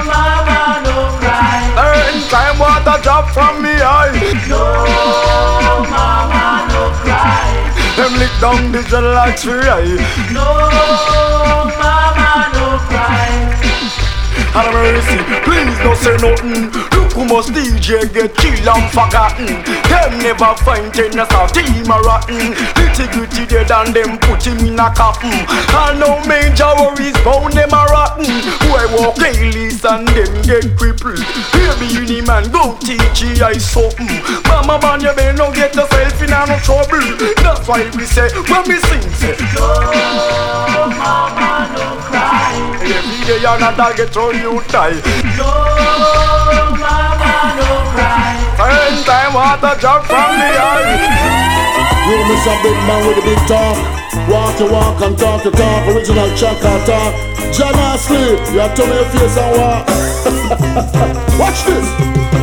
mama, 0.00 0.80
no 0.88 0.96
cry. 1.20 1.60
Every 1.76 2.22
time 2.32 2.58
water 2.58 2.96
drop 3.02 3.28
from 3.30 3.62
me 3.62 3.76
eye. 3.76 4.16
No, 4.48 4.64
mama, 5.92 6.64
no 6.72 6.88
cry. 7.04 7.52
Them 7.96 8.12
lick 8.18 8.32
down 8.40 8.72
the 8.72 8.82
jelly 8.88 9.32
tree. 9.36 10.00
No, 10.32 10.46
mama, 11.76 12.48
no 12.56 12.78
cry. 12.88 13.55
And 14.54 14.70
mercy, 14.72 15.18
please 15.42 15.78
don't 15.82 15.96
say 15.96 16.16
nothing. 16.22 16.70
Look 16.94 17.12
who 17.16 17.24
must 17.24 17.48
DJ 17.50 18.12
get 18.12 18.36
killed 18.36 18.68
and 18.68 18.86
forgotten. 18.92 19.64
Them 19.88 20.12
never 20.20 20.52
find 20.60 20.92
Tenor 20.92 21.24
Saw 21.32 21.46
team 21.48 21.88
a 21.88 21.98
rotten. 22.04 22.52
Nitty 22.76 23.08
Gritty 23.12 23.46
dead 23.46 23.72
and 23.72 23.94
them 23.96 24.18
put 24.18 24.44
him 24.44 24.60
in 24.60 24.78
a 24.78 24.92
coffin. 24.92 25.32
And 25.72 25.98
no 25.98 26.20
major 26.28 26.68
worries 26.76 27.16
bound 27.24 27.56
them 27.56 27.72
a 27.72 27.82
rotten. 27.88 28.28
Who 28.28 28.68
I 28.76 28.84
walk 28.92 29.16
dailies 29.16 29.84
and 29.84 30.06
them 30.08 30.32
get 30.44 30.76
crippled. 30.76 31.24
Baby, 31.56 32.04
need 32.04 32.26
man 32.26 32.50
go 32.52 32.76
teach 32.84 33.24
you 33.24 33.32
I 33.42 33.56
something. 33.56 34.12
Mama 34.44 34.78
man, 34.82 35.00
you 35.00 35.12
better 35.16 35.36
not 35.36 35.54
get 35.54 35.74
yourself 35.74 36.20
in 36.20 36.30
no 36.30 36.56
trouble. 36.60 37.00
That's 37.40 37.66
why 37.66 37.88
we 37.96 38.04
say 38.04 38.28
when 38.52 38.62
we 38.68 38.76
sing 38.76 39.04
say. 39.16 39.36
No, 39.56 40.92
mama, 40.92 41.72
no 41.72 41.96
cry. 42.04 42.25
Day 43.26 43.42
another 43.42 43.92
get 43.96 44.16
on 44.16 44.38
you 44.38 44.62
die. 44.70 44.94
No, 45.34 45.50
mama, 46.78 47.58
no 47.58 47.68
cry. 47.90 48.38
First 48.54 49.04
time 49.04 49.34
water 49.34 49.74
drop 49.80 50.06
from 50.06 50.38
the 50.38 50.46
eye. 50.54 50.94
You 52.06 52.22
miss 52.30 52.46
a 52.46 52.54
big 52.62 52.78
man 52.86 53.02
with 53.08 53.18
a 53.18 53.22
big 53.26 53.42
talk. 53.48 53.76
Walk 54.30 54.60
your 54.60 54.70
walk 54.70 55.02
and 55.02 55.18
talk 55.18 55.42
your 55.42 55.52
talk. 55.52 55.88
Original 55.88 56.30
chaka 56.36 56.86
talk. 56.86 57.14
John 57.52 57.98
sleep. 57.98 58.38
You 58.54 58.60
have 58.60 58.76
to 58.76 58.86
your 58.86 59.04
face 59.10 59.36
and 59.36 59.58
walk. 59.58 59.88
Watch 61.40 61.64
this. 61.64 62.35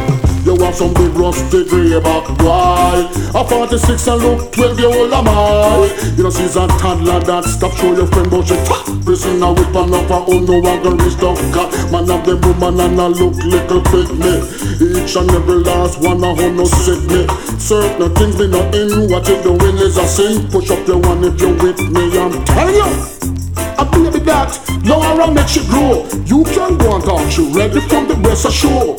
You 0.44 0.56
want 0.56 0.76
some 0.76 0.94
big 0.94 1.16
rusty 1.16 1.64
greyback 1.64 2.28
eh, 2.28 2.36
boy. 2.36 3.40
A 3.40 3.48
46 3.48 4.08
and 4.08 4.22
look 4.22 4.52
12 4.52 4.80
year 4.80 4.92
old 4.92 5.14
am 5.14 5.28
I. 5.30 5.88
You 6.18 6.24
know 6.24 6.30
she's 6.30 6.58
a 6.58 6.68
toddler 6.68 7.22
that 7.22 7.46
stop 7.46 7.72
show 7.78 7.96
your 7.96 8.08
friend 8.08 8.30
but 8.30 8.44
she 8.44 8.56
top 8.68 8.84
Prisoner 9.06 9.54
with 9.54 9.74
a 9.74 9.80
lover 9.80 10.20
who 10.28 10.44
no 10.44 10.60
one 10.60 10.84
can 10.84 10.98
reach 10.98 11.16
the 11.16 11.32
cat 11.56 11.72
Man 11.92 12.12
of 12.12 12.26
the 12.28 12.36
woman 12.36 12.76
and 12.76 13.00
I 13.00 13.08
look 13.08 13.40
little 13.40 13.80
me. 14.20 14.44
Each 14.84 15.16
and 15.16 15.32
every 15.32 15.64
last 15.64 16.02
one 16.04 16.22
of 16.24 16.38
who 16.38 16.52
no 16.52 16.66
sick 16.66 17.00
me. 17.08 17.24
Certain 17.58 18.14
things 18.14 18.38
me 18.38 18.48
not 18.48 18.76
in 18.76 19.08
what 19.10 19.26
you 19.30 19.42
doing 19.44 19.78
is 19.80 19.96
a 19.96 20.06
sin. 20.06 20.48
Push 20.52 20.72
up 20.72 20.86
your 20.86 21.00
one 21.00 21.24
if 21.24 21.40
you 21.40 21.56
with 21.56 21.80
me 21.88 22.20
I'm 22.20 22.44
telling 22.44 22.76
you 22.76 23.33
a 23.84 23.92
baby 23.92 24.20
that 24.24 24.56
now 24.86 25.04
around 25.16 25.34
make 25.36 25.48
she 25.48 25.60
grow. 25.68 26.08
You 26.24 26.44
can 26.56 26.78
go 26.78 26.96
and 26.96 27.04
talk, 27.04 27.30
she 27.30 27.44
ready 27.52 27.82
from 27.82 28.08
the 28.08 28.16
breast 28.16 28.48
show. 28.52 28.96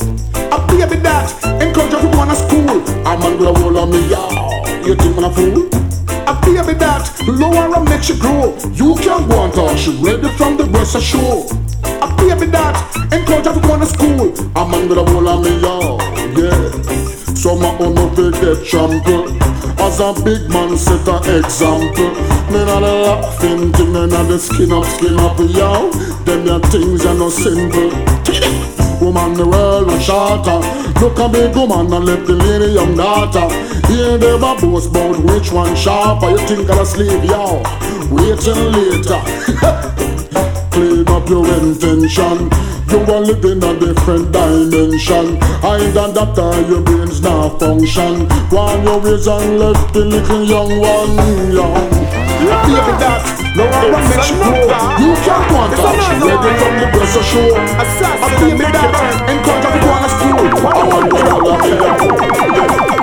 A 0.53 0.59
baby 0.69 1.01
that 1.01 1.33
encourage 1.61 1.93
go 1.93 2.25
to 2.29 2.37
school. 2.37 2.81
Man 3.05 3.39
with 3.39 3.49
a 3.49 3.53
roll 3.61 3.79
on 3.79 3.91
me, 3.91 4.01
y'all. 4.11 4.69
You 4.85 4.95
think 4.95 5.17
I'm 5.17 5.25
a 5.25 5.31
fool? 5.33 5.69
A 6.29 6.35
baby 6.45 6.75
that 6.85 7.09
lower 7.27 7.77
and 7.77 7.89
make 7.89 8.03
she 8.03 8.19
grow. 8.19 8.53
You 8.75 8.95
can 8.97 9.29
go 9.29 9.45
and 9.45 9.53
talk, 9.55 9.79
she 9.79 9.91
ready 10.03 10.29
from 10.37 10.57
the 10.57 10.67
breast 10.67 11.01
show. 11.01 11.49
A 12.05 12.09
baby 12.21 12.51
that 12.53 12.77
encourage 13.13 13.49
go 13.65 13.79
to 13.79 13.87
school. 13.87 14.35
Man 14.55 14.89
with 14.89 14.99
a 14.99 15.05
roll 15.05 15.29
on 15.29 15.43
me, 15.45 15.61
y'all. 15.61 16.01
Yeah. 16.37 17.35
Some 17.35 17.65
of 17.65 17.79
them 17.79 17.95
no 17.95 18.09
big 18.13 18.67
trampled. 18.67 19.44
As 19.79 20.01
a 20.01 20.13
big 20.25 20.49
man 20.51 20.77
set 20.77 21.07
an 21.09 21.45
example. 21.45 22.11
Me 22.53 22.65
not 22.65 22.83
a 22.83 22.95
laughing 23.05 23.73
thing, 23.73 23.93
me 23.93 24.07
not 24.07 24.29
the 24.29 24.39
skin 24.39 24.73
up, 24.73 24.85
skin 24.85 25.19
up, 25.19 25.39
yo. 25.39 25.91
Them 26.25 26.47
your 26.47 26.61
things 26.73 27.05
are 27.05 27.15
no 27.15 27.29
simple. 27.29 27.91
Woman, 29.01 29.35
the 29.35 29.47
world 29.47 29.87
was 29.89 30.03
shorter. 30.03 30.61
Look 31.01 31.19
a 31.19 31.29
big 31.29 31.55
woman 31.55 31.93
and 31.93 32.05
left 32.05 32.27
the 32.27 32.33
lady 32.33 32.73
young 32.73 32.97
daughter. 32.97 33.49
Here 33.89 34.17
they 34.17 34.35
a 34.35 34.39
boast 34.39 34.91
about 34.91 35.19
which 35.25 35.53
one 35.53 35.75
sharper. 35.77 36.31
You 36.31 36.39
think 36.39 36.71
I'll 36.71 36.87
sleep, 36.87 37.23
yo? 37.25 37.63
Wait 38.11 38.41
till 38.41 38.57
later. 38.71 39.21
Clean 40.71 41.07
up 41.09 41.29
your 41.29 41.47
intention 41.61 42.49
you 42.91 43.01
are 43.01 43.21
living 43.21 43.63
a 43.63 43.79
different 43.79 44.33
dimension. 44.33 45.39
Hide 45.63 45.97
and 45.97 46.15
that 46.15 46.35
time 46.35 46.71
your 46.71 46.83
brains 46.83 47.21
now 47.21 47.49
function. 47.59 48.27
One 48.51 48.83
your 48.85 49.01
ways 49.01 49.27
and 49.27 49.59
left 49.59 49.95
the 49.95 50.05
little 50.05 50.45
young 50.45 50.81
one 50.81 51.17
young. 51.53 51.91
Baby 52.45 52.93
that, 53.01 53.25
no 53.57 53.65
one 53.65 53.89
will 53.89 54.05
make 54.05 54.29
you 54.29 54.37
grow 54.37 54.69
You 55.01 55.17
can't 55.25 55.45
go 55.49 55.57
and 55.65 55.73
touch 55.81 56.05
Ready 56.21 56.51
from 56.61 56.75
the 56.77 56.87
breast 56.93 57.17
of 57.17 57.25
show. 57.25 57.49
A 57.49 57.89
baby 58.41 58.69
that, 58.69 58.93
encourage 59.33 59.65
her 59.65 59.73
to 59.73 59.81
go 59.81 59.89
on 59.89 60.05
a 60.05 60.11
school. 60.13 60.45
I 60.65 60.85
want 60.85 61.11
to 61.11 61.17
tell 61.17 61.31
her 61.31 61.55
Love 62.55 62.94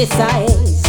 criticize. 0.00 0.82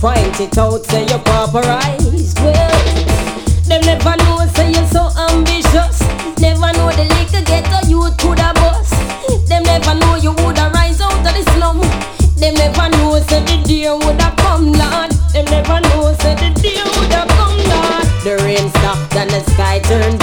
Point 0.00 0.40
it 0.40 0.58
out, 0.58 0.84
say 0.86 1.02
you 1.02 1.18
pauperize. 1.18 2.34
Well, 2.40 3.54
them 3.68 3.82
never 3.82 4.16
know, 4.24 4.46
say 4.54 4.72
you're 4.72 4.86
so 4.86 5.10
ambitious. 5.30 6.00
Never 6.40 6.72
know 6.74 6.90
the 6.90 7.06
liquor 7.14 7.44
get 7.44 7.66
youth 7.88 8.16
coulda 8.18 8.52
bust. 8.54 8.94
Them 9.48 9.62
never 9.62 9.94
know 9.94 10.16
you 10.16 10.32
woulda 10.32 10.70
rise 10.74 11.00
out 11.00 11.14
of 11.14 11.22
the 11.22 11.42
slum. 11.54 11.80
Them 12.36 12.54
never 12.54 12.88
know, 12.96 13.20
say 13.28 13.42
the 13.42 13.62
day 13.62 13.90
woulda 13.90 14.34
come, 14.38 14.72
Lord. 14.72 15.10
Them 15.32 15.44
never 15.46 15.80
know, 15.80 16.14
say 16.20 16.34
the 16.34 16.50
day 16.60 16.82
woulda 16.94 17.26
come, 17.34 17.58
Lord. 17.70 18.06
The 18.24 18.42
rain 18.44 18.70
stopped 18.70 19.14
and 19.14 19.30
the 19.30 19.40
sky 19.52 19.78
turned 19.80 20.17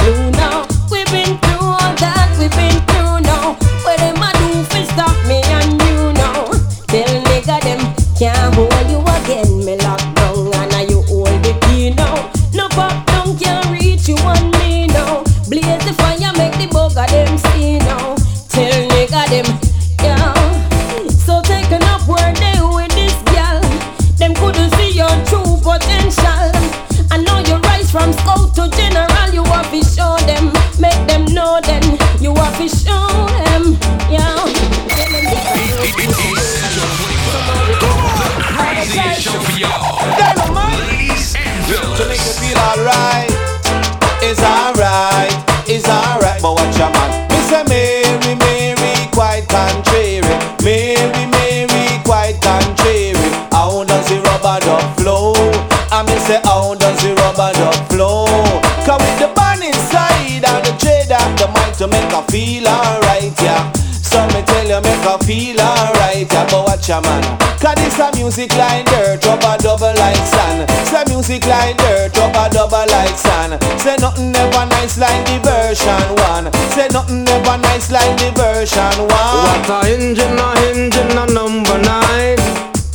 music 68.35 68.57
like 68.57 68.85
dirt, 68.87 69.23
rubber 69.25 69.55
double 69.63 69.95
like 69.95 70.25
sand. 70.27 70.69
Say 70.91 71.03
music 71.07 71.45
like 71.47 71.77
dirt, 71.77 72.11
rubber 72.17 72.49
double 72.51 72.85
like 72.91 73.15
sand. 73.15 73.63
Say 73.79 73.95
nothing 73.95 74.35
ever 74.35 74.65
nice 74.65 74.97
like 74.97 75.23
the 75.25 75.39
version 75.39 76.03
one. 76.27 76.51
Say 76.75 76.87
nothing 76.91 77.23
ever 77.27 77.57
nice 77.57 77.91
like 77.91 78.17
the 78.19 78.31
version 78.35 79.07
one. 79.07 79.39
What 79.39 79.69
a 79.71 79.87
engine, 79.87 80.35
a 80.35 80.51
engine, 80.67 81.17
a 81.17 81.25
number 81.31 81.77
nine. 81.79 82.35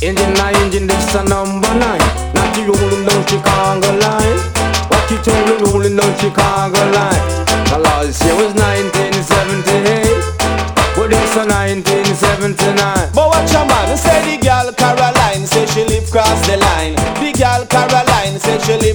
Engine, 0.01 0.37
a 0.37 0.47
engine, 0.61 0.85
this 0.85 1.15
a 1.15 1.23
number 1.23 1.73
nine. 1.73 2.05
Not 2.37 2.53
the 2.53 2.61
rolling 2.69 3.05
down 3.07 3.25
Chicago 3.25 3.89
line. 3.97 4.39
What 4.93 5.09
you 5.09 5.17
told 5.25 5.41
me 5.49 5.53
rolling 5.65 5.95
down 5.95 6.13
Chicago 6.19 6.50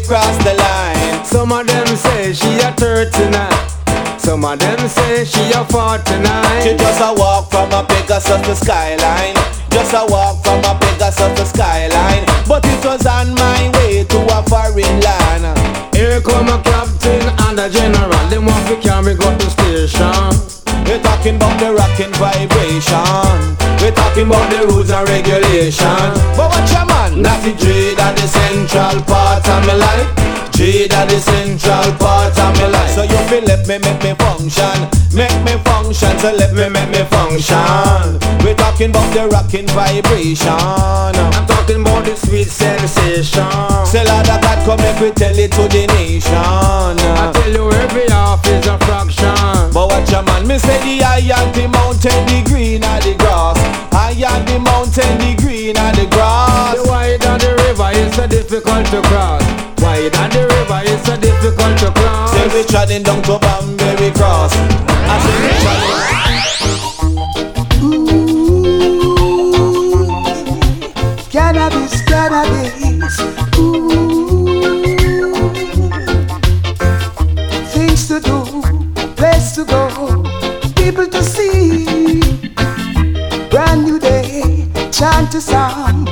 cross 0.07 0.37
the 0.45 0.55
line. 0.55 1.25
Some 1.25 1.53
of 1.53 1.67
them 1.67 1.87
say 1.97 2.33
she 2.33 2.59
a 2.63 2.71
39. 2.73 4.19
Some 4.19 4.45
of 4.45 4.59
them 4.59 4.89
say 4.89 5.25
she 5.25 5.53
a 5.53 5.65
49. 5.65 6.63
She 6.63 6.77
just 6.77 7.01
a 7.01 7.13
walk 7.15 7.51
from 7.51 7.73
a 7.73 7.85
Pegasus 7.85 8.41
to 8.47 8.55
skyline. 8.55 9.35
Just 9.71 9.93
a 9.95 10.07
walk 10.09 10.43
from 10.45 10.63
a 10.65 10.79
Pegasus 10.79 11.33
to 11.39 11.45
skyline. 11.45 12.25
But 12.47 12.65
it 12.67 12.85
was 12.85 13.05
on 13.07 13.35
my 13.35 13.71
way 13.75 14.05
to 14.05 14.19
a 14.39 14.43
foreign 14.47 15.01
land. 15.01 15.95
Here 15.95 16.21
come 16.21 16.49
a 16.49 16.63
captain 16.63 17.27
and 17.47 17.59
a 17.59 17.69
general. 17.69 18.29
Them 18.31 18.47
want 18.47 18.67
to 18.69 18.77
carry 18.77 19.15
go 19.15 19.37
to 19.37 19.51
station. 19.51 20.56
We're 20.87 21.03
talking 21.03 21.37
about 21.37 21.59
the 21.59 21.75
rocking 21.75 22.13
vibration. 22.15 23.57
We're 23.83 23.91
talking 23.91 24.27
about 24.27 24.47
the 24.51 24.67
rules 24.67 24.91
and 24.91 25.09
regulation. 25.09 25.87
But 26.39 26.51
watch 26.51 26.73
your 26.73 26.87
man, 26.87 27.23
the 27.23 27.53
dread 27.59 27.99
of 27.99 28.15
the 28.15 28.27
central 28.27 29.03
part 29.03 29.47
of 29.49 29.67
my 29.67 29.75
life. 29.75 30.46
Dread 30.57 30.89
of 30.97 31.05
the 31.13 31.21
central 31.21 31.93
part 32.01 32.33
of 32.33 32.57
my 32.57 32.67
life. 32.73 32.89
So 32.97 33.03
you 33.05 33.21
feel 33.29 33.45
let 33.45 33.69
me 33.69 33.77
make 33.77 34.01
me 34.01 34.17
function, 34.17 34.89
make 35.13 35.37
me 35.45 35.53
function. 35.69 36.17
So 36.17 36.33
let 36.33 36.57
me 36.57 36.73
make 36.73 36.89
me 36.89 37.05
function. 37.13 38.17
We're 38.41 38.57
talking 38.57 38.89
about 38.89 39.13
the 39.13 39.29
rocking 39.29 39.69
vibration. 39.69 40.49
I'm 40.49 41.47
talking 41.47 41.83
about 41.85 42.09
the 42.09 42.17
sweet 42.17 42.49
sensation. 42.49 43.45
Say 43.85 44.01
Lord 44.09 44.33
of 44.33 44.41
God, 44.41 44.59
come 44.65 44.81
make 44.81 44.97
we 44.97 45.13
tell 45.13 45.37
it 45.37 45.53
to 45.61 45.69
the 45.69 45.85
nation. 45.93 46.33
I 46.33 47.31
tell 47.37 47.53
you 47.53 47.71
every 47.85 48.09
half 48.09 48.41
is 48.49 48.67
a 48.67 48.81
fraction. 48.89 49.37
But 49.77 49.93
watch 49.93 50.09
your 50.11 50.23
man, 50.25 50.49
me 50.49 50.57
say 50.57 50.81
the 50.81 51.05
high 51.05 51.37
and 51.37 51.53
the 51.53 51.69
mountain, 51.69 52.17
the 52.33 52.41
green 52.49 52.81
and 52.83 53.05
the 53.05 53.13
grass. 53.21 53.61
High 53.93 54.17
and 54.17 54.49
the 54.49 54.59
mountain, 54.59 55.21
the 55.21 55.37
green 55.37 55.77
and 55.77 55.97
the 56.01 56.09
grass. 56.09 56.81
The 56.81 56.89
wide 56.89 57.21
wider 57.21 57.45
the 57.45 57.53
river 57.69 57.91
is 57.93 58.17
so 58.17 58.27
difficult 58.27 58.87
to 58.89 59.03
cross. 59.05 59.45
Wider 59.85 60.29
the 60.33 60.46
river 60.69 60.83
is 60.85 61.03
so 61.05 61.17
difficult 61.17 61.79
to 61.79 61.91
cross. 61.93 62.33
Say 62.33 62.49
we 62.49 62.65
treading 62.65 63.03
down 63.03 63.23
to 63.23 63.39
Banbury 63.39 64.11
Cross. 64.13 64.53
I 64.57 65.19
say 65.23 65.37
we 65.43 65.51
treading. 65.63 66.07
Cannabis, 71.31 72.03
cannabis. 72.03 73.21
Ooh. 73.59 73.85
Things 77.75 78.09
to 78.09 78.21
do, 78.21 78.39
place 79.17 79.55
to 79.57 79.65
go, 79.65 79.89
people 80.75 81.07
to 81.07 81.23
see. 81.23 81.85
Brand 83.51 83.85
new 83.85 83.99
day, 83.99 84.67
chant 84.91 85.35
a 85.35 85.41
song, 85.41 86.07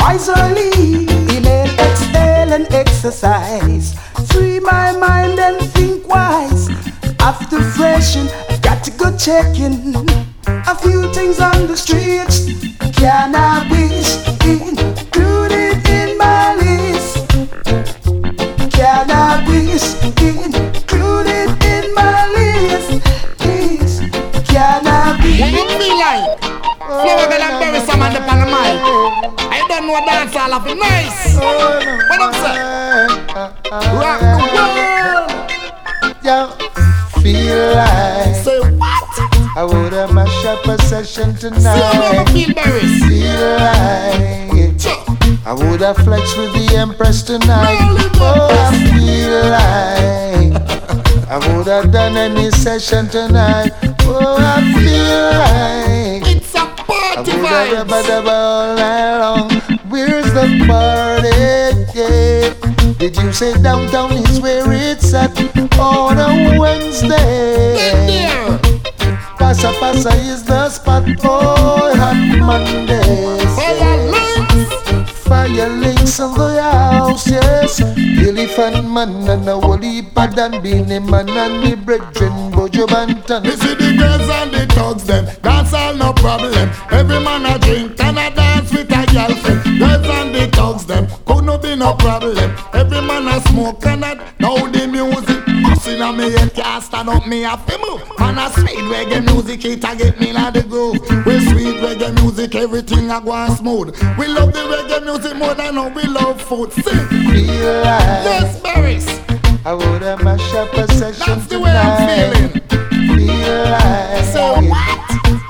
rise 0.00 0.28
early, 0.28 0.70
inhale, 0.70 0.88
exhale, 0.88 1.08
and 1.08 1.09
exercise. 3.00 3.94
Free 4.28 4.60
my 4.60 4.92
mind 4.92 5.38
and 5.40 5.58
think 5.72 6.06
wise. 6.06 6.68
After 7.18 7.58
freshen, 7.72 8.28
I 8.50 8.58
got 8.60 8.84
to 8.84 8.90
go 8.90 9.16
checking 9.16 9.96
a 10.46 10.74
few 10.74 11.10
things 11.14 11.40
on 11.40 11.66
the 11.66 11.78
streets. 11.78 12.44
Cannabis 13.00 14.20
included 14.44 15.80
in 15.88 16.18
my 16.18 16.54
list. 16.60 17.26
Cannabis 18.76 19.96
included 20.04 21.48
in 21.64 21.94
my 21.94 22.20
list. 22.36 23.00
Is 23.48 24.00
cannabis. 24.44 25.40
What 25.40 25.54
it 25.56 25.70
feel 25.80 25.98
like? 26.04 26.38
Flower 27.00 27.26
girl 27.32 27.44
and 27.48 27.56
berry 27.60 27.80
some 27.80 28.02
on 28.02 28.12
the 28.12 28.20
pan 28.20 28.42
of 28.44 28.50
mile. 28.52 29.40
I 29.48 29.64
don't 29.68 29.86
know 29.86 30.04
dance 30.04 30.36
all 30.36 30.52
of 30.52 30.66
it 30.66 30.76
nice. 30.76 31.38
Oh, 31.40 31.78
when 32.10 32.20
I'm 32.20 32.39
I 39.56 39.64
would 39.64 39.92
have 39.92 40.14
mash 40.14 40.44
up 40.44 40.64
a 40.66 40.80
session 40.82 41.34
tonight. 41.34 42.24
Feel. 42.30 42.54
Like. 43.58 44.50
I 45.44 45.52
would 45.52 45.80
have 45.80 45.96
flexed 45.96 46.36
with 46.38 46.52
the 46.52 46.76
Empress 46.76 47.22
tonight. 47.22 47.78
Oh, 48.20 48.48
I 48.48 48.70
feel 48.94 49.42
like. 49.50 50.54
I 51.28 51.38
would 51.48 51.66
have 51.66 51.90
done 51.90 52.16
any 52.16 52.50
session 52.52 53.08
tonight. 53.08 53.72
Oh, 54.02 54.36
I 54.38 54.60
feel 54.78 55.30
like. 55.42 56.36
It's 56.36 56.54
a 56.54 56.66
party 56.84 57.32
I 57.32 57.82
would 57.82 58.06
have 58.06 58.26
all 58.28 58.76
night 58.76 59.18
long. 59.18 59.50
Where's 59.90 60.32
the 60.32 60.46
party? 60.66 61.28
Yeah. 61.98 62.54
Did 62.98 63.16
you 63.16 63.32
say 63.32 63.60
downtown 63.60 64.12
is 64.12 64.40
where 64.40 64.72
it's 64.72 65.12
at 65.12 65.36
on 65.78 66.18
a 66.18 66.58
Wednesday? 66.58 68.30
Passa 69.50 69.72
Passa 69.80 70.14
is 70.30 70.44
the 70.44 70.68
spot 70.68 71.02
for 71.18 71.90
hot 71.98 72.38
Mondays. 72.38 73.50
Fire 75.26 75.68
links. 75.68 76.20
In 76.20 76.34
the 76.34 76.62
house, 76.62 77.26
yes. 77.26 77.80
Elephant 77.80 78.88
man 78.88 79.28
and 79.28 79.48
a 79.48 79.58
woolly 79.58 80.02
pad 80.02 80.38
and 80.38 80.62
Beenie 80.62 81.00
Man 81.00 81.28
and 81.30 81.64
me 81.64 81.74
brethren 81.74 82.52
Buju 82.52 82.86
Banton. 82.86 83.44
You 83.44 83.56
see 83.56 83.74
the 83.74 83.96
girls 83.98 84.28
and 84.30 84.52
the 84.54 84.72
thugs 84.72 85.02
them 85.02 85.26
Dance 85.42 85.74
all 85.74 85.94
no 85.96 86.12
problem 86.12 86.70
Every 86.92 87.18
man 87.18 87.44
a 87.44 87.58
drink 87.58 87.98
and 87.98 88.18
a 88.18 88.30
dance 88.32 88.70
with 88.70 88.92
a 88.92 89.04
girlfriend 89.12 89.64
Girls 89.80 90.06
and 90.06 90.32
the 90.32 90.46
thugs 90.52 90.86
them 90.86 91.08
Could 91.26 91.44
no 91.44 91.58
be 91.58 91.74
no 91.74 91.94
problem 91.94 92.54
Every 92.72 93.00
man 93.00 93.26
a 93.26 93.40
smoke 93.48 93.84
and 93.86 94.04
a 94.04 94.14
Now 94.38 94.66
the 94.68 94.86
music 94.86 95.49
Busting 95.62 96.00
on 96.02 96.16
me 96.16 96.30
head 96.30 96.54
can't 96.54 96.82
stand 96.82 97.08
up 97.08 97.26
me 97.26 97.42
have 97.42 97.64
to 97.66 97.78
move. 97.78 98.02
Man 98.18 98.38
a 98.38 98.50
sweet 98.50 98.78
reggae 98.92 99.24
music 99.24 99.64
it 99.64 99.84
a 99.84 99.96
get 99.96 100.18
me 100.20 100.32
like 100.32 100.54
the 100.54 100.62
groove 100.62 100.98
With 101.26 101.42
sweet 101.48 101.76
reggae 101.76 102.14
music 102.20 102.54
everything 102.54 103.10
a 103.10 103.20
go 103.20 103.32
on 103.32 103.56
smooth. 103.56 103.88
We 104.18 104.26
love 104.26 104.52
the 104.52 104.60
reggae 104.60 105.04
music 105.04 105.36
more 105.36 105.54
than 105.54 105.74
how 105.74 105.88
we 105.88 106.02
love 106.04 106.40
food. 106.40 106.72
Sing 106.72 106.84
Feel 106.84 107.74
like 107.82 108.24
Yes 108.24 108.60
berries 108.60 109.08
I 109.64 109.74
would 109.74 110.02
have 110.02 110.22
mash 110.24 110.54
up 110.54 110.72
a 110.72 110.86
session 110.94 111.22
That's 111.26 111.46
the 111.46 111.60
way 111.60 111.70
I'm 111.70 112.32
feeling. 112.32 112.48
Feel 113.28 113.62
like 113.64 114.24
So 114.24 114.60
what? 114.68 114.96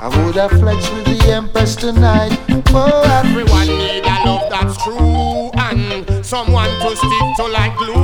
I 0.03 0.07
would 0.25 0.35
have 0.35 0.51
flexed 0.51 0.91
with 0.93 1.05
the 1.05 1.31
Empress 1.31 1.75
tonight. 1.75 2.37
Oh, 2.73 3.21
Everyone 3.23 3.67
need 3.67 4.03
a 4.03 4.25
love 4.25 4.49
that's 4.49 4.83
true 4.83 5.51
and 5.53 6.25
someone 6.25 6.69
to 6.81 6.95
stick 6.95 7.35
to 7.37 7.43
like 7.47 7.75
glue 7.77 8.00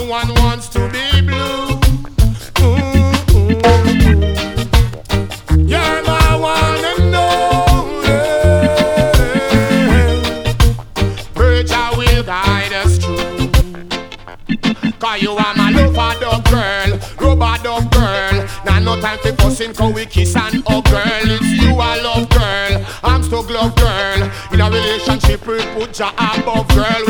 No 0.00 0.06
one 0.06 0.34
wants 0.36 0.66
to 0.70 0.78
be 0.88 1.20
blue. 1.20 1.78
Cause 14.98 15.22
you 15.22 15.32
are 15.32 15.54
my 15.54 15.70
lover 15.70 16.20
dog 16.20 16.44
girl, 16.44 16.98
rubber 17.20 17.62
dog 17.62 17.90
girl. 17.92 18.48
Now 18.64 18.78
no 18.78 18.98
time 19.00 19.18
for 19.18 19.32
fussing 19.34 19.74
cause 19.74 19.92
we 19.92 20.06
kiss 20.06 20.34
and 20.34 20.64
hug 20.66 20.84
girl. 20.86 21.02
It's 21.04 21.62
you 21.62 21.74
I 21.74 22.00
love 22.00 22.28
girl, 22.30 22.86
I'm 23.02 23.22
still 23.22 23.42
glove 23.42 23.76
girl. 23.76 24.30
In 24.52 24.60
a 24.62 24.70
relationship 24.70 25.46
we 25.46 25.58
put 25.74 25.98
you 25.98 26.06
above 26.06 26.68
girl. 26.68 27.09